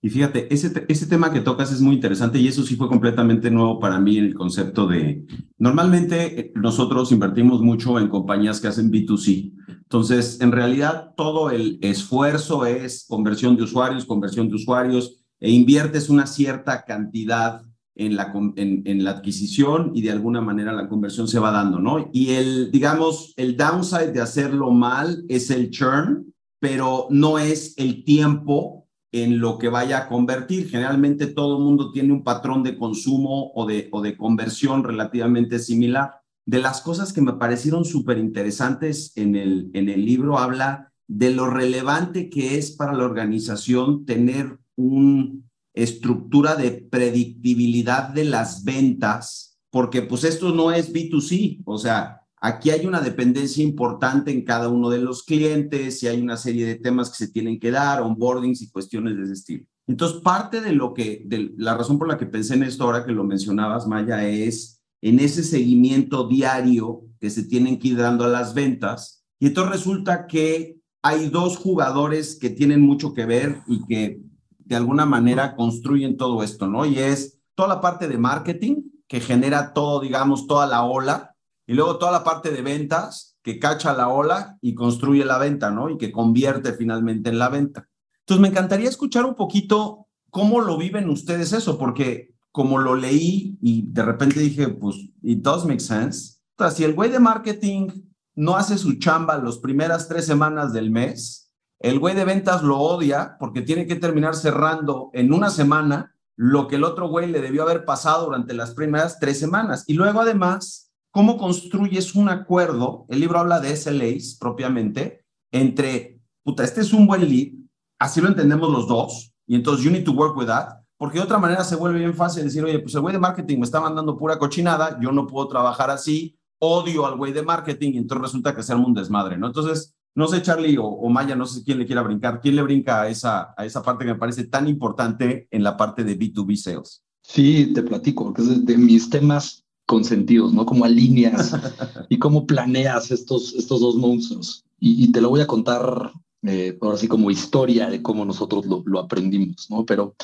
Y 0.03 0.09
fíjate, 0.09 0.53
ese, 0.53 0.87
ese 0.89 1.07
tema 1.07 1.31
que 1.31 1.41
tocas 1.41 1.71
es 1.73 1.81
muy 1.83 1.95
interesante 1.95 2.39
y 2.39 2.49
eso 2.49 2.63
sí 2.63 2.75
fue 2.77 2.89
completamente 2.89 3.51
nuevo 3.51 3.79
para 3.79 4.01
mí 4.01 4.17
el 4.17 4.35
concepto 4.35 4.87
de, 4.87 5.27
normalmente 5.59 6.41
eh, 6.41 6.53
nosotros 6.55 7.13
invertimos 7.13 7.61
mucho 7.61 7.99
en 7.99 8.09
compañías 8.09 8.61
que 8.61 8.69
hacen 8.69 8.91
B2C. 8.91 9.53
Entonces, 9.69 10.41
en 10.41 10.53
realidad, 10.53 11.13
todo 11.17 11.51
el 11.51 11.79
esfuerzo 11.83 12.65
es 12.65 13.05
conversión 13.09 13.57
de 13.57 13.65
usuarios, 13.65 14.07
conversión 14.07 14.49
de 14.49 14.55
usuarios, 14.55 15.17
e 15.39 15.51
inviertes 15.51 16.09
una 16.09 16.27
cierta 16.27 16.85
cantidad 16.85 17.63
en 17.95 18.17
la, 18.17 18.33
en 18.57 19.05
la 19.05 19.11
adquisición 19.11 19.91
y 19.95 20.03
de 20.03 20.13
alguna 20.13 20.41
manera 20.41 20.73
la 20.73 20.89
conversión 20.89 21.29
se 21.29 21.39
va 21.39 21.51
dando, 21.51 21.79
¿no? 21.79 22.09
Y 22.13 22.31
el, 22.31 22.71
digamos, 22.71 23.35
el 23.37 23.57
downside 23.57 24.13
de 24.13 24.21
hacerlo 24.21 24.71
mal 24.71 25.25
es 25.29 25.51
el 25.51 25.71
churn, 25.71 26.33
pero 26.61 27.09
no 27.11 27.39
es 27.39 27.75
el 27.77 28.05
tiempo 28.05 28.80
en 29.13 29.41
lo 29.41 29.59
que 29.59 29.69
vaya 29.69 29.99
a 29.99 30.09
convertir. 30.09 30.69
Generalmente 30.69 31.27
todo 31.27 31.59
el 31.59 31.65
mundo 31.65 31.91
tiene 31.91 32.13
un 32.13 32.23
patrón 32.23 32.63
de 32.63 32.77
consumo 32.77 33.53
o 33.55 33.67
de, 33.67 33.89
o 33.93 34.01
de 34.03 34.17
conversión 34.17 34.85
relativamente 34.85 35.59
similar. 35.59 36.21
De 36.47 36.61
las 36.61 36.81
cosas 36.81 37.13
que 37.13 37.21
me 37.21 37.35
parecieron 37.35 37.85
súper 37.85 38.19
interesantes 38.19 39.13
en 39.17 39.37
el, 39.37 39.71
en 39.75 39.89
el 39.89 40.05
libro 40.05 40.39
habla 40.39 40.93
de 41.07 41.31
lo 41.31 41.51
relevante 41.51 42.31
que 42.31 42.57
es 42.57 42.71
para 42.71 42.93
la 42.93 43.05
organización 43.05 44.05
tener 44.05 44.59
una 44.77 45.33
estructura 45.75 46.55
de 46.57 46.71
predictibilidad 46.71 48.09
de 48.09 48.25
las 48.25 48.65
ventas, 48.65 49.59
porque 49.71 50.03
pues 50.03 50.25
esto 50.25 50.53
no 50.53 50.73
es 50.73 50.93
B2C, 50.93 51.63
o 51.65 51.79
sea, 51.79 52.20
Aquí 52.43 52.71
hay 52.71 52.87
una 52.87 53.01
dependencia 53.01 53.63
importante 53.63 54.31
en 54.31 54.45
cada 54.45 54.69
uno 54.69 54.89
de 54.89 54.99
los 54.99 55.23
clientes 55.23 56.03
y 56.03 56.09
hay 56.09 56.23
una 56.23 56.39
serie 56.39 56.65
de 56.65 56.77
temas 56.77 57.11
que 57.11 57.27
se 57.27 57.33
tienen 57.33 57.61
que 57.61 57.71
dar, 57.71 58.01
onboardings 58.01 58.63
y 58.63 58.71
cuestiones 58.71 59.17
de 59.17 59.25
ese 59.25 59.33
estilo. 59.35 59.65
Entonces, 59.87 60.21
parte 60.23 60.63
de 60.63 60.73
lo 60.73 60.95
que, 60.95 61.23
de 61.27 61.53
la 61.59 61.77
razón 61.77 61.99
por 61.99 62.09
la 62.09 62.17
que 62.17 62.25
pensé 62.25 62.55
en 62.55 62.63
esto 62.63 62.85
ahora 62.85 63.05
que 63.05 63.13
lo 63.13 63.25
mencionabas, 63.25 63.87
Maya, 63.87 64.27
es 64.27 64.81
en 65.03 65.19
ese 65.19 65.43
seguimiento 65.43 66.29
diario 66.29 67.03
que 67.19 67.29
se 67.29 67.43
tienen 67.43 67.79
que 67.79 67.89
ir 67.89 67.97
dando 67.99 68.25
a 68.25 68.29
las 68.29 68.55
ventas. 68.55 69.25
Y 69.39 69.49
entonces 69.49 69.73
resulta 69.73 70.27
que 70.27 70.79
hay 71.03 71.29
dos 71.29 71.59
jugadores 71.59 72.39
que 72.39 72.51
tienen 72.51 72.81
mucho 72.81 73.13
que 73.13 73.27
ver 73.27 73.61
y 73.67 73.85
que 73.87 74.23
de 74.59 74.77
alguna 74.77 75.05
manera 75.05 75.57
construyen 75.57 76.17
todo 76.17 76.43
esto, 76.43 76.67
¿no? 76.67 76.87
Y 76.87 76.99
es 76.99 77.39
toda 77.55 77.69
la 77.69 77.81
parte 77.81 78.09
de 78.09 78.17
marketing 78.17 78.83
que 79.09 79.21
genera 79.21 79.75
todo, 79.75 80.01
digamos, 80.01 80.47
toda 80.47 80.67
la 80.67 80.85
ola 80.85 81.35
y 81.71 81.75
luego 81.75 81.99
toda 81.99 82.11
la 82.11 82.25
parte 82.25 82.51
de 82.51 82.63
ventas 82.63 83.39
que 83.45 83.61
cacha 83.61 83.93
la 83.93 84.09
ola 84.09 84.59
y 84.61 84.75
construye 84.75 85.25
la 85.25 85.39
venta, 85.39 85.71
¿no? 85.71 85.89
Y 85.89 85.99
que 85.99 86.11
convierte 86.11 86.73
finalmente 86.73 87.31
en 87.31 87.39
la 87.39 87.49
venta. 87.49 87.89
Entonces, 88.23 88.43
me 88.43 88.49
encantaría 88.49 88.89
escuchar 88.89 89.25
un 89.25 89.37
poquito 89.37 90.09
cómo 90.31 90.63
lo 90.63 90.77
viven 90.77 91.09
ustedes 91.09 91.53
eso, 91.53 91.79
porque 91.79 92.35
como 92.51 92.79
lo 92.79 92.97
leí 92.97 93.57
y 93.63 93.85
de 93.87 94.03
repente 94.03 94.41
dije, 94.41 94.67
pues, 94.67 94.97
it 95.23 95.43
does 95.43 95.65
make 95.65 95.79
sense. 95.79 96.41
O 96.59 96.65
sea, 96.65 96.73
si 96.73 96.83
el 96.83 96.93
güey 96.93 97.09
de 97.09 97.21
marketing 97.21 97.87
no 98.35 98.57
hace 98.57 98.77
su 98.77 98.95
chamba 98.95 99.39
las 99.39 99.59
primeras 99.59 100.09
tres 100.09 100.27
semanas 100.27 100.73
del 100.73 100.91
mes, 100.91 101.53
el 101.79 102.01
güey 102.01 102.17
de 102.17 102.25
ventas 102.25 102.65
lo 102.65 102.81
odia 102.81 103.37
porque 103.39 103.63
tiene 103.63 103.87
que 103.87 103.95
terminar 103.95 104.35
cerrando 104.35 105.11
en 105.13 105.33
una 105.33 105.51
semana 105.51 106.17
lo 106.35 106.67
que 106.67 106.77
el 106.77 106.83
otro 106.83 107.09
güey 107.09 107.31
le 107.31 107.41
debió 107.41 107.63
haber 107.63 107.85
pasado 107.85 108.25
durante 108.25 108.55
las 108.55 108.75
primeras 108.75 109.21
tres 109.21 109.39
semanas. 109.39 109.85
Y 109.87 109.95
luego, 109.95 110.21
además, 110.21 110.90
cómo 111.11 111.37
construyes 111.37 112.15
un 112.15 112.29
acuerdo, 112.29 113.07
el 113.09 113.21
libro 113.21 113.39
habla 113.39 113.61
de 113.61 113.77
SLAs 113.77 114.37
propiamente, 114.39 115.25
entre, 115.53 116.21
puta, 116.43 116.65
este 116.65 116.81
es 116.81 116.93
un 116.93 117.07
buen 117.07 117.29
lead, 117.29 117.53
así 117.99 118.21
lo 118.21 118.29
entendemos 118.29 118.71
los 118.71 118.87
dos, 118.87 119.33
y 119.47 119.57
entonces 119.57 119.85
you 119.85 119.91
need 119.91 120.05
to 120.05 120.13
work 120.13 120.37
with 120.37 120.47
that, 120.47 120.81
porque 120.97 121.19
de 121.19 121.25
otra 121.25 121.39
manera 121.39 121.65
se 121.65 121.77
vuelve 121.77 121.99
bien 121.99 122.15
fácil 122.15 122.45
decir, 122.45 122.63
oye, 122.63 122.79
pues 122.79 122.95
el 122.95 123.01
güey 123.01 123.13
de 123.13 123.19
marketing 123.19 123.59
me 123.59 123.65
está 123.65 123.81
mandando 123.81 124.17
pura 124.17 124.39
cochinada, 124.39 124.99
yo 125.01 125.11
no 125.13 125.27
puedo 125.27 125.49
trabajar 125.49 125.91
así, 125.91 126.39
odio 126.61 127.07
al 127.07 127.17
güey 127.17 127.33
de 127.33 127.43
marketing, 127.43 127.93
y 127.95 127.99
entonces 127.99 128.23
resulta 128.23 128.55
que 128.55 128.63
se 128.63 128.75
un 128.75 128.95
desmadre, 128.95 129.37
¿no? 129.37 129.49
Entonces, 129.49 129.95
no 130.15 130.29
sé, 130.29 130.43
Charlie 130.43 130.77
o, 130.79 131.09
Maya, 131.09 131.35
no 131.35 131.47
sé 131.47 131.65
quién 131.65 131.79
le 131.79 131.87
quiera 131.87 132.03
brincar, 132.03 132.41
¿quién 132.41 132.57
le 132.57 132.63
brinca 132.63 133.03
a 133.03 133.09
esa, 133.09 133.55
a 133.57 133.65
esa 133.65 133.83
parte 133.83 134.05
que 134.05 134.13
me 134.13 134.19
parece 134.19 134.45
tan 134.45 134.69
importante 134.69 135.49
en 135.51 135.63
la 135.63 135.77
parte 135.77 136.05
de 136.05 136.19
B2B 136.19 136.57
sales? 136.57 137.03
Sí, 137.23 137.73
te 137.73 137.83
platico, 137.83 138.25
porque 138.25 138.43
es 138.43 138.65
de 138.65 138.77
mis 138.77 139.09
temas 139.09 139.65
consentidos, 139.91 140.53
¿no? 140.53 140.65
Cómo 140.65 140.85
alineas 140.85 141.53
y 142.09 142.21
cómo 142.21 142.47
planeas 142.47 143.11
estos, 143.11 143.55
estos 143.55 143.81
dos 143.81 143.97
monstruos. 143.97 144.65
Y, 144.79 145.11
te 145.11 145.21
lo 145.21 145.31
voy 145.31 145.41
a 145.41 145.49
contar 145.49 146.13
eh, 146.45 146.79
ahora 146.81 146.97
sí 146.97 147.09
como 147.09 147.29
historia 147.29 147.91
de 147.91 148.01
cómo 148.01 148.25
nosotros 148.25 148.67
lo, 148.67 148.85
lo, 148.87 149.01
aprendimos, 149.01 149.67
¿no? 149.69 149.85
Pero 149.85 150.15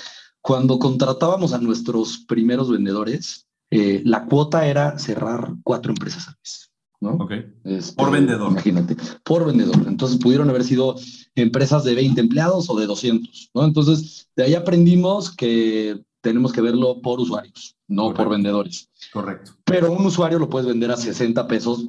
cuando 0.41 0.79
contratábamos 0.79 1.53
a 1.53 1.59
nuestros 1.59 2.19
primeros 2.29 2.71
vendedores, 2.71 3.49
eh, 3.73 4.03
la 4.05 4.27
cuota 4.27 4.69
era 4.69 5.01
cerrar 5.01 5.53
cuatro 5.65 5.91
empresas 5.91 6.29
a 6.29 6.37
mes. 6.39 6.71
¿no? 7.01 7.11
Ok. 7.15 7.33
Este, 7.65 7.97
por 7.97 8.13
vendedor. 8.13 8.53
Imagínate, 8.53 8.97
por 9.25 9.47
vendedor. 9.47 9.85
Entonces 9.89 10.17
pudieron 10.19 10.49
haber 10.49 10.63
sido 10.63 10.95
empresas 11.35 11.83
de 11.83 11.97
20 11.97 12.21
empleados 12.21 12.71
o 12.71 12.79
de 12.79 12.87
200, 12.87 13.51
¿no? 13.53 13.65
Entonces, 13.65 14.29
de 14.37 14.45
ahí 14.45 14.55
aprendimos 14.55 15.35
que 15.35 16.01
tenemos 16.27 16.53
que 16.53 16.61
verlo 16.61 17.01
por 17.01 17.21
usuarios, 17.21 17.77
no 17.87 18.13
por 18.13 18.29
vendedores. 18.29 18.91
Correcto. 19.13 19.53
Pero 19.63 19.93
un 19.93 20.05
usuario 20.05 20.41
lo 20.41 20.49
puedes 20.49 20.67
vender 20.67 20.91
a 20.91 20.97
60 20.97 21.47
pesos 21.47 21.87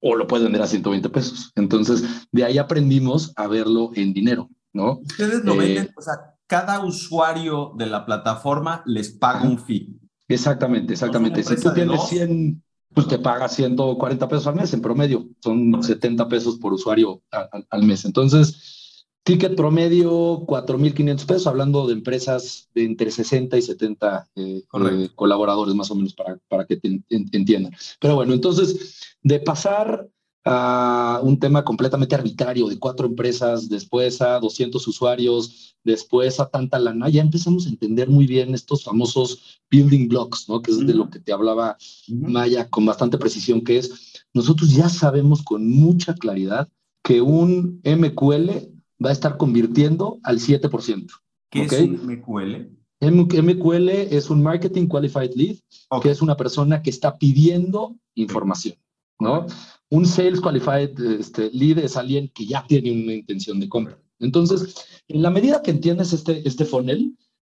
o 0.00 0.14
lo 0.14 0.28
puedes 0.28 0.44
vender 0.44 0.62
a 0.62 0.68
120 0.68 1.08
pesos. 1.08 1.50
Entonces, 1.56 2.04
de 2.30 2.44
ahí 2.44 2.58
aprendimos 2.58 3.32
a 3.34 3.48
verlo 3.48 3.90
en 3.96 4.12
dinero, 4.12 4.48
¿no? 4.72 5.00
Ustedes 5.00 5.44
lo 5.44 5.56
venden, 5.56 5.90
o 5.96 6.00
sea, 6.00 6.36
cada 6.46 6.84
usuario 6.84 7.72
de 7.76 7.86
la 7.86 8.06
plataforma 8.06 8.84
les 8.86 9.10
paga 9.10 9.42
un 9.42 9.58
fee. 9.58 9.98
Exactamente, 10.28 10.92
exactamente. 10.92 11.42
Si 11.42 11.56
tú 11.56 11.74
tienes 11.74 12.04
100, 12.04 12.62
pues 12.94 13.08
te 13.08 13.18
paga 13.18 13.48
140 13.48 14.28
pesos 14.28 14.46
al 14.46 14.54
mes 14.54 14.72
en 14.72 14.80
promedio. 14.80 15.26
Son 15.40 15.82
70 15.82 16.28
pesos 16.28 16.56
por 16.58 16.72
usuario 16.72 17.20
al 17.68 17.82
mes. 17.82 18.04
Entonces, 18.04 18.81
ticket 19.24 19.56
promedio 19.56 20.40
4.500 20.46 21.26
pesos, 21.26 21.46
hablando 21.46 21.86
de 21.86 21.92
empresas 21.92 22.68
de 22.74 22.84
entre 22.84 23.10
60 23.10 23.56
y 23.56 23.62
70 23.62 24.28
eh, 24.34 24.62
eh, 24.72 25.08
colaboradores 25.14 25.74
más 25.74 25.90
o 25.90 25.94
menos 25.94 26.14
para, 26.14 26.38
para 26.48 26.66
que 26.66 26.76
te 26.76 27.00
entiendan. 27.10 27.72
Pero 28.00 28.16
bueno, 28.16 28.34
entonces, 28.34 29.16
de 29.22 29.38
pasar 29.40 30.08
a 30.44 31.20
un 31.22 31.38
tema 31.38 31.64
completamente 31.64 32.14
arbitrario 32.14 32.68
de 32.68 32.78
cuatro 32.78 33.06
empresas, 33.06 33.68
después 33.68 34.20
a 34.20 34.40
200 34.40 34.86
usuarios, 34.88 35.76
después 35.84 36.40
a 36.40 36.48
tanta 36.48 36.78
lana, 36.80 37.08
ya 37.08 37.22
empezamos 37.22 37.66
a 37.66 37.68
entender 37.68 38.08
muy 38.08 38.26
bien 38.26 38.54
estos 38.54 38.82
famosos 38.82 39.60
building 39.70 40.08
blocks, 40.08 40.48
¿no? 40.48 40.60
Que 40.60 40.72
es 40.72 40.84
de 40.84 40.94
lo 40.94 41.08
que 41.10 41.20
te 41.20 41.32
hablaba 41.32 41.76
Maya 42.08 42.68
con 42.68 42.84
bastante 42.84 43.18
precisión, 43.18 43.62
que 43.62 43.78
es, 43.78 44.24
nosotros 44.34 44.70
ya 44.70 44.88
sabemos 44.88 45.42
con 45.42 45.68
mucha 45.68 46.14
claridad 46.14 46.68
que 47.04 47.20
un 47.20 47.80
MQL 47.84 48.81
va 49.04 49.10
a 49.10 49.12
estar 49.12 49.36
convirtiendo 49.36 50.18
al 50.22 50.38
7%. 50.38 51.10
¿Qué 51.50 51.62
es 51.62 51.72
un 51.72 52.06
MQL? 52.06 52.82
MQL 53.00 53.88
es 53.88 54.30
un 54.30 54.42
Marketing 54.42 54.86
Qualified 54.86 55.32
Lead, 55.34 55.56
que 56.00 56.10
es 56.10 56.22
una 56.22 56.36
persona 56.36 56.82
que 56.82 56.90
está 56.90 57.18
pidiendo 57.18 57.96
información, 58.14 58.76
¿no? 59.18 59.46
Un 59.90 60.06
Sales 60.06 60.40
Qualified 60.40 60.98
este, 61.18 61.50
Lead 61.50 61.78
es 61.78 61.96
alguien 61.96 62.30
que 62.32 62.46
ya 62.46 62.64
tiene 62.66 62.92
una 62.92 63.12
intención 63.14 63.58
de 63.58 63.68
compra. 63.68 63.98
Entonces, 64.20 64.74
en 65.08 65.20
la 65.20 65.30
medida 65.30 65.62
que 65.62 65.72
entiendes 65.72 66.12
este, 66.12 66.46
este 66.46 66.64
funnel, 66.64 67.16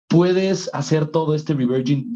puedes 0.08 0.70
hacer 0.72 1.06
todo 1.06 1.34
este 1.34 1.54
reversing, 1.54 2.14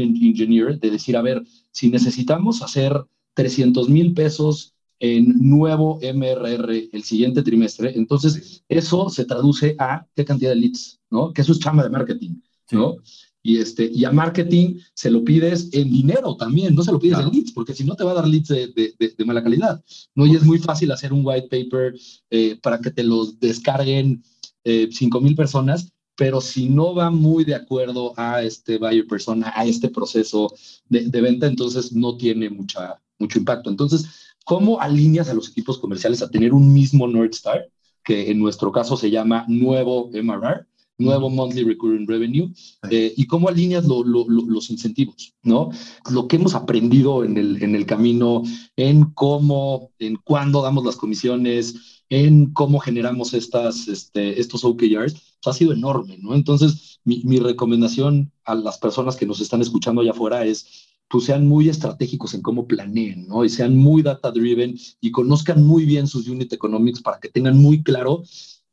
engineer 0.00 0.80
de 0.80 0.90
decir, 0.90 1.16
a 1.16 1.22
ver, 1.22 1.42
si 1.72 1.90
necesitamos 1.90 2.62
hacer 2.62 3.04
300 3.34 3.88
mil 3.88 4.14
pesos 4.14 4.74
en 5.02 5.34
nuevo 5.40 5.98
MRR 6.00 6.90
el 6.92 7.02
siguiente 7.02 7.42
trimestre, 7.42 7.92
entonces 7.96 8.62
eso 8.68 9.10
se 9.10 9.24
traduce 9.24 9.74
a 9.80 10.06
qué 10.14 10.24
cantidad 10.24 10.50
de 10.50 10.56
leads, 10.56 11.00
¿no? 11.10 11.32
Que 11.32 11.42
eso 11.42 11.50
es 11.50 11.58
chama 11.58 11.82
de 11.82 11.90
marketing, 11.90 12.36
¿no? 12.70 12.98
Y, 13.42 13.58
este, 13.58 13.90
y 13.92 14.04
a 14.04 14.12
marketing 14.12 14.78
se 14.94 15.10
lo 15.10 15.24
pides 15.24 15.70
en 15.72 15.90
dinero 15.90 16.36
también, 16.36 16.76
no 16.76 16.84
se 16.84 16.92
lo 16.92 17.00
pides 17.00 17.18
en 17.18 17.30
leads, 17.30 17.50
porque 17.50 17.74
si 17.74 17.82
no 17.82 17.96
te 17.96 18.04
va 18.04 18.12
a 18.12 18.14
dar 18.14 18.28
leads 18.28 18.46
de, 18.46 18.68
de, 18.68 19.24
mala 19.24 19.42
calidad. 19.42 19.82
¿no? 20.14 20.24
Y 20.24 20.36
es 20.36 20.44
muy 20.44 20.58
fácil 20.58 20.92
hacer 20.92 21.12
un 21.12 21.26
white 21.26 21.48
paper 21.48 21.94
eh, 22.30 22.60
para 22.62 22.78
que 22.78 22.92
te 22.92 23.02
los 23.02 23.40
descarguen 23.40 24.22
eh, 24.62 24.88
5 24.92 25.20
mil 25.20 25.34
personas, 25.34 25.92
pero 26.16 26.40
si 26.40 26.68
no 26.68 26.94
va 26.94 27.10
muy 27.10 27.44
de 27.44 27.56
acuerdo 27.56 28.14
a 28.16 28.42
este 28.44 28.78
buyer 28.78 29.08
persona, 29.08 29.52
a 29.56 29.64
este 29.64 29.88
proceso 29.88 30.54
de, 30.88 31.20
venta, 31.20 31.48
entonces 31.48 31.92
no 31.92 32.16
tiene 32.16 32.48
mucha, 32.48 33.02
mucho 33.18 33.40
impacto. 33.40 33.68
Entonces, 33.68 34.06
¿cómo 34.44 34.80
alineas 34.80 35.28
a 35.28 35.34
los 35.34 35.50
equipos 35.50 35.78
comerciales 35.78 36.22
a 36.22 36.30
tener 36.30 36.52
un 36.52 36.72
mismo 36.72 37.06
North 37.06 37.34
Star, 37.34 37.68
que 38.04 38.30
en 38.30 38.38
nuestro 38.38 38.72
caso 38.72 38.96
se 38.96 39.10
llama 39.10 39.44
nuevo 39.48 40.10
MRR? 40.12 40.66
nuevo 40.98 41.28
monthly 41.28 41.64
recurring 41.64 42.06
revenue 42.06 42.50
eh, 42.90 43.12
y 43.16 43.26
cómo 43.26 43.48
alineas 43.48 43.84
los 43.84 44.70
incentivos, 44.70 45.34
¿no? 45.42 45.70
Lo 46.10 46.28
que 46.28 46.36
hemos 46.36 46.54
aprendido 46.54 47.24
en 47.24 47.36
el, 47.36 47.62
en 47.62 47.74
el 47.74 47.86
camino, 47.86 48.42
en 48.76 49.06
cómo, 49.12 49.90
en 49.98 50.16
cuándo 50.16 50.62
damos 50.62 50.84
las 50.84 50.96
comisiones, 50.96 52.04
en 52.08 52.52
cómo 52.52 52.78
generamos 52.78 53.34
estas, 53.34 53.88
este, 53.88 54.40
estos 54.40 54.64
OKRs, 54.64 55.14
pues 55.14 55.46
ha 55.46 55.52
sido 55.52 55.72
enorme, 55.72 56.18
¿no? 56.18 56.34
Entonces, 56.34 57.00
mi, 57.04 57.22
mi 57.24 57.38
recomendación 57.38 58.32
a 58.44 58.54
las 58.54 58.78
personas 58.78 59.16
que 59.16 59.26
nos 59.26 59.40
están 59.40 59.60
escuchando 59.60 60.02
allá 60.02 60.12
afuera 60.12 60.44
es, 60.44 60.91
pues 61.12 61.24
sean 61.26 61.46
muy 61.46 61.68
estratégicos 61.68 62.32
en 62.32 62.40
cómo 62.40 62.66
planeen, 62.66 63.28
¿no? 63.28 63.44
Y 63.44 63.50
sean 63.50 63.76
muy 63.76 64.00
data 64.00 64.30
driven 64.30 64.78
y 65.02 65.10
conozcan 65.10 65.62
muy 65.62 65.84
bien 65.84 66.06
sus 66.06 66.26
unit 66.26 66.50
economics 66.50 67.02
para 67.02 67.20
que 67.20 67.28
tengan 67.28 67.58
muy 67.58 67.82
claro 67.82 68.22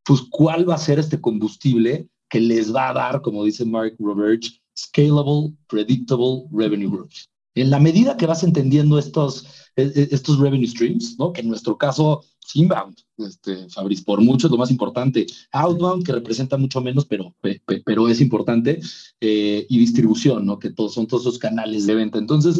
pues 0.05 0.21
cuál 0.21 0.67
va 0.67 0.75
a 0.75 0.77
ser 0.77 0.99
este 0.99 1.19
combustible 1.19 2.07
que 2.29 2.39
les 2.39 2.73
va 2.73 2.89
a 2.89 2.93
dar, 2.93 3.21
como 3.21 3.43
dice 3.43 3.65
Mark 3.65 3.93
Roberts, 3.99 4.57
scalable, 4.73 5.53
predictable 5.67 6.45
revenue 6.49 6.89
growth. 6.89 7.27
En 7.55 7.69
la 7.69 7.79
medida 7.79 8.17
que 8.17 8.25
vas 8.25 8.43
entendiendo 8.43 8.99
estos, 8.99 9.45
e, 9.75 9.83
e, 9.83 10.07
estos 10.11 10.39
revenue 10.39 10.67
streams, 10.67 11.17
¿no? 11.17 11.33
que 11.33 11.41
en 11.41 11.49
nuestro 11.49 11.77
caso 11.77 12.23
es 12.45 12.55
inbound, 12.55 12.97
este, 13.17 13.69
Fabriz, 13.69 14.01
por 14.01 14.21
mucho 14.21 14.47
es 14.47 14.51
lo 14.51 14.57
más 14.57 14.71
importante, 14.71 15.25
outbound, 15.51 16.05
que 16.05 16.11
representa 16.11 16.57
mucho 16.57 16.81
menos, 16.81 17.05
pero, 17.05 17.35
pero 17.85 18.07
es 18.07 18.21
importante, 18.21 18.79
eh, 19.19 19.65
y 19.69 19.79
distribución, 19.79 20.45
¿no? 20.45 20.59
que 20.59 20.71
todos 20.71 20.93
son 20.93 21.07
todos 21.07 21.23
esos 21.23 21.39
canales 21.39 21.85
de 21.85 21.95
venta. 21.95 22.17
Entonces, 22.17 22.59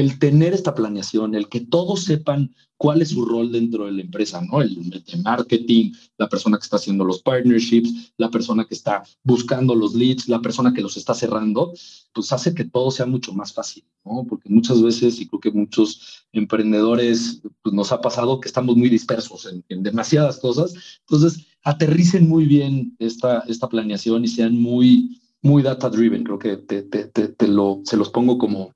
el 0.00 0.18
tener 0.18 0.52
esta 0.54 0.74
planeación, 0.74 1.36
el 1.36 1.48
que 1.48 1.60
todos 1.60 2.02
sepan 2.02 2.52
cuál 2.76 3.00
es 3.00 3.10
su 3.10 3.24
rol 3.24 3.52
dentro 3.52 3.86
de 3.86 3.92
la 3.92 4.02
empresa, 4.02 4.42
¿no? 4.42 4.60
El 4.60 4.90
de 4.90 5.16
marketing, 5.22 5.92
la 6.18 6.28
persona 6.28 6.58
que 6.58 6.64
está 6.64 6.76
haciendo 6.76 7.04
los 7.04 7.22
partnerships, 7.22 8.12
la 8.16 8.28
persona 8.28 8.64
que 8.64 8.74
está 8.74 9.04
buscando 9.22 9.72
los 9.72 9.94
leads, 9.94 10.28
la 10.28 10.40
persona 10.40 10.74
que 10.74 10.80
los 10.82 10.96
está 10.96 11.14
cerrando, 11.14 11.72
pues 12.12 12.32
hace 12.32 12.54
que 12.54 12.64
todo 12.64 12.90
sea 12.90 13.06
mucho 13.06 13.32
más 13.34 13.52
fácil, 13.52 13.84
¿no? 14.04 14.26
Porque 14.28 14.48
muchas 14.48 14.82
veces, 14.82 15.20
y 15.20 15.28
creo 15.28 15.38
que 15.38 15.52
muchos 15.52 16.26
emprendedores 16.32 17.40
pues 17.62 17.72
nos 17.72 17.92
ha 17.92 18.00
pasado 18.00 18.40
que 18.40 18.48
estamos 18.48 18.76
muy 18.76 18.88
dispersos 18.88 19.46
en, 19.68 19.82
demasiadas 19.84 20.40
cosas, 20.40 20.74
entonces 21.08 21.46
aterricen 21.62 22.28
muy 22.28 22.46
bien 22.46 22.96
esta, 22.98 23.44
esta 23.46 23.68
planeación 23.68 24.24
y 24.24 24.28
sean 24.28 24.60
muy, 24.60 25.20
muy 25.40 25.62
data 25.62 25.88
driven, 25.88 26.24
creo 26.24 26.38
que 26.40 26.56
te, 26.56 26.82
te, 26.82 27.04
te, 27.06 27.46
lo, 27.46 27.80
se 27.84 27.96
los 27.96 28.10
pongo 28.10 28.38
como 28.38 28.74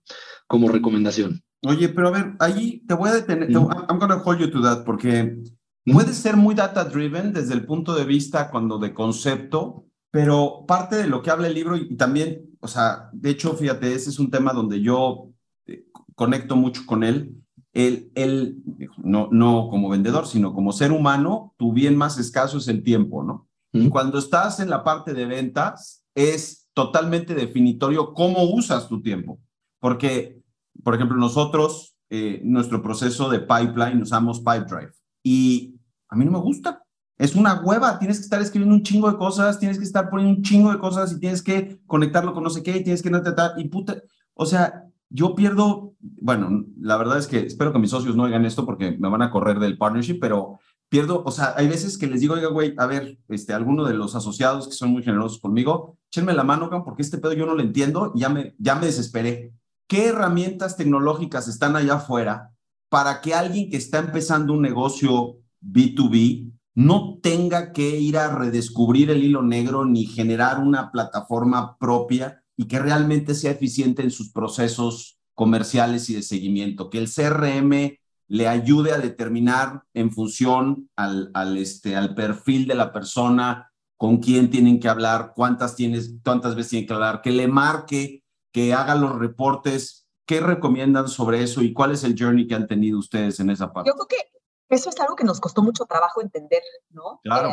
como 0.48 0.68
recomendación. 0.68 1.40
Oye, 1.64 1.88
pero 1.88 2.08
a 2.08 2.10
ver, 2.10 2.36
ahí 2.40 2.84
te 2.86 2.94
voy 2.94 3.10
a 3.10 3.14
detener, 3.14 3.50
I'm 3.50 3.98
going 3.98 4.10
to 4.10 4.22
hold 4.24 4.40
you 4.40 4.50
to 4.50 4.60
that, 4.62 4.84
porque 4.84 5.38
puede 5.84 6.12
ser 6.12 6.36
muy 6.36 6.54
data 6.54 6.84
driven 6.84 7.32
desde 7.32 7.54
el 7.54 7.64
punto 7.64 7.94
de 7.94 8.04
vista 8.04 8.50
cuando 8.50 8.78
de 8.78 8.94
concepto, 8.94 9.84
pero 10.10 10.64
parte 10.66 10.96
de 10.96 11.06
lo 11.06 11.22
que 11.22 11.30
habla 11.30 11.48
el 11.48 11.54
libro 11.54 11.76
y 11.76 11.96
también, 11.96 12.56
o 12.60 12.68
sea, 12.68 13.10
de 13.12 13.30
hecho, 13.30 13.54
fíjate, 13.54 13.94
ese 13.94 14.10
es 14.10 14.18
un 14.18 14.30
tema 14.30 14.52
donde 14.52 14.80
yo 14.80 15.30
eh, 15.66 15.84
conecto 16.14 16.56
mucho 16.56 16.82
con 16.86 17.04
él. 17.04 17.34
El, 17.74 18.10
el, 18.14 18.56
no, 18.96 19.28
no 19.30 19.68
como 19.68 19.90
vendedor, 19.90 20.26
sino 20.26 20.54
como 20.54 20.72
ser 20.72 20.90
humano, 20.90 21.54
tu 21.58 21.72
bien 21.72 21.96
más 21.96 22.18
escaso 22.18 22.58
es 22.58 22.66
el 22.68 22.82
tiempo, 22.82 23.22
¿no? 23.22 23.46
Y 23.72 23.88
cuando 23.90 24.18
estás 24.18 24.60
en 24.60 24.70
la 24.70 24.82
parte 24.82 25.12
de 25.12 25.26
ventas, 25.26 26.02
es 26.14 26.68
totalmente 26.72 27.34
definitorio 27.34 28.14
cómo 28.14 28.42
usas 28.44 28.88
tu 28.88 29.02
tiempo. 29.02 29.38
Porque, 29.78 30.37
por 30.82 30.94
ejemplo, 30.94 31.16
nosotros, 31.16 31.96
eh, 32.10 32.40
nuestro 32.44 32.82
proceso 32.82 33.28
de 33.28 33.40
pipeline 33.40 34.00
usamos 34.00 34.40
Pipedrive 34.40 34.92
y 35.22 35.74
a 36.08 36.16
mí 36.16 36.24
no 36.24 36.32
me 36.32 36.38
gusta. 36.38 36.82
Es 37.18 37.34
una 37.34 37.60
hueva, 37.60 37.98
tienes 37.98 38.18
que 38.18 38.24
estar 38.24 38.40
escribiendo 38.40 38.76
un 38.76 38.82
chingo 38.82 39.10
de 39.10 39.18
cosas, 39.18 39.58
tienes 39.58 39.78
que 39.78 39.84
estar 39.84 40.08
poniendo 40.08 40.36
un 40.36 40.42
chingo 40.42 40.70
de 40.70 40.78
cosas 40.78 41.12
y 41.12 41.18
tienes 41.18 41.42
que 41.42 41.80
conectarlo 41.86 42.32
con 42.32 42.44
no 42.44 42.50
sé 42.50 42.62
qué 42.62 42.76
y 42.76 42.84
tienes 42.84 43.02
que 43.02 43.10
no 43.10 43.22
tratar 43.22 43.52
y 43.58 43.68
puta, 43.68 44.00
o 44.34 44.46
sea, 44.46 44.84
yo 45.10 45.34
pierdo, 45.34 45.94
bueno, 46.00 46.64
la 46.80 46.96
verdad 46.96 47.18
es 47.18 47.26
que 47.26 47.40
espero 47.40 47.72
que 47.72 47.78
mis 47.78 47.90
socios 47.90 48.14
no 48.14 48.24
oigan 48.24 48.44
esto 48.44 48.64
porque 48.64 48.96
me 48.98 49.08
van 49.08 49.22
a 49.22 49.30
correr 49.30 49.58
del 49.58 49.78
partnership, 49.78 50.18
pero 50.20 50.60
pierdo, 50.88 51.22
o 51.24 51.30
sea, 51.30 51.54
hay 51.56 51.68
veces 51.68 51.98
que 51.98 52.06
les 52.06 52.20
digo, 52.20 52.34
oiga, 52.34 52.48
güey, 52.48 52.74
a 52.78 52.86
ver, 52.86 53.18
este, 53.28 53.52
alguno 53.52 53.84
de 53.84 53.94
los 53.94 54.14
asociados 54.14 54.68
que 54.68 54.74
son 54.74 54.90
muy 54.90 55.02
generosos 55.02 55.40
conmigo, 55.40 55.98
échenme 56.10 56.34
la 56.34 56.44
mano, 56.44 56.70
porque 56.84 57.02
este 57.02 57.18
pedo 57.18 57.32
yo 57.32 57.46
no 57.46 57.54
lo 57.54 57.62
entiendo 57.62 58.12
ya 58.14 58.28
me, 58.28 58.54
ya 58.58 58.74
me 58.74 58.86
desesperé. 58.86 59.52
¿Qué 59.88 60.08
herramientas 60.08 60.76
tecnológicas 60.76 61.48
están 61.48 61.74
allá 61.74 61.94
afuera 61.94 62.52
para 62.90 63.22
que 63.22 63.32
alguien 63.32 63.70
que 63.70 63.78
está 63.78 63.98
empezando 64.00 64.52
un 64.52 64.60
negocio 64.60 65.38
B2B 65.62 66.52
no 66.74 67.18
tenga 67.22 67.72
que 67.72 67.98
ir 67.98 68.18
a 68.18 68.36
redescubrir 68.36 69.10
el 69.10 69.24
hilo 69.24 69.42
negro 69.42 69.86
ni 69.86 70.04
generar 70.04 70.60
una 70.60 70.92
plataforma 70.92 71.78
propia 71.78 72.44
y 72.54 72.66
que 72.66 72.78
realmente 72.78 73.34
sea 73.34 73.52
eficiente 73.52 74.02
en 74.02 74.10
sus 74.10 74.30
procesos 74.30 75.18
comerciales 75.32 76.10
y 76.10 76.14
de 76.14 76.22
seguimiento? 76.22 76.90
Que 76.90 76.98
el 76.98 77.08
CRM 77.10 77.98
le 78.28 78.46
ayude 78.46 78.92
a 78.92 78.98
determinar 78.98 79.84
en 79.94 80.12
función 80.12 80.90
al, 80.96 81.30
al, 81.32 81.56
este, 81.56 81.96
al 81.96 82.14
perfil 82.14 82.66
de 82.66 82.74
la 82.74 82.92
persona, 82.92 83.72
con 83.96 84.18
quién 84.18 84.50
tienen 84.50 84.80
que 84.80 84.88
hablar, 84.88 85.32
cuántas, 85.34 85.76
tienes, 85.76 86.14
cuántas 86.22 86.54
veces 86.54 86.70
tienen 86.70 86.86
que 86.86 86.94
hablar, 86.94 87.22
que 87.22 87.30
le 87.30 87.48
marque 87.48 88.22
que 88.52 88.74
haga 88.74 88.94
los 88.94 89.18
reportes. 89.18 90.06
¿Qué 90.26 90.40
recomiendan 90.40 91.08
sobre 91.08 91.42
eso 91.42 91.62
y 91.62 91.72
cuál 91.72 91.92
es 91.92 92.04
el 92.04 92.14
journey 92.18 92.46
que 92.46 92.54
han 92.54 92.66
tenido 92.66 92.98
ustedes 92.98 93.40
en 93.40 93.50
esa 93.50 93.72
parte? 93.72 93.88
Yo 93.88 93.94
creo 93.94 94.06
que 94.06 94.30
eso 94.68 94.90
es 94.90 95.00
algo 95.00 95.16
que 95.16 95.24
nos 95.24 95.40
costó 95.40 95.62
mucho 95.62 95.86
trabajo 95.86 96.20
entender, 96.20 96.62
¿no? 96.90 97.20
Claro. 97.22 97.50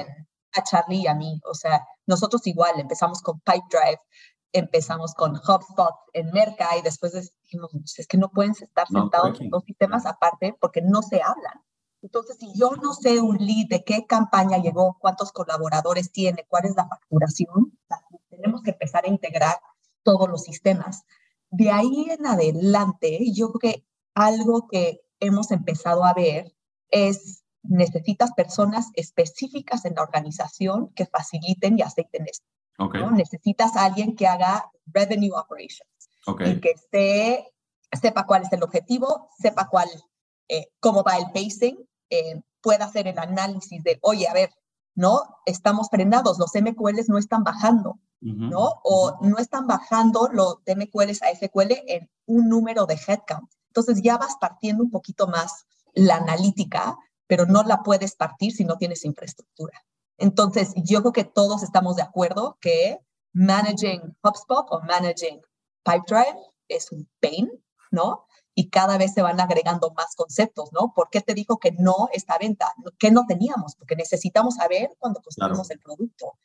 a 0.54 0.64
Charlie 0.64 1.04
y 1.04 1.08
a 1.08 1.16
mí. 1.16 1.39
O 1.50 1.54
sea, 1.54 1.86
nosotros 2.06 2.46
igual 2.48 2.80
empezamos 2.80 3.22
con 3.22 3.39
Pipedrive. 3.41 4.02
empezamos 4.52 5.14
con 5.14 5.36
HubSpot 5.36 5.96
en 6.14 6.32
Merca 6.32 6.78
y 6.78 6.82
después 6.82 7.14
dijimos, 7.43 7.72
pues, 7.74 8.00
es 8.00 8.08
que 8.08 8.18
no 8.18 8.30
pueden 8.30 8.52
estar 8.52 8.88
sentados 8.88 9.39
en 9.41 9.50
dos 9.50 9.64
sistemas 9.66 10.06
aparte 10.06 10.56
porque 10.60 10.82
no 10.82 11.02
se 11.02 11.22
hablan. 11.22 11.62
Entonces, 12.02 12.38
si 12.39 12.54
yo 12.58 12.72
no 12.82 12.93
sé 12.93 13.20
un 13.20 13.38
lead 13.38 13.68
de 13.68 13.84
qué 13.84 14.06
campaña 14.06 14.58
llegó, 14.58 14.98
cuántos 15.00 15.32
colaboradores 15.32 16.12
tiene, 16.12 16.46
cuál 16.48 16.66
es 16.66 16.76
la 16.76 16.88
facturación, 16.88 17.78
tenemos 18.30 18.62
que 18.62 18.72
empezar 18.72 19.06
a 19.06 19.10
integrar 19.10 19.60
todos 20.06 20.30
los 20.30 20.43
sistemas. 20.43 21.03
De 21.49 21.72
ahí 21.72 22.08
en 22.10 22.26
adelante, 22.26 23.20
yo 23.34 23.51
creo 23.51 23.74
que 23.74 23.86
algo 24.14 24.68
que 24.70 25.01
hemos 25.20 25.51
empezado 25.51 26.06
a 26.06 26.14
ver 26.14 26.56
es 26.89 27.43
necesitas 27.64 28.32
personas 28.34 28.91
específicas 28.93 29.86
en 29.86 29.95
la 29.95 30.03
organización 30.03 30.93
que 30.93 31.08
faciliten 31.08 31.80
y 31.80 31.82
aceiten 31.82 32.26
esto. 32.28 32.45
Necesitas 33.12 33.76
a 33.76 33.86
alguien 33.86 34.16
que 34.16 34.28
haga 34.28 34.70
revenue 34.86 35.34
operations 35.34 36.10
y 36.45 36.60
que 36.60 36.72
esté, 36.72 37.53
sepa 37.99 38.26
cuál 38.26 38.43
es 38.43 38.51
el 38.53 38.64
objetivo, 38.64 39.30
sepa 39.39 39.68
cuál, 39.70 39.89
eh, 40.47 40.68
cómo 40.80 41.03
va 41.03 41.18
el 41.18 41.32
pacing, 41.32 41.78
eh, 42.10 42.41
pueda 42.62 42.86
hacer 42.86 43.08
el 43.08 43.18
análisis 43.18 43.82
de, 43.84 43.97
oye, 44.01 44.28
a 44.28 44.34
ver, 44.34 44.51
¿no? 44.93 45.22
Estamos 45.45 45.89
frenados, 45.89 46.38
los 46.38 46.51
MQLs 46.53 47.10
no 47.10 47.18
están 47.18 47.43
bajando, 47.43 47.99
¿no? 48.34 48.82
O 48.84 49.17
no 49.21 49.38
están 49.38 49.67
bajando 49.67 50.30
los 50.32 50.57
MQLs 50.65 51.21
a 51.21 51.36
SQL 51.36 51.73
en 51.88 52.09
un 52.26 52.49
número 52.49 52.86
de 52.86 52.95
headcount. 52.95 53.49
Entonces 53.67 54.01
ya 54.01 54.17
vas 54.17 54.36
partiendo 54.39 54.84
un 54.84 54.89
poquito 54.89 55.28
más 55.28 55.65
la 55.93 56.15
analítica, 56.15 56.97
pero 57.28 57.45
no 57.45 57.63
la 57.63 57.84
puedes 57.84 58.15
partir 58.15 58.51
si 58.51 58.65
no 58.65 58.78
tienes 58.78 59.05
infraestructura. 59.05 59.86
Entonces, 60.17 60.73
yo 60.76 61.01
creo 61.01 61.11
que 61.11 61.23
todos 61.23 61.61
estamos 61.63 61.97
de 61.97 62.03
acuerdo 62.03 62.57
que 62.61 62.99
managing 63.34 64.17
HubSpot 64.21 64.65
o 64.69 64.82
managing 64.82 65.41
Pipedrive 65.84 66.39
es 66.67 66.91
un 66.91 67.07
pain, 67.19 67.51
¿no? 67.91 68.26
Y 68.55 68.69
cada 68.69 68.97
vez 68.97 69.13
se 69.13 69.21
van 69.21 69.39
agregando 69.41 69.91
más 69.95 70.15
conceptos, 70.15 70.69
¿no? 70.71 70.93
¿Por 70.95 71.09
qué 71.09 71.21
te 71.21 71.34
dijo 71.34 71.59
que 71.59 71.73
no 71.73 72.07
esta 72.13 72.38
venta? 72.38 72.71
¿Qué 72.97 73.11
no 73.11 73.26
teníamos? 73.28 73.76
Porque 73.76 73.95
necesitamos 73.95 74.55
saber 74.55 74.95
cuando 74.97 75.21
construimos 75.21 75.69
el 75.69 75.80
producto. 75.80 76.38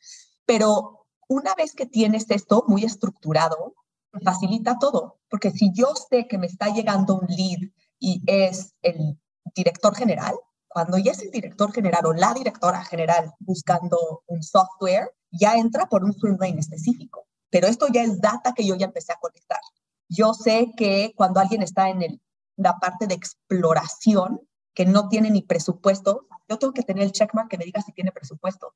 Pero 0.44 0.99
una 1.30 1.54
vez 1.54 1.74
que 1.74 1.86
tienes 1.86 2.28
esto 2.28 2.64
muy 2.66 2.82
estructurado, 2.84 3.76
facilita 4.24 4.78
todo. 4.80 5.20
Porque 5.28 5.52
si 5.52 5.72
yo 5.72 5.94
sé 5.94 6.26
que 6.26 6.38
me 6.38 6.48
está 6.48 6.70
llegando 6.74 7.20
un 7.20 7.26
lead 7.28 7.70
y 8.00 8.20
es 8.26 8.74
el 8.82 9.16
director 9.54 9.94
general, 9.94 10.34
cuando 10.66 10.98
ya 10.98 11.12
es 11.12 11.22
el 11.22 11.30
director 11.30 11.72
general 11.72 12.04
o 12.06 12.12
la 12.12 12.34
directora 12.34 12.84
general 12.84 13.32
buscando 13.38 14.24
un 14.26 14.42
software, 14.42 15.12
ya 15.30 15.54
entra 15.54 15.86
por 15.86 16.02
un 16.02 16.12
swim 16.12 16.36
lane 16.40 16.58
específico. 16.58 17.28
Pero 17.48 17.68
esto 17.68 17.86
ya 17.92 18.02
es 18.02 18.20
data 18.20 18.52
que 18.52 18.66
yo 18.66 18.74
ya 18.74 18.86
empecé 18.86 19.12
a 19.12 19.20
conectar. 19.20 19.60
Yo 20.08 20.34
sé 20.34 20.72
que 20.76 21.12
cuando 21.16 21.38
alguien 21.38 21.62
está 21.62 21.90
en 21.90 22.02
el, 22.02 22.20
la 22.56 22.80
parte 22.80 23.06
de 23.06 23.14
exploración, 23.14 24.40
que 24.74 24.84
no 24.84 25.08
tiene 25.08 25.30
ni 25.30 25.42
presupuesto, 25.42 26.26
yo 26.48 26.58
tengo 26.58 26.72
que 26.72 26.82
tener 26.82 27.04
el 27.04 27.12
checkmark 27.12 27.48
que 27.48 27.58
me 27.58 27.64
diga 27.64 27.82
si 27.82 27.92
tiene 27.92 28.10
presupuesto. 28.10 28.74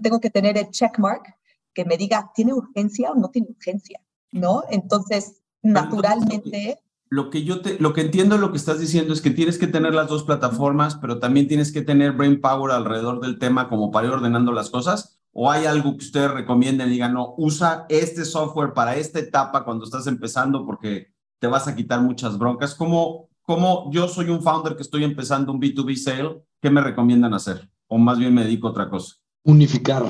tengo 0.00 0.20
que 0.20 0.30
tener 0.30 0.56
el 0.56 0.70
checkmark 0.70 1.41
que 1.74 1.84
me 1.84 1.96
diga, 1.96 2.30
¿tiene 2.34 2.52
urgencia 2.52 3.10
o 3.10 3.14
no 3.14 3.28
tiene 3.28 3.48
urgencia? 3.50 4.00
¿No? 4.30 4.62
Entonces, 4.70 5.42
naturalmente 5.62 6.78
lo 7.12 7.28
que 7.28 7.44
yo 7.44 7.60
te, 7.60 7.78
lo 7.78 7.92
que 7.92 8.00
entiendo 8.00 8.38
lo 8.38 8.52
que 8.52 8.56
estás 8.56 8.80
diciendo 8.80 9.12
es 9.12 9.20
que 9.20 9.28
tienes 9.28 9.58
que 9.58 9.66
tener 9.66 9.92
las 9.92 10.08
dos 10.08 10.24
plataformas, 10.24 10.94
pero 10.94 11.18
también 11.18 11.46
tienes 11.46 11.70
que 11.70 11.82
tener 11.82 12.12
brain 12.12 12.40
power 12.40 12.72
alrededor 12.72 13.20
del 13.20 13.38
tema 13.38 13.68
como 13.68 13.90
para 13.90 14.06
ir 14.06 14.14
ordenando 14.14 14.50
las 14.50 14.70
cosas. 14.70 15.20
¿O 15.30 15.50
hay 15.50 15.66
algo 15.66 15.90
que 15.98 16.06
ustedes 16.06 16.30
recomienden 16.30 16.88
y 16.88 16.92
digan, 16.92 17.12
no, 17.12 17.34
usa 17.36 17.84
este 17.90 18.24
software 18.24 18.72
para 18.72 18.96
esta 18.96 19.18
etapa 19.18 19.62
cuando 19.62 19.84
estás 19.84 20.06
empezando 20.06 20.64
porque 20.64 21.12
te 21.38 21.48
vas 21.48 21.68
a 21.68 21.76
quitar 21.76 22.00
muchas 22.00 22.38
broncas? 22.38 22.74
Como, 22.74 23.28
como 23.42 23.92
yo 23.92 24.08
soy 24.08 24.30
un 24.30 24.42
founder 24.42 24.74
que 24.74 24.82
estoy 24.82 25.04
empezando 25.04 25.52
un 25.52 25.60
B2B 25.60 25.96
sale, 25.96 26.42
¿qué 26.62 26.70
me 26.70 26.80
recomiendan 26.80 27.34
hacer? 27.34 27.68
O 27.88 27.98
más 27.98 28.16
bien 28.16 28.32
me 28.32 28.44
dedico 28.44 28.68
a 28.68 28.70
otra 28.70 28.88
cosa. 28.88 29.16
Unificar, 29.44 30.04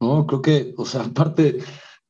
¿no? 0.00 0.26
Creo 0.26 0.42
que, 0.42 0.74
o 0.76 0.84
sea, 0.84 1.04
parte 1.14 1.58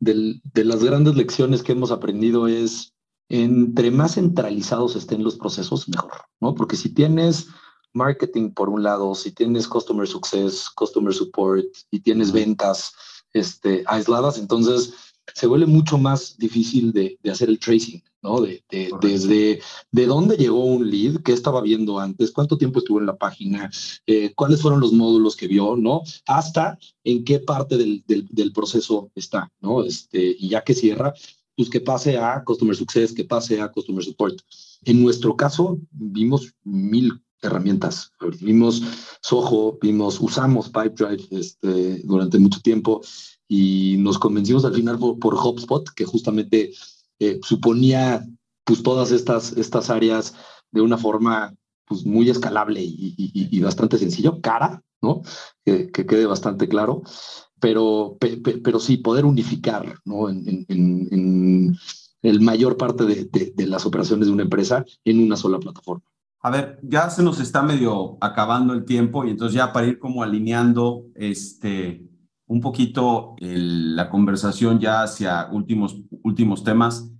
de 0.00 0.64
las 0.64 0.84
grandes 0.84 1.16
lecciones 1.16 1.62
que 1.62 1.72
hemos 1.72 1.90
aprendido 1.90 2.46
es 2.46 2.94
entre 3.28 3.90
más 3.90 4.14
centralizados 4.14 4.96
estén 4.96 5.22
los 5.22 5.36
procesos, 5.36 5.88
mejor, 5.88 6.12
¿no? 6.40 6.54
Porque 6.54 6.76
si 6.76 6.88
tienes 6.88 7.48
marketing 7.92 8.50
por 8.50 8.68
un 8.68 8.82
lado, 8.82 9.14
si 9.14 9.32
tienes 9.32 9.68
customer 9.68 10.06
success, 10.06 10.70
customer 10.70 11.12
support 11.12 11.66
y 11.90 12.00
tienes 12.00 12.32
ventas 12.32 12.94
este, 13.32 13.84
aisladas, 13.86 14.38
entonces 14.38 15.07
se 15.34 15.46
vuelve 15.46 15.66
mucho 15.66 15.98
más 15.98 16.36
difícil 16.38 16.92
de, 16.92 17.18
hacer 17.30 17.48
el 17.48 17.58
tracing, 17.58 18.02
¿no? 18.22 18.40
De, 18.40 18.62
desde 19.00 19.60
de 19.90 20.06
dónde 20.06 20.36
llegó 20.36 20.64
un 20.64 20.90
lead, 20.90 21.22
qué 21.22 21.32
estaba 21.32 21.60
viendo 21.60 21.98
antes, 21.98 22.32
cuánto 22.32 22.58
tiempo 22.58 22.78
estuvo 22.78 23.00
en 23.00 23.06
la 23.06 23.16
página, 23.16 23.70
eh, 24.06 24.32
cuáles 24.34 24.62
fueron 24.62 24.80
los 24.80 24.92
módulos 24.92 25.36
que 25.36 25.48
vio, 25.48 25.76
¿no? 25.76 26.02
Hasta 26.26 26.78
en 27.04 27.24
qué 27.24 27.40
parte 27.40 27.76
del, 27.76 28.02
del, 28.06 28.52
proceso 28.52 29.10
está, 29.14 29.50
¿no? 29.60 29.84
Este, 29.84 30.36
y 30.38 30.48
ya 30.48 30.62
que 30.64 30.74
cierra, 30.74 31.12
pues 31.56 31.68
que 31.68 31.80
pase 31.80 32.18
a 32.18 32.42
Customer 32.44 32.74
Success, 32.74 33.12
que 33.12 33.24
pase 33.24 33.60
a 33.60 33.70
Customer 33.70 34.04
Support. 34.04 34.40
En 34.84 35.02
nuestro 35.02 35.36
caso, 35.36 35.78
vimos 35.90 36.54
mil 36.64 37.20
herramientas. 37.42 38.12
Vimos 38.40 38.82
Soho, 39.22 39.78
vimos, 39.80 40.20
usamos 40.20 40.68
Pipedrive 40.68 41.24
este, 41.30 42.00
durante 42.04 42.38
mucho 42.38 42.60
tiempo 42.60 43.00
y 43.48 43.96
nos 43.98 44.18
convencimos 44.18 44.64
al 44.64 44.74
final 44.74 44.98
por, 44.98 45.34
HubSpot, 45.34 45.88
que 45.94 46.04
justamente 46.04 46.72
eh, 47.18 47.40
suponía 47.42 48.26
pues 48.64 48.82
todas 48.82 49.10
estas, 49.10 49.52
estas 49.52 49.90
áreas 49.90 50.34
de 50.70 50.82
una 50.82 50.98
forma 50.98 51.54
pues 51.86 52.04
muy 52.04 52.28
escalable 52.28 52.80
y, 52.84 53.60
bastante 53.60 53.96
sencillo, 53.96 54.42
cara, 54.42 54.82
¿no? 55.00 55.22
Que, 55.64 55.90
que, 55.90 56.04
quede 56.04 56.26
bastante 56.26 56.68
claro 56.68 57.02
pero, 57.60 58.16
pero 58.62 58.80
sí 58.80 58.98
poder 58.98 59.24
unificar 59.24 59.98
¿no? 60.04 60.28
en, 60.28 60.64
en, 60.68 61.76
el 62.22 62.40
mayor 62.40 62.76
parte 62.76 63.04
de, 63.04 63.52
de, 63.54 63.66
las 63.66 63.86
operaciones 63.86 64.26
de 64.26 64.32
una 64.32 64.42
empresa 64.42 64.84
en 65.04 65.20
una 65.20 65.36
sola 65.36 65.60
plataforma. 65.60 66.04
A 66.40 66.50
ver, 66.50 66.80
ya 66.82 67.10
se 67.10 67.22
nos 67.22 67.38
está 67.38 67.62
medio 67.62 68.18
acabando 68.20 68.74
el 68.74 68.84
tiempo 68.84 69.24
y 69.24 69.30
entonces 69.30 69.54
ya 69.54 69.72
para 69.72 69.86
ir 69.86 70.00
como 70.00 70.22
alineando 70.22 71.04
este, 71.14 72.04
un 72.48 72.60
poquito 72.60 73.36
la 73.38 74.10
conversación 74.10 74.80
ya 74.80 75.02
hacia 75.02 75.48
últimos, 75.52 75.96
últimos 76.22 76.64
temas, 76.64 77.10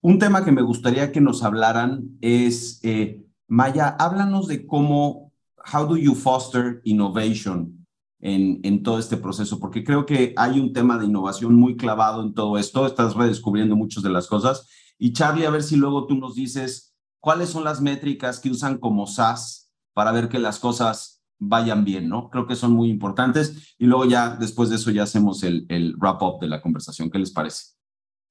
un 0.00 0.18
tema 0.18 0.44
que 0.44 0.52
me 0.52 0.62
gustaría 0.62 1.12
que 1.12 1.20
nos 1.20 1.42
hablaran 1.42 2.18
es, 2.20 2.80
eh, 2.82 3.24
Maya, 3.46 3.88
háblanos 3.98 4.48
de 4.48 4.66
cómo, 4.66 5.32
how 5.72 5.86
do 5.86 5.96
you 5.96 6.14
foster 6.14 6.80
innovation 6.84 7.86
en, 8.20 8.60
en, 8.62 8.82
todo 8.82 8.98
este 8.98 9.16
proceso, 9.16 9.60
porque 9.60 9.84
creo 9.84 10.06
que 10.06 10.34
hay 10.36 10.58
un 10.58 10.72
tema 10.72 10.98
de 10.98 11.06
innovación 11.06 11.54
muy 11.54 11.76
clavado 11.76 12.22
en 12.22 12.32
todo 12.32 12.58
esto, 12.58 12.86
estás 12.86 13.14
redescubriendo 13.14 13.76
muchas 13.76 14.02
de 14.02 14.10
las 14.10 14.26
cosas. 14.26 14.68
Y 14.98 15.12
Charlie, 15.12 15.46
a 15.46 15.50
ver 15.50 15.62
si 15.62 15.76
luego 15.76 16.06
tú 16.06 16.16
nos 16.16 16.34
dices 16.34 16.94
cuáles 17.20 17.50
son 17.50 17.64
las 17.64 17.80
métricas 17.80 18.40
que 18.40 18.50
usan 18.50 18.78
como 18.78 19.06
SaaS 19.06 19.70
para 19.92 20.12
ver 20.12 20.28
que 20.28 20.38
las 20.38 20.58
cosas 20.58 21.17
vayan 21.38 21.84
bien, 21.84 22.08
¿no? 22.08 22.30
Creo 22.30 22.46
que 22.46 22.56
son 22.56 22.72
muy 22.72 22.90
importantes. 22.90 23.74
Y 23.78 23.86
luego 23.86 24.04
ya, 24.04 24.36
después 24.36 24.70
de 24.70 24.76
eso, 24.76 24.90
ya 24.90 25.04
hacemos 25.04 25.42
el, 25.42 25.66
el 25.68 25.94
wrap-up 25.96 26.40
de 26.40 26.48
la 26.48 26.60
conversación. 26.60 27.10
¿Qué 27.10 27.18
les 27.18 27.32
parece? 27.32 27.74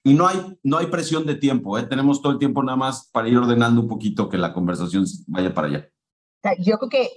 Y 0.04 0.14
no 0.14 0.28
hay, 0.28 0.58
no 0.64 0.78
hay 0.78 0.88
presión 0.88 1.26
de 1.26 1.36
tiempo, 1.36 1.78
¿eh? 1.78 1.84
tenemos 1.84 2.22
todo 2.22 2.32
el 2.32 2.40
tiempo 2.40 2.64
nada 2.64 2.78
más 2.78 3.10
para 3.12 3.28
ir 3.28 3.38
ordenando 3.38 3.82
un 3.82 3.88
poquito 3.88 4.30
que 4.30 4.38
la 4.38 4.54
conversación 4.54 5.06
vaya 5.28 5.54
para 5.54 5.68
allá. 5.68 5.90
Yo 6.60 6.78
creo 6.78 6.90
que 6.90 7.10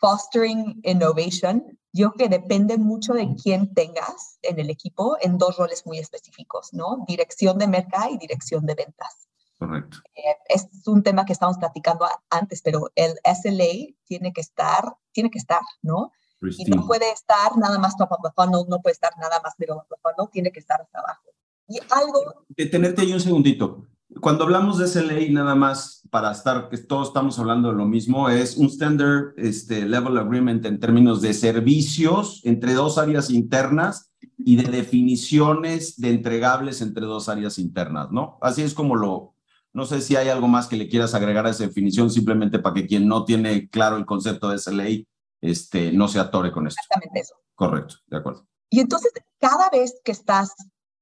fostering 0.00 0.80
innovation 0.82 1.62
yo 1.94 2.10
creo 2.10 2.28
que 2.28 2.38
depende 2.38 2.76
mucho 2.76 3.12
de 3.12 3.36
quién 3.40 3.72
tengas 3.72 4.40
en 4.42 4.58
el 4.58 4.68
equipo 4.68 5.16
en 5.20 5.38
dos 5.38 5.56
roles 5.58 5.86
muy 5.86 5.98
específicos, 5.98 6.70
¿no? 6.72 7.04
Dirección 7.06 7.56
de 7.56 7.68
mercado 7.68 8.12
y 8.12 8.18
dirección 8.18 8.66
de 8.66 8.74
ventas. 8.74 9.28
Correcto. 9.66 9.98
Eh, 10.14 10.36
es 10.48 10.68
un 10.86 11.02
tema 11.02 11.24
que 11.24 11.32
estábamos 11.32 11.58
platicando 11.58 12.06
antes, 12.30 12.60
pero 12.62 12.90
el 12.94 13.12
SLA 13.24 13.94
tiene 14.04 14.32
que 14.32 14.40
estar, 14.40 14.84
tiene 15.12 15.30
que 15.30 15.38
estar, 15.38 15.60
¿no? 15.82 16.12
Y 16.58 16.64
no 16.66 16.86
puede 16.86 17.10
estar 17.10 17.56
nada 17.56 17.78
más 17.78 17.96
top 17.96 18.12
of 18.12 18.18
the 18.22 18.30
funnel, 18.34 18.66
no 18.68 18.80
puede 18.80 18.92
estar 18.92 19.12
nada 19.18 19.40
más 19.42 19.54
middle 19.58 19.76
of 19.76 19.88
the 19.88 19.96
funnel, 20.02 20.30
tiene 20.30 20.52
que 20.52 20.60
estar 20.60 20.80
hasta 20.80 20.98
abajo. 20.98 21.30
Y 21.68 21.78
algo... 21.90 22.44
Detenerte 22.48 23.02
ahí 23.02 23.12
un 23.12 23.20
segundito. 23.20 23.86
Cuando 24.20 24.44
hablamos 24.44 24.78
de 24.78 24.86
SLA, 24.86 25.30
nada 25.30 25.54
más 25.54 26.02
para 26.10 26.30
estar, 26.30 26.68
que 26.68 26.78
todos 26.78 27.08
estamos 27.08 27.38
hablando 27.38 27.70
de 27.70 27.76
lo 27.76 27.86
mismo, 27.86 28.28
es 28.28 28.56
un 28.56 28.66
Standard 28.66 29.32
este, 29.36 29.86
Level 29.86 30.18
Agreement 30.18 30.64
en 30.66 30.78
términos 30.78 31.20
de 31.20 31.32
servicios 31.32 32.40
entre 32.44 32.74
dos 32.74 32.98
áreas 32.98 33.30
internas 33.30 34.12
y 34.38 34.56
de 34.56 34.70
definiciones 34.70 35.98
de 35.98 36.10
entregables 36.10 36.80
entre 36.82 37.06
dos 37.06 37.28
áreas 37.28 37.58
internas, 37.58 38.10
¿no? 38.12 38.38
Así 38.40 38.62
es 38.62 38.74
como 38.74 38.94
lo, 38.94 39.33
no 39.74 39.84
sé 39.84 40.00
si 40.00 40.14
hay 40.14 40.28
algo 40.28 40.46
más 40.46 40.68
que 40.68 40.76
le 40.76 40.88
quieras 40.88 41.14
agregar 41.14 41.46
a 41.46 41.50
esa 41.50 41.66
definición, 41.66 42.08
simplemente 42.08 42.60
para 42.60 42.74
que 42.74 42.86
quien 42.86 43.08
no 43.08 43.24
tiene 43.24 43.68
claro 43.68 43.96
el 43.96 44.06
concepto 44.06 44.48
de 44.48 44.58
SLA 44.58 45.04
este, 45.40 45.92
no 45.92 46.08
se 46.08 46.20
atore 46.20 46.52
con 46.52 46.66
esto. 46.66 46.80
Exactamente 46.80 47.20
eso. 47.20 47.34
Correcto, 47.54 47.96
de 48.06 48.16
acuerdo. 48.16 48.46
Y 48.70 48.80
entonces, 48.80 49.12
cada 49.38 49.68
vez 49.70 50.00
que 50.04 50.12
estás 50.12 50.54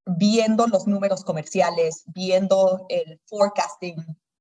viendo 0.06 0.66
los 0.66 0.86
números 0.86 1.22
comerciales, 1.22 2.02
viendo 2.06 2.86
el 2.88 3.20
forecasting, 3.26 3.96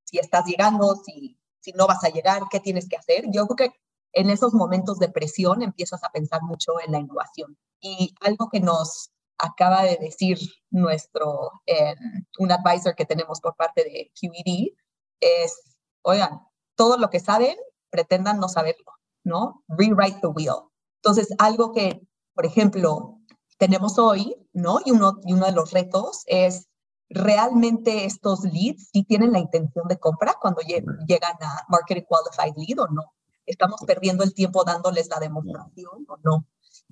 si 0.06 0.18
estás 0.18 0.46
llegando, 0.46 0.96
si, 1.06 1.38
si 1.60 1.74
no 1.74 1.86
vas 1.86 2.04
a 2.04 2.10
llegar, 2.10 2.44
qué 2.50 2.62
tienes 2.62 2.88
que 2.88 2.96
hacer. 2.96 3.26
Yo 3.32 3.46
creo 3.48 3.70
que 3.70 3.76
en 4.14 4.30
esos 4.30 4.54
momentos 4.54 4.98
de 4.98 5.10
presión 5.10 5.62
empiezas 5.62 6.04
a 6.04 6.10
pensar 6.10 6.42
mucho 6.42 6.74
en 6.86 6.94
la 6.94 7.00
innovación. 7.00 7.58
Y 7.82 8.16
algo 8.22 8.50
que 8.50 8.62
nos 8.62 9.12
acaba 9.42 9.84
de 9.84 9.98
decir 9.98 10.38
nuestro, 10.70 11.52
eh, 11.66 11.96
un 12.40 12.52
advisor 12.52 12.96
que 12.96 13.06
tenemos 13.06 13.42
por 13.42 13.56
parte 13.56 13.84
de 13.84 14.12
QED 14.20 14.74
es, 15.20 15.78
oigan, 16.04 16.42
todo 16.76 16.98
lo 16.98 17.10
que 17.10 17.20
saben, 17.20 17.58
pretendan 17.90 18.40
no 18.40 18.48
saberlo, 18.48 18.92
¿no? 19.24 19.64
Rewrite 19.68 20.20
the 20.22 20.28
wheel. 20.28 20.70
Entonces, 21.04 21.34
algo 21.40 21.72
que, 21.72 22.02
por 22.34 22.46
ejemplo, 22.46 23.20
tenemos 23.58 24.00
hoy, 24.00 24.36
¿no? 24.54 24.80
Y 24.86 24.92
uno, 24.92 25.20
y 25.26 25.34
uno 25.34 25.46
de 25.46 25.52
los 25.52 25.72
retos 25.72 26.24
es 26.28 26.68
realmente 27.10 28.06
estos 28.06 28.44
leads 28.44 28.90
si 28.94 29.04
tienen 29.04 29.34
la 29.34 29.40
intención 29.40 29.88
de 29.88 30.00
compra 30.00 30.36
cuando 30.40 30.62
llegan 30.62 31.36
a 31.42 31.66
Marketing 31.68 32.04
Qualified 32.04 32.56
Lead 32.56 32.80
o 32.80 32.88
no. 32.88 33.14
Estamos 33.46 33.82
perdiendo 33.86 34.24
el 34.24 34.34
tiempo 34.34 34.64
dándoles 34.64 35.10
la 35.10 35.20
demostración 35.20 36.06
o 36.08 36.18
no. 36.24 36.46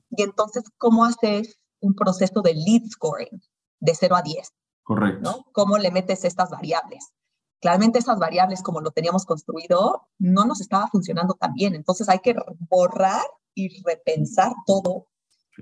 Y 0.09 0.23
entonces, 0.23 0.63
¿cómo 0.77 1.05
haces 1.05 1.59
un 1.81 1.95
proceso 1.95 2.41
de 2.41 2.53
lead 2.53 2.83
scoring 2.89 3.41
de 3.79 3.95
0 3.95 4.15
a 4.15 4.21
10? 4.21 4.53
Correcto. 4.83 5.21
¿no? 5.21 5.45
¿Cómo 5.51 5.77
le 5.77 5.91
metes 5.91 6.25
estas 6.25 6.49
variables? 6.49 7.13
Claramente 7.61 7.99
esas 7.99 8.17
variables, 8.17 8.61
como 8.61 8.79
lo 8.81 8.91
teníamos 8.91 9.25
construido, 9.25 10.07
no 10.17 10.45
nos 10.45 10.61
estaba 10.61 10.87
funcionando 10.87 11.33
tan 11.33 11.53
bien. 11.53 11.75
Entonces 11.75 12.07
hay 12.07 12.19
que 12.19 12.35
borrar 12.69 13.25
y 13.53 13.83
repensar 13.83 14.53
todo 14.65 15.07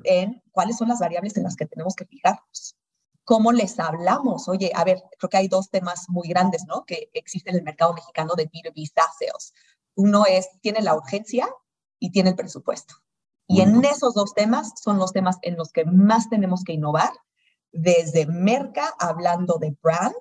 en 0.04 0.44
cuáles 0.52 0.78
son 0.78 0.90
las 0.90 1.00
variables 1.00 1.36
en 1.38 1.44
las 1.44 1.56
que 1.56 1.66
tenemos 1.66 1.96
que 1.96 2.06
fijarnos. 2.06 2.76
¿Cómo 3.24 3.52
les 3.52 3.80
hablamos? 3.80 4.48
Oye, 4.48 4.72
a 4.74 4.84
ver, 4.84 5.04
creo 5.18 5.30
que 5.30 5.38
hay 5.38 5.48
dos 5.48 5.70
temas 5.70 6.06
muy 6.08 6.30
grandes, 6.30 6.66
¿no? 6.66 6.86
Que 6.86 7.10
existen 7.14 7.56
en 7.56 7.60
el 7.60 7.66
mercado 7.66 7.94
mexicano 7.94 8.36
de 8.36 8.50
B2B 8.50 8.90
SaaS 8.94 9.18
sales. 9.20 9.54
Uno 9.96 10.26
es, 10.26 10.48
tiene 10.62 10.82
la 10.82 10.96
urgencia 10.96 11.50
y 12.00 12.12
tiene 12.12 12.30
el 12.30 12.36
presupuesto. 12.36 12.96
Y 13.48 13.62
en 13.62 13.84
esos 13.86 14.14
dos 14.14 14.34
temas 14.34 14.74
son 14.82 14.98
los 14.98 15.14
temas 15.14 15.38
en 15.42 15.56
los 15.56 15.72
que 15.72 15.86
más 15.86 16.30
tenemos 16.30 16.64
que 16.64 16.74
innovar, 16.74 17.12
desde 17.72 18.26
merca, 18.26 18.94
hablando 19.00 19.58
de 19.58 19.76
brand, 19.82 20.16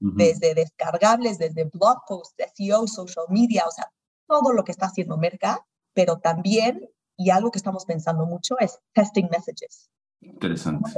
desde 0.00 0.54
descargables, 0.54 1.38
desde 1.38 1.64
blog 1.64 1.98
posts, 2.08 2.34
SEO, 2.56 2.88
social 2.88 3.26
media, 3.28 3.64
o 3.68 3.70
sea, 3.70 3.92
todo 4.26 4.52
lo 4.52 4.64
que 4.64 4.72
está 4.72 4.86
haciendo 4.86 5.16
merca, 5.16 5.64
pero 5.94 6.18
también, 6.18 6.90
y 7.16 7.30
algo 7.30 7.52
que 7.52 7.58
estamos 7.58 7.84
pensando 7.84 8.26
mucho, 8.26 8.56
es 8.58 8.80
testing 8.94 9.28
messages. 9.30 9.90
Interesante. 10.20 10.90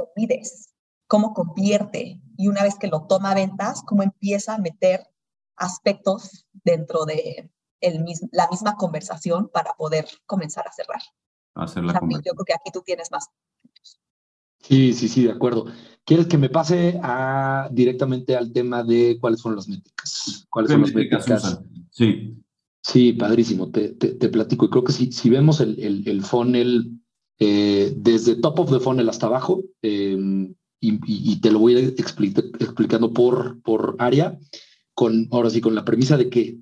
¿Cómo 1.07 1.33
convierte? 1.35 2.19
Y 2.35 2.47
una 2.47 2.63
vez 2.63 2.75
que 2.79 2.87
lo 2.87 3.05
toma 3.05 3.31
a 3.31 3.35
ventas, 3.35 3.83
¿cómo 3.83 4.01
empieza 4.01 4.55
a 4.55 4.57
meter 4.57 5.07
aspectos 5.55 6.47
dentro 6.51 7.05
de, 7.05 7.51
la 8.31 8.47
misma 8.49 8.77
conversación 8.77 9.49
para 9.49 9.73
poder 9.73 10.07
comenzar 10.25 10.67
a 10.67 10.71
cerrar. 10.71 11.01
Hacer 11.55 11.83
la 11.83 11.93
Yo 11.93 11.99
creo 11.99 12.45
que 12.45 12.53
aquí 12.53 12.69
tú 12.73 12.81
tienes 12.85 13.11
más. 13.11 13.29
Sí, 14.59 14.93
sí, 14.93 15.07
sí, 15.07 15.23
de 15.23 15.31
acuerdo. 15.31 15.65
¿Quieres 16.03 16.27
que 16.27 16.37
me 16.37 16.49
pase 16.49 16.99
a, 17.01 17.69
directamente 17.71 18.35
al 18.35 18.51
tema 18.51 18.83
de 18.83 19.17
cuáles 19.19 19.39
son 19.39 19.55
las 19.55 19.67
métricas? 19.67 20.45
¿Cuáles 20.49 20.71
son 20.71 20.81
las 20.81 20.93
métricas? 20.93 21.61
Sí. 21.91 22.35
Sí, 22.81 23.13
padrísimo, 23.13 23.71
te, 23.71 23.89
te, 23.89 24.29
platico. 24.29 24.65
Y 24.65 24.69
creo 24.69 24.83
que 24.83 24.91
si, 24.91 25.11
si 25.11 25.29
vemos 25.31 25.59
el, 25.59 25.79
el, 25.79 26.07
el 26.07 26.21
funnel 26.21 26.91
eh, 27.39 27.91
desde 27.97 28.35
top 28.35 28.59
of 28.59 28.71
the 28.71 28.79
funnel 28.79 29.09
hasta 29.09 29.25
abajo, 29.25 29.63
em, 29.81 30.53
y, 30.79 30.99
y, 31.31 31.41
te 31.41 31.51
lo 31.51 31.59
voy 31.59 31.75
a 31.75 31.79
ir 31.79 31.95
explicando 31.97 33.11
por, 33.11 33.59
por 33.63 33.95
área, 33.97 34.37
con, 34.93 35.27
ahora 35.31 35.49
sí, 35.49 35.61
con 35.61 35.73
la 35.73 35.83
premisa 35.83 36.15
de 36.15 36.29
que 36.29 36.59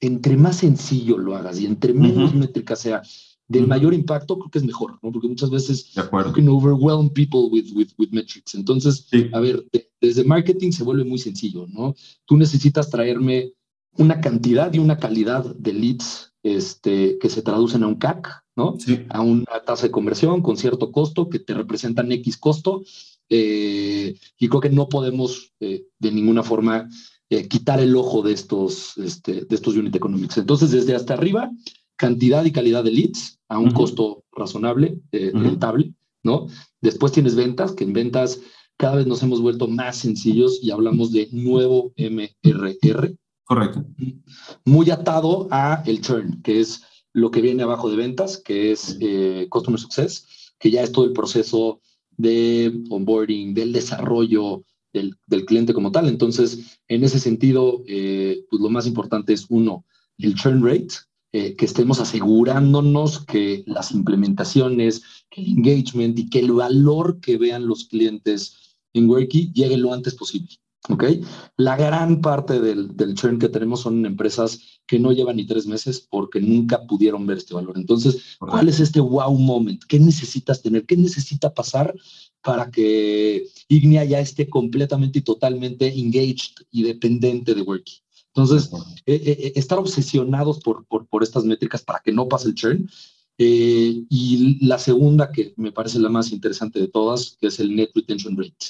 entre 0.00 0.36
más 0.38 0.56
sencillo 0.56 1.18
lo 1.18 1.36
hagas 1.36 1.60
y 1.60 1.66
entre 1.66 1.92
menos 1.92 2.34
métrica 2.34 2.74
sea, 2.74 3.02
del 3.48 3.66
mayor 3.66 3.94
impacto, 3.94 4.38
creo 4.38 4.50
que 4.50 4.58
es 4.58 4.64
mejor, 4.64 4.98
¿no? 5.02 5.12
Porque 5.12 5.28
muchas 5.28 5.50
veces 5.50 5.94
de 5.94 6.00
acuerdo. 6.00 6.32
can 6.32 6.48
overwhelm 6.48 7.10
people 7.10 7.48
with, 7.50 7.72
with, 7.74 7.90
with 7.98 8.08
metrics. 8.10 8.54
Entonces, 8.54 9.08
a 9.32 9.40
ver, 9.40 9.64
desde 10.00 10.24
marketing 10.24 10.72
se 10.72 10.84
vuelve 10.84 11.04
muy 11.04 11.18
sencillo, 11.18 11.66
¿no? 11.68 11.94
Tú 12.24 12.36
necesitas 12.36 12.90
traerme 12.90 13.52
una 13.98 14.20
cantidad 14.20 14.72
y 14.72 14.78
una 14.78 14.98
calidad 14.98 15.44
de 15.56 15.72
leads 15.72 16.32
este, 16.42 17.18
que 17.18 17.28
se 17.28 17.42
traducen 17.42 17.82
a 17.82 17.86
un 17.86 17.96
CAC, 17.96 18.44
¿no? 18.56 18.76
A 19.10 19.20
una 19.20 19.60
tasa 19.64 19.86
de 19.86 19.92
conversión 19.92 20.42
con 20.42 20.56
cierto 20.56 20.92
costo 20.92 21.28
que 21.28 21.38
te 21.38 21.54
representan 21.54 22.12
X 22.12 22.36
costo. 22.36 22.82
Eh, 23.28 24.16
y 24.38 24.48
creo 24.48 24.60
que 24.60 24.70
no 24.70 24.88
podemos 24.88 25.52
eh, 25.60 25.86
de 25.98 26.12
ninguna 26.12 26.42
forma 26.42 26.88
eh, 27.28 27.48
quitar 27.48 27.80
el 27.80 27.96
ojo 27.96 28.22
de 28.22 28.32
estos, 28.32 28.96
este, 28.98 29.44
de 29.44 29.54
estos 29.54 29.76
unit 29.76 29.94
economics. 29.94 30.38
Entonces, 30.38 30.70
desde 30.70 30.94
hasta 30.94 31.14
arriba, 31.14 31.50
cantidad 31.96 32.44
y 32.44 32.52
calidad 32.52 32.84
de 32.84 32.92
leads 32.92 33.35
a 33.48 33.58
un 33.58 33.70
costo 33.70 34.24
razonable, 34.32 35.00
eh, 35.12 35.30
rentable, 35.32 35.94
¿no? 36.22 36.46
Después 36.80 37.12
tienes 37.12 37.34
ventas, 37.34 37.72
que 37.72 37.84
en 37.84 37.92
ventas 37.92 38.40
cada 38.76 38.96
vez 38.96 39.06
nos 39.06 39.22
hemos 39.22 39.40
vuelto 39.40 39.68
más 39.68 39.96
sencillos 39.96 40.58
y 40.62 40.70
hablamos 40.70 41.12
de 41.12 41.28
nuevo 41.32 41.92
MRR. 41.96 43.16
Correcto. 43.44 43.84
Muy 44.64 44.90
atado 44.90 45.48
a 45.50 45.82
el 45.86 46.00
churn, 46.00 46.42
que 46.42 46.60
es 46.60 46.82
lo 47.12 47.30
que 47.30 47.40
viene 47.40 47.62
abajo 47.62 47.88
de 47.88 47.96
ventas, 47.96 48.36
que 48.38 48.72
es 48.72 48.98
eh, 49.00 49.46
Customer 49.48 49.80
Success, 49.80 50.52
que 50.58 50.70
ya 50.70 50.82
es 50.82 50.92
todo 50.92 51.04
el 51.04 51.12
proceso 51.12 51.80
de 52.16 52.82
onboarding, 52.90 53.54
del 53.54 53.72
desarrollo, 53.72 54.64
del, 54.92 55.44
cliente 55.46 55.74
como 55.74 55.92
tal. 55.92 56.08
Entonces, 56.08 56.78
en 56.88 57.04
ese 57.04 57.20
sentido, 57.20 57.82
eh, 57.86 58.44
pues 58.50 58.60
lo 58.60 58.68
más 58.68 58.86
importante 58.86 59.32
es 59.32 59.46
uno, 59.48 59.84
el 60.18 60.34
churn 60.34 60.64
rate, 60.64 60.88
eh, 61.38 61.54
que 61.54 61.66
estemos 61.66 62.00
asegurándonos 62.00 63.26
que 63.26 63.62
las 63.66 63.92
implementaciones, 63.92 65.02
que 65.28 65.42
el 65.42 65.48
engagement 65.48 66.18
y 66.18 66.30
que 66.30 66.38
el 66.38 66.52
valor 66.52 67.20
que 67.20 67.36
vean 67.36 67.66
los 67.66 67.84
clientes 67.84 68.78
en 68.94 69.10
Worky 69.10 69.52
llegue 69.52 69.76
lo 69.76 69.92
antes 69.92 70.14
posible. 70.14 70.48
¿ok? 70.88 71.04
La 71.58 71.76
gran 71.76 72.22
parte 72.22 72.58
del, 72.60 72.96
del 72.96 73.14
churn 73.14 73.38
que 73.38 73.50
tenemos 73.50 73.80
son 73.80 74.06
empresas 74.06 74.80
que 74.86 74.98
no 74.98 75.12
llevan 75.12 75.36
ni 75.36 75.46
tres 75.46 75.66
meses 75.66 76.00
porque 76.00 76.40
nunca 76.40 76.86
pudieron 76.86 77.26
ver 77.26 77.36
este 77.36 77.52
valor. 77.52 77.76
Entonces, 77.76 78.38
¿cuál 78.38 78.70
es 78.70 78.80
este 78.80 79.00
wow 79.00 79.36
moment? 79.36 79.82
¿Qué 79.84 79.98
necesitas 79.98 80.62
tener? 80.62 80.86
¿Qué 80.86 80.96
necesita 80.96 81.52
pasar 81.52 81.94
para 82.46 82.70
que 82.70 83.48
Ignia 83.68 84.04
ya 84.04 84.20
esté 84.20 84.48
completamente 84.48 85.18
y 85.18 85.22
totalmente 85.22 85.88
engaged 85.88 86.54
y 86.70 86.84
dependiente 86.84 87.54
de 87.54 87.62
Worky. 87.62 88.05
Entonces, 88.36 88.70
eh, 89.06 89.14
eh, 89.14 89.36
eh, 89.38 89.52
estar 89.56 89.78
obsesionados 89.78 90.60
por, 90.60 90.84
por, 90.86 91.06
por, 91.06 91.22
estas 91.22 91.44
métricas 91.44 91.82
para 91.82 92.00
que 92.00 92.12
no 92.12 92.28
pase 92.28 92.48
el 92.48 92.54
churn. 92.54 92.90
y 93.38 94.58
la 94.66 94.78
segunda, 94.78 95.32
que 95.32 95.54
me 95.56 95.72
parece 95.72 95.98
la 95.98 96.10
más 96.10 96.32
interesante 96.32 96.78
de 96.78 96.88
todas, 96.88 97.36
que 97.40 97.46
es 97.46 97.58
el 97.60 97.74
Net 97.74 97.90
Retention 97.94 98.36
Rate. 98.36 98.66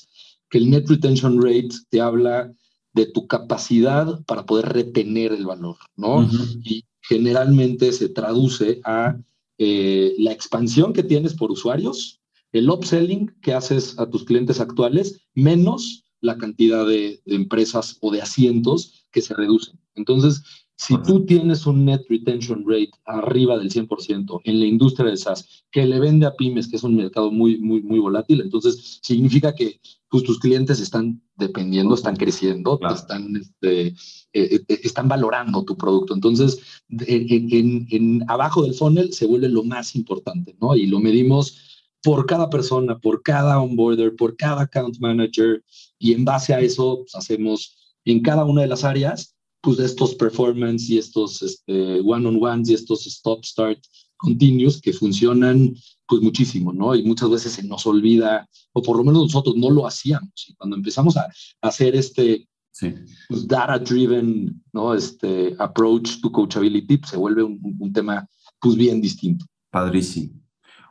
Que 0.49 0.59
el 0.59 0.71
Net 0.71 0.89
Retention 0.89 1.43
Rate 1.43 1.71
te 1.91 2.01
habla 2.01 2.53
de 2.93 3.07
tu 3.07 3.27
capacidad 3.27 4.25
para 4.25 4.47
poder 4.47 4.67
retener 4.67 5.33
el 5.33 5.45
valor, 5.45 5.77
¿no? 5.97 6.29
Y 6.65 6.85
generalmente 7.01 7.93
se 7.93 8.09
traduce 8.09 8.81
a 8.85 9.19
la 9.59 10.33
expansión 10.33 10.93
que 10.93 11.03
tienes 11.03 11.35
por 11.35 11.51
usuarios 11.51 12.21
el 12.53 12.71
upselling 12.71 13.35
que 13.43 13.53
haces 13.53 13.99
a 13.99 14.09
tus 14.09 14.25
clientes 14.25 14.61
actuales 14.61 15.21
menos 15.35 16.05
la 16.21 16.39
cantidad 16.39 16.87
de, 16.87 17.21
empresas 17.27 17.97
o 18.01 18.11
de 18.11 18.23
asientos 18.23 19.06
que 19.17 19.23
se 19.23 19.33
reducen. 19.33 19.81
Entonces, 19.95 20.43
si 20.77 20.95
tú 21.05 21.25
tienes 21.25 21.65
un 21.65 21.87
net 21.87 22.03
retention 22.07 22.67
rate 22.69 22.91
arriba 23.07 23.57
del 23.57 23.71
100% 23.71 24.43
en 24.45 24.61
la 24.61 24.67
industria 24.67 25.09
de 25.09 25.17
SaaS, 25.17 25.65
que 25.71 25.87
le 25.87 25.99
vende 25.99 26.27
a 26.27 26.37
pymes, 26.37 26.69
que 26.69 26.77
es 26.77 26.83
un 26.83 26.97
mercado 26.97 27.31
muy, 27.31 27.57
muy, 27.57 27.81
muy 27.81 27.99
volátil, 27.99 28.43
entonces 28.43 28.99
significa 29.03 29.55
que 29.55 29.81
pues, 30.11 30.23
tus 30.23 30.39
clientes 30.39 30.81
están 30.81 31.23
dependiendo, 31.37 31.95
están 31.95 32.17
creciendo, 32.17 32.79
están, 32.95 33.37
este, 33.37 33.87
eh, 33.87 33.95
eh, 34.35 34.81
están 34.83 35.09
valorando 35.09 35.65
tu 35.65 35.79
producto. 35.79 36.13
Entonces, 36.13 36.59
en, 36.91 37.87
en, 37.91 38.25
abajo 38.29 38.63
del 38.65 38.75
funnel 38.75 39.15
se 39.15 39.27
vuelve 39.27 39.49
lo 39.49 39.65
más 39.65 39.97
importante, 39.97 40.55
¿no? 40.61 40.77
Y 40.77 40.89
lo 40.89 41.01
medimos 41.01 41.89
por 42.03 42.27
cada 42.27 42.51
persona, 42.51 42.99
por 42.99 43.23
cada 43.23 43.63
onboarder, 43.63 44.15
por 44.15 44.37
cada 44.37 44.65
account 44.65 44.99
manager 45.01 45.65
y 45.99 46.13
en 46.13 46.27
base 46.27 46.53
a 46.53 46.61
eso 46.61 46.99
pues, 46.99 47.15
hacemos 47.15 47.86
en 48.07 48.23
cada 48.23 48.45
una 48.45 48.63
de 48.63 48.69
las 48.69 48.85
áreas 48.85 49.35
pues 49.61 49.79
estos 49.81 50.15
performance 50.15 50.89
y 50.89 50.99
estos 50.99 51.43
este, 51.43 52.01
one-on-ones 52.01 52.69
y 52.71 52.75
estos 52.75 53.07
stop-start 53.07 53.81
continuos 54.17 54.81
que 54.81 54.93
funcionan 54.93 55.75
pues 56.07 56.23
muchísimo, 56.23 56.73
¿no? 56.73 56.95
Y 56.95 57.03
muchas 57.03 57.29
veces 57.31 57.53
se 57.53 57.65
nos 57.65 57.85
olvida, 57.85 58.49
o 58.73 58.81
por 58.81 58.97
lo 58.97 59.05
menos 59.05 59.23
nosotros 59.23 59.57
no 59.57 59.71
lo 59.71 59.87
hacíamos. 59.87 60.31
Y 60.49 60.55
cuando 60.55 60.77
empezamos 60.77 61.17
a, 61.17 61.29
hacer 61.63 61.97
este 61.97 62.49
pues, 63.29 63.49
data-driven, 63.49 64.63
¿no? 64.73 64.95
Este 64.95 65.55
approach 65.59 66.21
to 66.21 66.31
coachability, 66.31 66.99
pues, 66.99 67.11
se 67.11 67.17
vuelve 67.17 67.43
un, 67.43 67.61
un, 67.79 67.93
tema 67.93 68.27
pues 68.61 68.77
bien 68.77 69.01
distinto. 69.01 69.45
Padrísimo. 69.71 70.46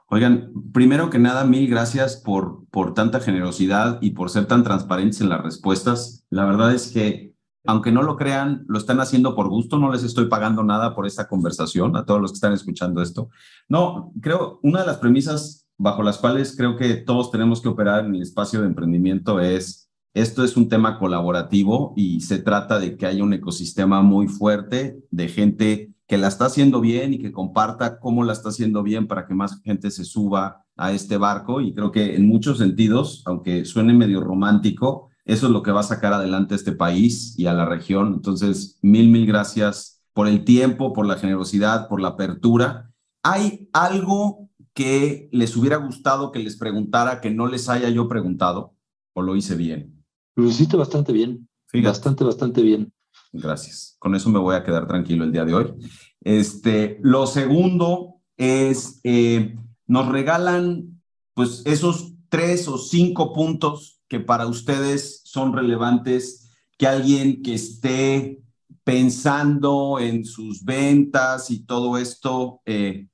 Oigan, 0.08 0.51
primero 0.72 1.10
que 1.10 1.18
nada, 1.18 1.45
mil 1.45 1.68
gracias 1.68 2.16
por, 2.16 2.68
por 2.70 2.93
tanta 2.93 3.20
generosidad 3.20 3.97
y 4.01 4.12
por 4.12 4.30
ser 4.30 4.45
tan 4.45 4.64
transparentes 4.64 5.20
en 5.22 5.30
las 5.30 5.41
respuestas. 5.41 6.26
La 6.30 6.45
verdad 6.45 6.74
es 6.74 6.91
que, 6.91 7.34
aunque 7.66 7.91
no 7.91 8.03
lo 8.03 8.16
crean, 8.16 8.66
lo 8.68 8.78
están 8.78 8.99
haciendo 8.99 9.36
por 9.36 9.49
gusto, 9.49 9.80
no 9.80 9.91
les 9.91 10.03
estoy 10.03 10.28
pagando 10.28 10.64
nada 10.64 10.93
por 10.93 11.08
esta 11.08 11.28
conversación 11.28 11.95
a 11.95 12.06
todos 12.06 12.22
los 12.22 12.32
que 12.32 12.36
están 12.36 12.53
escuchando 12.53 13.01
esto. 13.01 13.30
No, 13.68 14.14
creo, 14.22 14.60
una 14.62 14.82
de 14.82 14.86
las 14.86 14.97
premisas 14.97 15.66
bajo 15.78 16.03
las 16.03 16.20
cuales 16.20 16.56
creo 16.56 16.78
que 16.78 16.95
todos 16.95 17.32
tenemos 17.32 17.62
que 17.62 17.70
operar 17.70 18.06
en 18.06 18.14
el 18.14 18.22
espacio 18.22 18.62
de 18.62 18.68
emprendimiento 18.68 19.39
es, 19.39 19.89
esto 20.14 20.43
es 20.43 20.56
un 20.56 20.70
tema 20.70 20.99
colaborativo 20.99 21.93
y 21.97 22.22
se 22.22 22.38
trata 22.38 22.80
de 22.80 22.95
que 22.95 23.08
haya 23.08 23.24
un 23.24 23.34
ecosistema 23.34 24.03
muy 24.03 24.28
fuerte 24.28 24.99
de 25.10 25.28
gente 25.28 25.95
que 26.08 26.18
la 26.18 26.28
está 26.28 26.45
haciendo 26.45 26.82
bien 26.82 27.14
y 27.14 27.20
que 27.20 27.32
comparta 27.32 27.99
cómo 27.99 28.24
la 28.24 28.34
está 28.34 28.49
haciendo 28.49 28.84
bien 28.84 29.08
para 29.08 29.26
que 29.26 29.34
más 29.34 29.62
gente 29.62 29.89
se 29.91 30.06
suba 30.06 30.66
a 30.76 30.91
este 30.91 31.18
barco. 31.18 31.62
Y 31.62 31.74
creo 31.74 31.91
que 31.91 32.16
en 32.16 32.28
muchos 32.28 32.60
sentidos, 32.60 33.24
aunque 33.26 33.66
suene 33.66 33.93
medio 33.93 34.22
romántico, 34.22 35.10
eso 35.26 35.47
es 35.47 35.51
lo 35.51 35.64
que 35.64 35.72
va 35.72 35.80
a 35.80 35.84
sacar 35.84 36.14
adelante 36.14 36.53
a 36.53 36.58
este 36.58 36.74
país 36.74 37.38
y 37.38 37.47
a 37.47 37.53
la 37.53 37.66
región. 37.66 38.14
Entonces, 38.14 38.78
mil, 38.82 39.10
mil 39.10 39.26
gracias 39.26 40.03
por 40.14 40.28
el 40.28 40.45
tiempo, 40.45 40.93
por 40.93 41.08
la 41.08 41.18
generosidad, 41.18 41.89
por 41.89 41.99
la 41.99 42.10
apertura. 42.10 42.91
¿Hay 43.24 43.68
algo 43.74 44.49
que 44.74 45.30
les 45.32 45.58
hubiera 45.58 45.78
gustado 45.78 46.32
que 46.32 46.39
les 46.39 46.58
preguntara 46.58 47.22
que 47.22 47.32
no 47.32 47.47
les 47.47 47.70
haya 47.70 47.89
yo 47.89 48.08
preguntado 48.08 48.76
o 49.14 49.24
lo 49.24 49.36
hice 49.36 49.56
bien? 49.56 50.06
Lo 50.36 50.45
hiciste 50.45 50.78
bastante 50.78 51.12
bien. 51.12 51.49
Bastante, 51.74 52.24
bastante 52.24 52.62
bien. 52.62 52.93
Gracias. 53.41 53.95
Con 53.99 54.15
eso 54.15 54.29
me 54.29 54.39
voy 54.39 54.55
a 54.55 54.63
quedar 54.63 54.88
tranquilo 54.88 55.23
el 55.23 55.31
día 55.31 55.45
de 55.45 55.53
hoy. 55.53 55.73
Este, 56.21 56.99
lo 57.01 57.27
segundo 57.27 58.21
es, 58.38 58.99
eh, 59.03 59.55
nos 59.88 60.07
regalan 60.07 61.01
pues 61.33 61.63
esos 61.65 62.13
tres 62.29 62.67
o 62.67 62.77
cinco 62.77 63.33
puntos 63.33 64.01
que 64.07 64.19
para 64.19 64.47
ustedes 64.47 65.21
son 65.25 65.53
relevantes, 65.53 66.49
que 66.77 66.88
alguien 66.88 67.41
que 67.41 67.55
esté 67.55 68.41
pensando 68.83 69.99
en 69.99 70.25
sus 70.25 70.63
ventas 70.63 71.49
y 71.49 71.65
todo 71.65 71.97
esto 71.97 72.61
eh, 72.65 73.07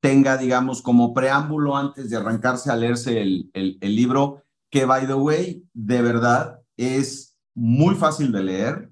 tenga, 0.00 0.36
digamos, 0.36 0.82
como 0.82 1.14
preámbulo 1.14 1.76
antes 1.76 2.10
de 2.10 2.16
arrancarse 2.16 2.70
a 2.70 2.76
leerse 2.76 3.20
el, 3.20 3.78
libro, 3.80 4.42
que, 4.70 4.84
by 4.84 5.06
the 5.06 5.14
way, 5.14 5.64
de 5.72 6.02
verdad 6.02 6.60
es 6.76 7.36
muy 7.54 7.94
fácil 7.94 8.32
de 8.32 8.42
leer, 8.42 8.89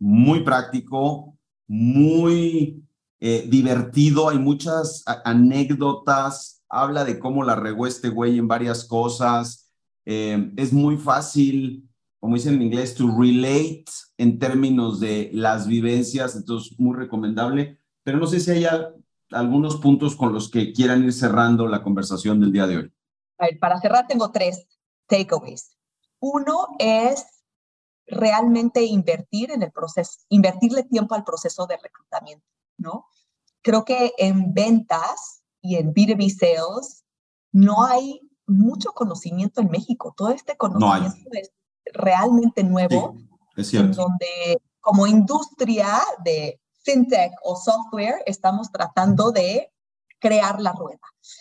muy 0.00 0.42
práctico, 0.42 1.38
muy 1.68 2.82
eh, 3.20 3.46
divertido, 3.48 4.30
hay 4.30 4.38
muchas 4.38 5.04
anécdotas, 5.24 6.64
habla 6.68 7.04
de 7.04 7.18
cómo 7.18 7.44
la 7.44 7.54
regó 7.54 7.86
este 7.86 8.08
güey 8.08 8.38
en 8.38 8.48
varias 8.48 8.84
cosas, 8.84 9.70
eh, 10.06 10.52
es 10.56 10.72
muy 10.72 10.96
fácil, 10.96 11.88
como 12.18 12.34
dicen 12.34 12.54
en 12.54 12.62
inglés, 12.62 12.94
to 12.94 13.14
relate 13.16 13.84
en 14.16 14.38
términos 14.38 15.00
de 15.00 15.30
las 15.34 15.66
vivencias, 15.66 16.34
entonces 16.34 16.78
muy 16.80 16.96
recomendable, 16.96 17.78
pero 18.02 18.18
no 18.18 18.26
sé 18.26 18.40
si 18.40 18.50
hay 18.50 18.66
algunos 19.30 19.76
puntos 19.76 20.16
con 20.16 20.32
los 20.32 20.50
que 20.50 20.72
quieran 20.72 21.04
ir 21.04 21.12
cerrando 21.12 21.68
la 21.68 21.82
conversación 21.82 22.40
del 22.40 22.52
día 22.52 22.66
de 22.66 22.76
hoy. 22.78 22.92
A 23.38 23.46
ver, 23.46 23.58
para 23.58 23.78
cerrar 23.80 24.06
tengo 24.06 24.30
tres 24.32 24.66
takeaways. 25.06 25.76
Uno 26.20 26.68
es 26.78 27.39
realmente 28.10 28.82
invertir 28.84 29.50
en 29.50 29.62
el 29.62 29.72
proceso, 29.72 30.20
invertirle 30.28 30.84
tiempo 30.84 31.14
al 31.14 31.24
proceso 31.24 31.66
de 31.66 31.76
reclutamiento, 31.76 32.46
¿no? 32.78 33.06
Creo 33.62 33.84
que 33.84 34.12
en 34.18 34.52
ventas 34.52 35.42
y 35.60 35.76
en 35.76 35.92
B2B 35.92 36.30
sales 36.30 37.04
no 37.52 37.84
hay 37.84 38.20
mucho 38.46 38.92
conocimiento 38.92 39.60
en 39.60 39.70
México. 39.70 40.14
Todo 40.16 40.30
este 40.30 40.56
conocimiento 40.56 41.28
es 41.32 41.52
realmente 41.92 42.64
nuevo, 42.64 43.16
es 43.56 43.68
cierto. 43.68 43.88
en 43.88 43.96
donde 43.96 44.62
como 44.80 45.06
industria 45.06 46.00
de 46.24 46.60
fintech 46.82 47.32
o 47.42 47.56
software 47.56 48.22
estamos 48.26 48.70
tratando 48.72 49.30
de 49.30 49.72
crear 50.18 50.60
la 50.60 50.72
rueda. 50.72 51.00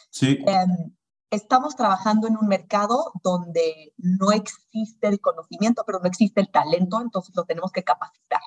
Sí. 0.10 0.40
Um, 0.46 0.94
estamos 1.30 1.76
trabajando 1.76 2.28
en 2.28 2.38
un 2.38 2.48
mercado 2.48 3.12
donde 3.24 3.94
no 3.98 4.32
existe 4.32 5.08
el 5.08 5.20
conocimiento, 5.20 5.84
pero 5.86 6.00
no 6.00 6.08
existe 6.08 6.42
el 6.42 6.52
talento, 6.52 7.02
entonces 7.02 7.36
lo 7.36 7.46
tenemos 7.46 7.72
que 7.72 7.84
capacitar. 7.84 8.42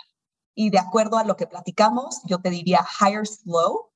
Y 0.55 0.71
de 0.71 0.79
acuerdo 0.79 1.17
a 1.17 1.25
lo 1.25 1.37
que 1.37 1.47
platicamos, 1.47 2.21
yo 2.25 2.41
te 2.41 2.51
diría 2.51 2.85
hire 3.01 3.25
slow 3.25 3.91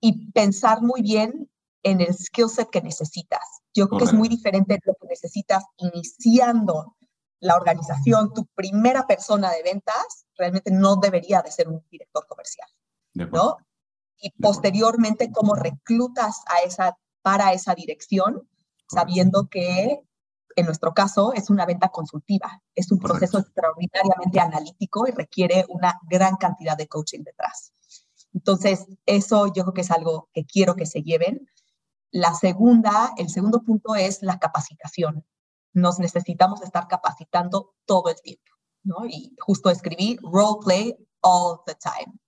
y 0.00 0.30
pensar 0.30 0.82
muy 0.82 1.02
bien 1.02 1.50
en 1.82 2.00
el 2.00 2.14
skill 2.14 2.48
set 2.48 2.70
que 2.70 2.80
necesitas. 2.80 3.42
Yo 3.74 3.88
creo 3.88 3.98
que 3.98 4.04
es 4.06 4.12
muy 4.12 4.28
diferente 4.28 4.78
lo 4.84 4.94
que 4.94 5.08
necesitas 5.08 5.64
iniciando 5.76 6.96
la 7.40 7.56
organización. 7.56 8.32
Tu 8.32 8.46
primera 8.54 9.06
persona 9.06 9.50
de 9.50 9.62
ventas 9.62 10.26
realmente 10.36 10.70
no 10.70 10.96
debería 10.96 11.42
de 11.42 11.50
ser 11.50 11.68
un 11.68 11.84
director 11.90 12.26
comercial, 12.26 12.68
¿no? 13.14 13.56
Y 14.20 14.30
posteriormente, 14.30 15.30
cómo 15.30 15.54
reclutas 15.54 16.42
a 16.46 16.66
esa 16.66 16.98
para 17.28 17.52
esa 17.52 17.74
dirección, 17.74 18.48
sabiendo 18.88 19.48
que 19.50 20.00
en 20.56 20.64
nuestro 20.64 20.94
caso 20.94 21.34
es 21.34 21.50
una 21.50 21.66
venta 21.66 21.90
consultiva, 21.90 22.62
es 22.74 22.90
un 22.90 22.98
proceso 22.98 23.38
extraordinariamente 23.38 24.40
analítico 24.40 25.06
y 25.06 25.10
requiere 25.10 25.66
una 25.68 26.00
gran 26.08 26.36
cantidad 26.36 26.74
de 26.74 26.88
coaching 26.88 27.24
detrás. 27.24 27.74
Entonces, 28.32 28.86
eso 29.04 29.48
yo 29.48 29.64
creo 29.64 29.74
que 29.74 29.82
es 29.82 29.90
algo 29.90 30.30
que 30.32 30.46
quiero 30.46 30.74
que 30.74 30.86
se 30.86 31.02
lleven. 31.02 31.46
La 32.10 32.32
segunda, 32.32 33.12
el 33.18 33.28
segundo 33.28 33.60
punto 33.60 33.94
es 33.94 34.22
la 34.22 34.38
capacitación. 34.38 35.26
Nos 35.74 35.98
necesitamos 35.98 36.62
estar 36.62 36.88
capacitando 36.88 37.74
todo 37.84 38.08
el 38.08 38.18
tiempo, 38.22 38.52
¿no? 38.84 39.04
Y 39.04 39.36
justo 39.38 39.68
escribí 39.68 40.16
role 40.22 40.60
play 40.64 40.96
all 41.20 41.58
the 41.66 41.74
time. 41.74 42.18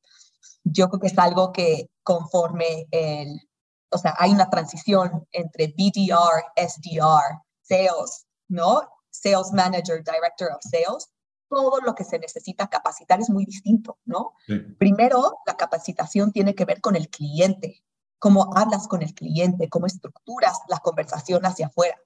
Yo 0.63 0.91
creo 0.91 1.01
que 1.01 1.07
es 1.07 1.19
algo 1.19 1.53
que 1.53 1.89
conforme 2.03 2.87
el, 2.91 3.50
o 3.91 3.99
sea, 3.99 4.15
hay 4.19 4.31
una 4.31 4.49
transición 4.49 5.27
entre 5.33 5.69
BDR, 5.69 6.45
SDR, 6.57 7.43
sales, 7.63 8.27
¿no? 8.49 8.83
Sales 9.11 9.53
Manager, 9.53 10.03
Director 10.05 10.51
of 10.53 10.61
Sales. 10.63 11.09
Todo 11.49 11.81
lo 11.81 11.95
que 11.95 12.05
se 12.05 12.19
necesita 12.19 12.69
capacitar 12.69 13.21
es 13.21 13.29
muy 13.29 13.45
distinto, 13.45 13.99
¿no? 14.05 14.35
Primero, 14.79 15.39
la 15.47 15.57
capacitación 15.57 16.33
tiene 16.33 16.55
que 16.55 16.65
ver 16.65 16.81
con 16.81 16.95
el 16.95 17.09
cliente, 17.09 17.83
cómo 18.21 18.57
hablas 18.57 18.87
con 18.87 19.03
el 19.03 19.15
cliente, 19.15 19.69
cómo 19.69 19.87
estructuras 19.87 20.61
la 20.69 20.79
conversación 20.79 21.45
hacia 21.45 21.67
afuera. 21.67 21.97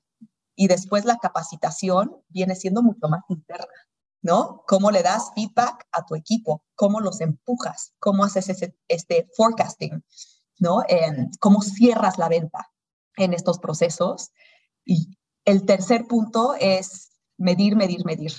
Y 0.56 0.68
después 0.68 1.04
la 1.04 1.18
capacitación 1.18 2.16
viene 2.28 2.54
siendo 2.56 2.82
mucho 2.82 3.08
más 3.08 3.22
interna, 3.28 3.66
¿no? 4.22 4.62
Cómo 4.66 4.90
le 4.90 5.02
das 5.02 5.32
feedback 5.34 5.86
a 5.92 6.06
tu 6.06 6.14
equipo, 6.14 6.64
cómo 6.74 7.00
los 7.00 7.20
empujas, 7.20 7.92
cómo 7.98 8.24
haces 8.24 8.48
ese, 8.48 8.74
este 8.88 9.28
forecasting, 9.36 10.02
¿no? 10.58 10.82
cómo 11.40 11.62
cierras 11.62 12.18
la 12.18 12.28
venta 12.28 12.70
en 13.16 13.32
estos 13.32 13.58
procesos. 13.58 14.32
Y 14.84 15.16
el 15.44 15.64
tercer 15.66 16.06
punto 16.06 16.54
es 16.58 17.10
medir, 17.36 17.76
medir, 17.76 18.04
medir, 18.04 18.32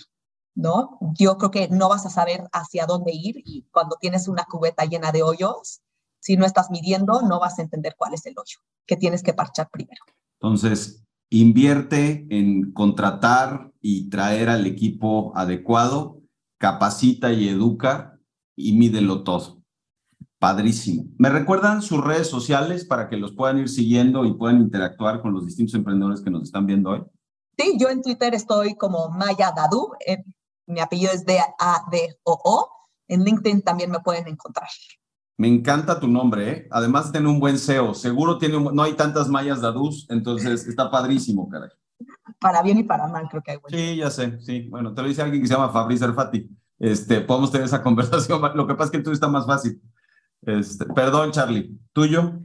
¿no? 0.56 0.98
Yo 1.18 1.38
creo 1.38 1.52
que 1.52 1.68
no 1.70 1.90
vas 1.90 2.06
a 2.06 2.10
saber 2.10 2.48
hacia 2.52 2.86
dónde 2.86 3.12
ir 3.14 3.42
y 3.46 3.68
cuando 3.72 3.98
tienes 4.00 4.28
una 4.28 4.46
cubeta 4.46 4.86
llena 4.86 5.12
de 5.12 5.24
hoyos, 5.24 5.82
si 6.20 6.38
no 6.38 6.46
estás 6.46 6.72
midiendo, 6.72 7.22
no 7.22 7.40
vas 7.40 7.60
a 7.60 7.62
entender 7.62 7.96
cuál 7.98 8.14
es 8.14 8.26
el 8.26 8.34
hoyo 8.38 8.60
que 8.88 8.96
tienes 8.96 9.22
que 9.22 9.34
parchar 9.34 9.70
primero. 9.70 10.04
Entonces, 10.40 11.04
invierte 11.30 12.26
en 12.30 12.72
contratar 12.72 13.72
y 13.82 14.10
traer 14.10 14.50
al 14.50 14.66
equipo 14.66 15.34
adecuado, 15.36 16.22
capacita 16.58 17.32
y 17.32 17.50
educa 17.50 18.20
y 18.56 18.74
mídelo 18.74 19.24
todo. 19.24 19.55
Padrísimo. 20.40 21.06
¿Me 21.18 21.30
recuerdan 21.30 21.82
sus 21.82 22.04
redes 22.04 22.28
sociales 22.28 22.86
para 22.86 23.10
que 23.10 23.18
los 23.18 23.34
puedan 23.34 23.58
ir 23.58 23.70
siguiendo 23.70 24.26
y 24.26 24.34
puedan 24.34 24.60
interactuar 24.60 25.22
con 25.22 25.34
los 25.34 25.46
distintos 25.46 25.76
emprendedores 25.76 26.22
que 26.22 26.30
nos 26.30 26.44
están 26.44 26.66
viendo 26.66 26.92
hoy? 26.92 27.04
Sí, 27.58 27.78
yo 27.80 27.90
en 27.90 28.02
Twitter 28.02 28.34
estoy 28.34 28.76
como 28.76 29.10
Maya 29.10 29.54
Dadu. 29.56 29.92
Eh, 30.06 30.24
mi 30.68 30.80
apellido 30.80 31.12
es 31.12 31.26
D-A-D-O-O. 31.26 32.70
En 33.08 33.24
LinkedIn 33.24 33.62
también 33.62 33.92
me 33.92 34.00
pueden 34.00 34.28
encontrar. 34.28 34.68
Me 35.38 35.48
encanta 35.48 36.00
tu 36.00 36.08
nombre, 36.08 36.50
¿eh? 36.50 36.68
Además 36.72 37.12
tiene 37.12 37.30
un 37.30 37.40
buen 37.40 37.58
SEO. 37.58 37.94
Seguro 37.94 38.38
tiene 38.38 38.60
no 38.60 38.84
hay 38.84 38.94
tantas 38.94 39.28
Mayas 39.28 39.62
Dadus, 39.62 40.08
entonces 40.10 40.66
está 40.66 40.90
padrísimo, 40.90 41.50
caray. 41.50 41.70
Para 42.40 42.62
bien 42.62 42.78
y 42.78 42.84
para 42.84 43.08
mal, 43.08 43.28
creo 43.30 43.42
que 43.42 43.52
hay. 43.52 43.58
Sí, 43.68 43.98
ya 43.98 44.10
sé, 44.10 44.40
sí. 44.40 44.68
Bueno, 44.70 44.94
te 44.94 45.02
lo 45.02 45.08
dice 45.08 45.22
alguien 45.22 45.42
que 45.42 45.48
se 45.48 45.54
llama 45.54 45.70
Fabrice 45.70 46.06
Alfati. 46.06 46.50
Este, 46.80 47.22
podemos 47.22 47.52
tener 47.52 47.66
esa 47.66 47.84
conversación. 47.84 48.42
Lo 48.56 48.68
que 48.68 48.76
pasa 48.76 48.86
es 48.86 48.92
que 48.92 49.00
tú 49.00 49.12
está 49.12 49.28
más 49.28 49.46
fácil. 49.46 49.82
Este, 50.46 50.86
perdón, 50.86 51.32
Charlie, 51.32 51.78
¿tuyo? 51.94 52.40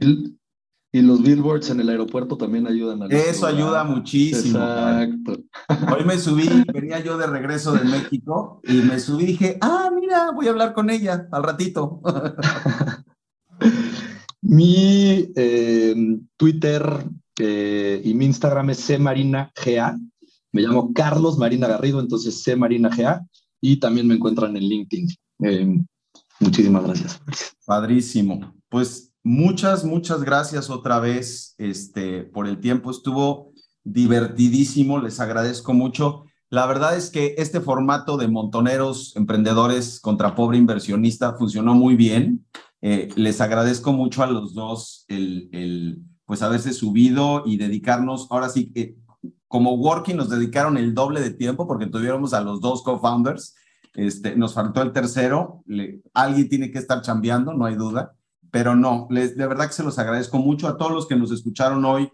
Y 0.93 1.01
los 1.01 1.21
billboards 1.21 1.69
en 1.69 1.79
el 1.79 1.89
aeropuerto 1.89 2.35
también 2.35 2.67
ayudan 2.67 3.03
a 3.03 3.05
Eso 3.07 3.45
ayuda 3.45 3.85
muchísimo. 3.85 4.59
Exacto. 4.59 5.37
Hoy 5.95 6.03
me 6.05 6.17
subí, 6.17 6.49
venía 6.73 6.99
yo 6.99 7.17
de 7.17 7.27
regreso 7.27 7.71
de 7.71 7.85
México 7.85 8.59
y 8.63 8.73
me 8.73 8.99
subí 8.99 9.23
y 9.23 9.27
dije, 9.27 9.57
ah, 9.61 9.89
mira, 9.95 10.31
voy 10.31 10.47
a 10.47 10.49
hablar 10.49 10.73
con 10.73 10.89
ella 10.89 11.27
al 11.31 11.43
ratito. 11.43 12.01
Mi 14.41 15.31
eh, 15.35 15.95
Twitter 16.35 16.83
eh, 17.39 18.01
y 18.03 18.13
mi 18.13 18.25
Instagram 18.25 18.71
es 18.71 18.85
cmarinagA. 18.85 19.97
Me 20.51 20.61
llamo 20.61 20.91
Carlos 20.93 21.37
Marina 21.37 21.67
Garrido, 21.67 22.01
entonces 22.01 22.43
C 22.43 22.55
Marina 22.55 22.89
GA. 22.89 23.25
Y 23.61 23.79
también 23.79 24.07
me 24.07 24.15
encuentran 24.15 24.57
en 24.57 24.63
LinkedIn. 24.63 25.07
Eh, 25.43 25.77
muchísimas 26.41 26.83
gracias. 26.83 27.21
Padrísimo. 27.65 28.53
Pues 28.69 29.13
muchas, 29.23 29.85
muchas 29.85 30.23
gracias 30.23 30.69
otra 30.69 30.99
vez 30.99 31.55
este, 31.57 32.23
por 32.23 32.47
el 32.47 32.59
tiempo. 32.59 32.91
Estuvo 32.91 33.53
divertidísimo. 33.83 34.99
Les 34.99 35.19
agradezco 35.19 35.73
mucho. 35.73 36.23
La 36.49 36.65
verdad 36.65 36.97
es 36.97 37.09
que 37.09 37.35
este 37.37 37.61
formato 37.61 38.17
de 38.17 38.27
montoneros 38.27 39.15
emprendedores 39.15 39.99
contra 39.99 40.35
pobre 40.35 40.57
inversionista 40.57 41.35
funcionó 41.37 41.73
muy 41.75 41.95
bien. 41.95 42.45
Eh, 42.81 43.09
les 43.15 43.39
agradezco 43.39 43.93
mucho 43.93 44.23
a 44.23 44.27
los 44.27 44.53
dos 44.53 45.05
el, 45.07 45.49
el, 45.53 46.01
pues 46.25 46.41
haberse 46.41 46.73
subido 46.73 47.43
y 47.45 47.57
dedicarnos, 47.57 48.27
ahora 48.31 48.49
sí, 48.49 48.71
que 48.73 48.95
como 49.47 49.73
working 49.73 50.15
nos 50.15 50.29
dedicaron 50.29 50.77
el 50.77 50.93
doble 50.93 51.19
de 51.21 51.31
tiempo 51.31 51.67
porque 51.67 51.85
tuviéramos 51.85 52.33
a 52.33 52.41
los 52.41 52.61
dos 52.61 52.83
co-founders. 52.83 53.53
Este, 53.93 54.35
nos 54.35 54.53
faltó 54.53 54.81
el 54.81 54.93
tercero. 54.93 55.63
Alguien 56.13 56.49
tiene 56.49 56.71
que 56.71 56.79
estar 56.79 57.01
chambeando, 57.01 57.53
no 57.53 57.65
hay 57.65 57.75
duda. 57.75 58.15
Pero 58.51 58.75
no, 58.75 59.07
les, 59.09 59.37
de 59.37 59.47
verdad 59.47 59.67
que 59.67 59.73
se 59.73 59.83
los 59.83 59.97
agradezco 59.97 60.37
mucho 60.37 60.67
a 60.67 60.77
todos 60.77 60.91
los 60.91 61.07
que 61.07 61.15
nos 61.15 61.31
escucharon 61.31 61.85
hoy. 61.85 62.09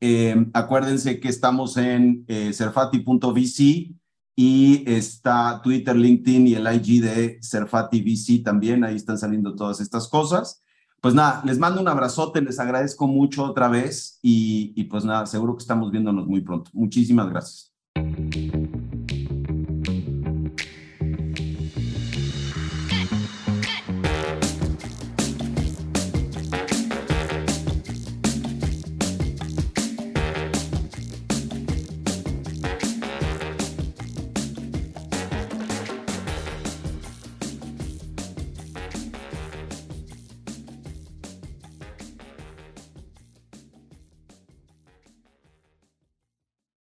Eh, 0.00 0.46
acuérdense 0.52 1.18
que 1.18 1.28
estamos 1.28 1.76
en 1.76 2.24
eh, 2.28 2.52
serfati.vc 2.52 3.94
y 4.36 4.84
está 4.86 5.60
Twitter, 5.64 5.96
LinkedIn 5.96 6.46
y 6.46 6.54
el 6.54 6.72
IG 6.72 7.02
de 7.02 7.38
Serfati 7.40 8.02
VC 8.02 8.44
también. 8.44 8.84
Ahí 8.84 8.96
están 8.96 9.18
saliendo 9.18 9.56
todas 9.56 9.80
estas 9.80 10.08
cosas. 10.08 10.62
Pues 11.00 11.14
nada, 11.14 11.42
les 11.44 11.58
mando 11.58 11.80
un 11.80 11.88
abrazote, 11.88 12.40
les 12.40 12.58
agradezco 12.60 13.06
mucho 13.06 13.44
otra 13.44 13.68
vez 13.68 14.18
y, 14.22 14.72
y 14.76 14.84
pues 14.84 15.04
nada, 15.04 15.26
seguro 15.26 15.56
que 15.56 15.62
estamos 15.62 15.90
viéndonos 15.90 16.26
muy 16.26 16.40
pronto. 16.40 16.70
Muchísimas 16.74 17.28
gracias. 17.30 17.67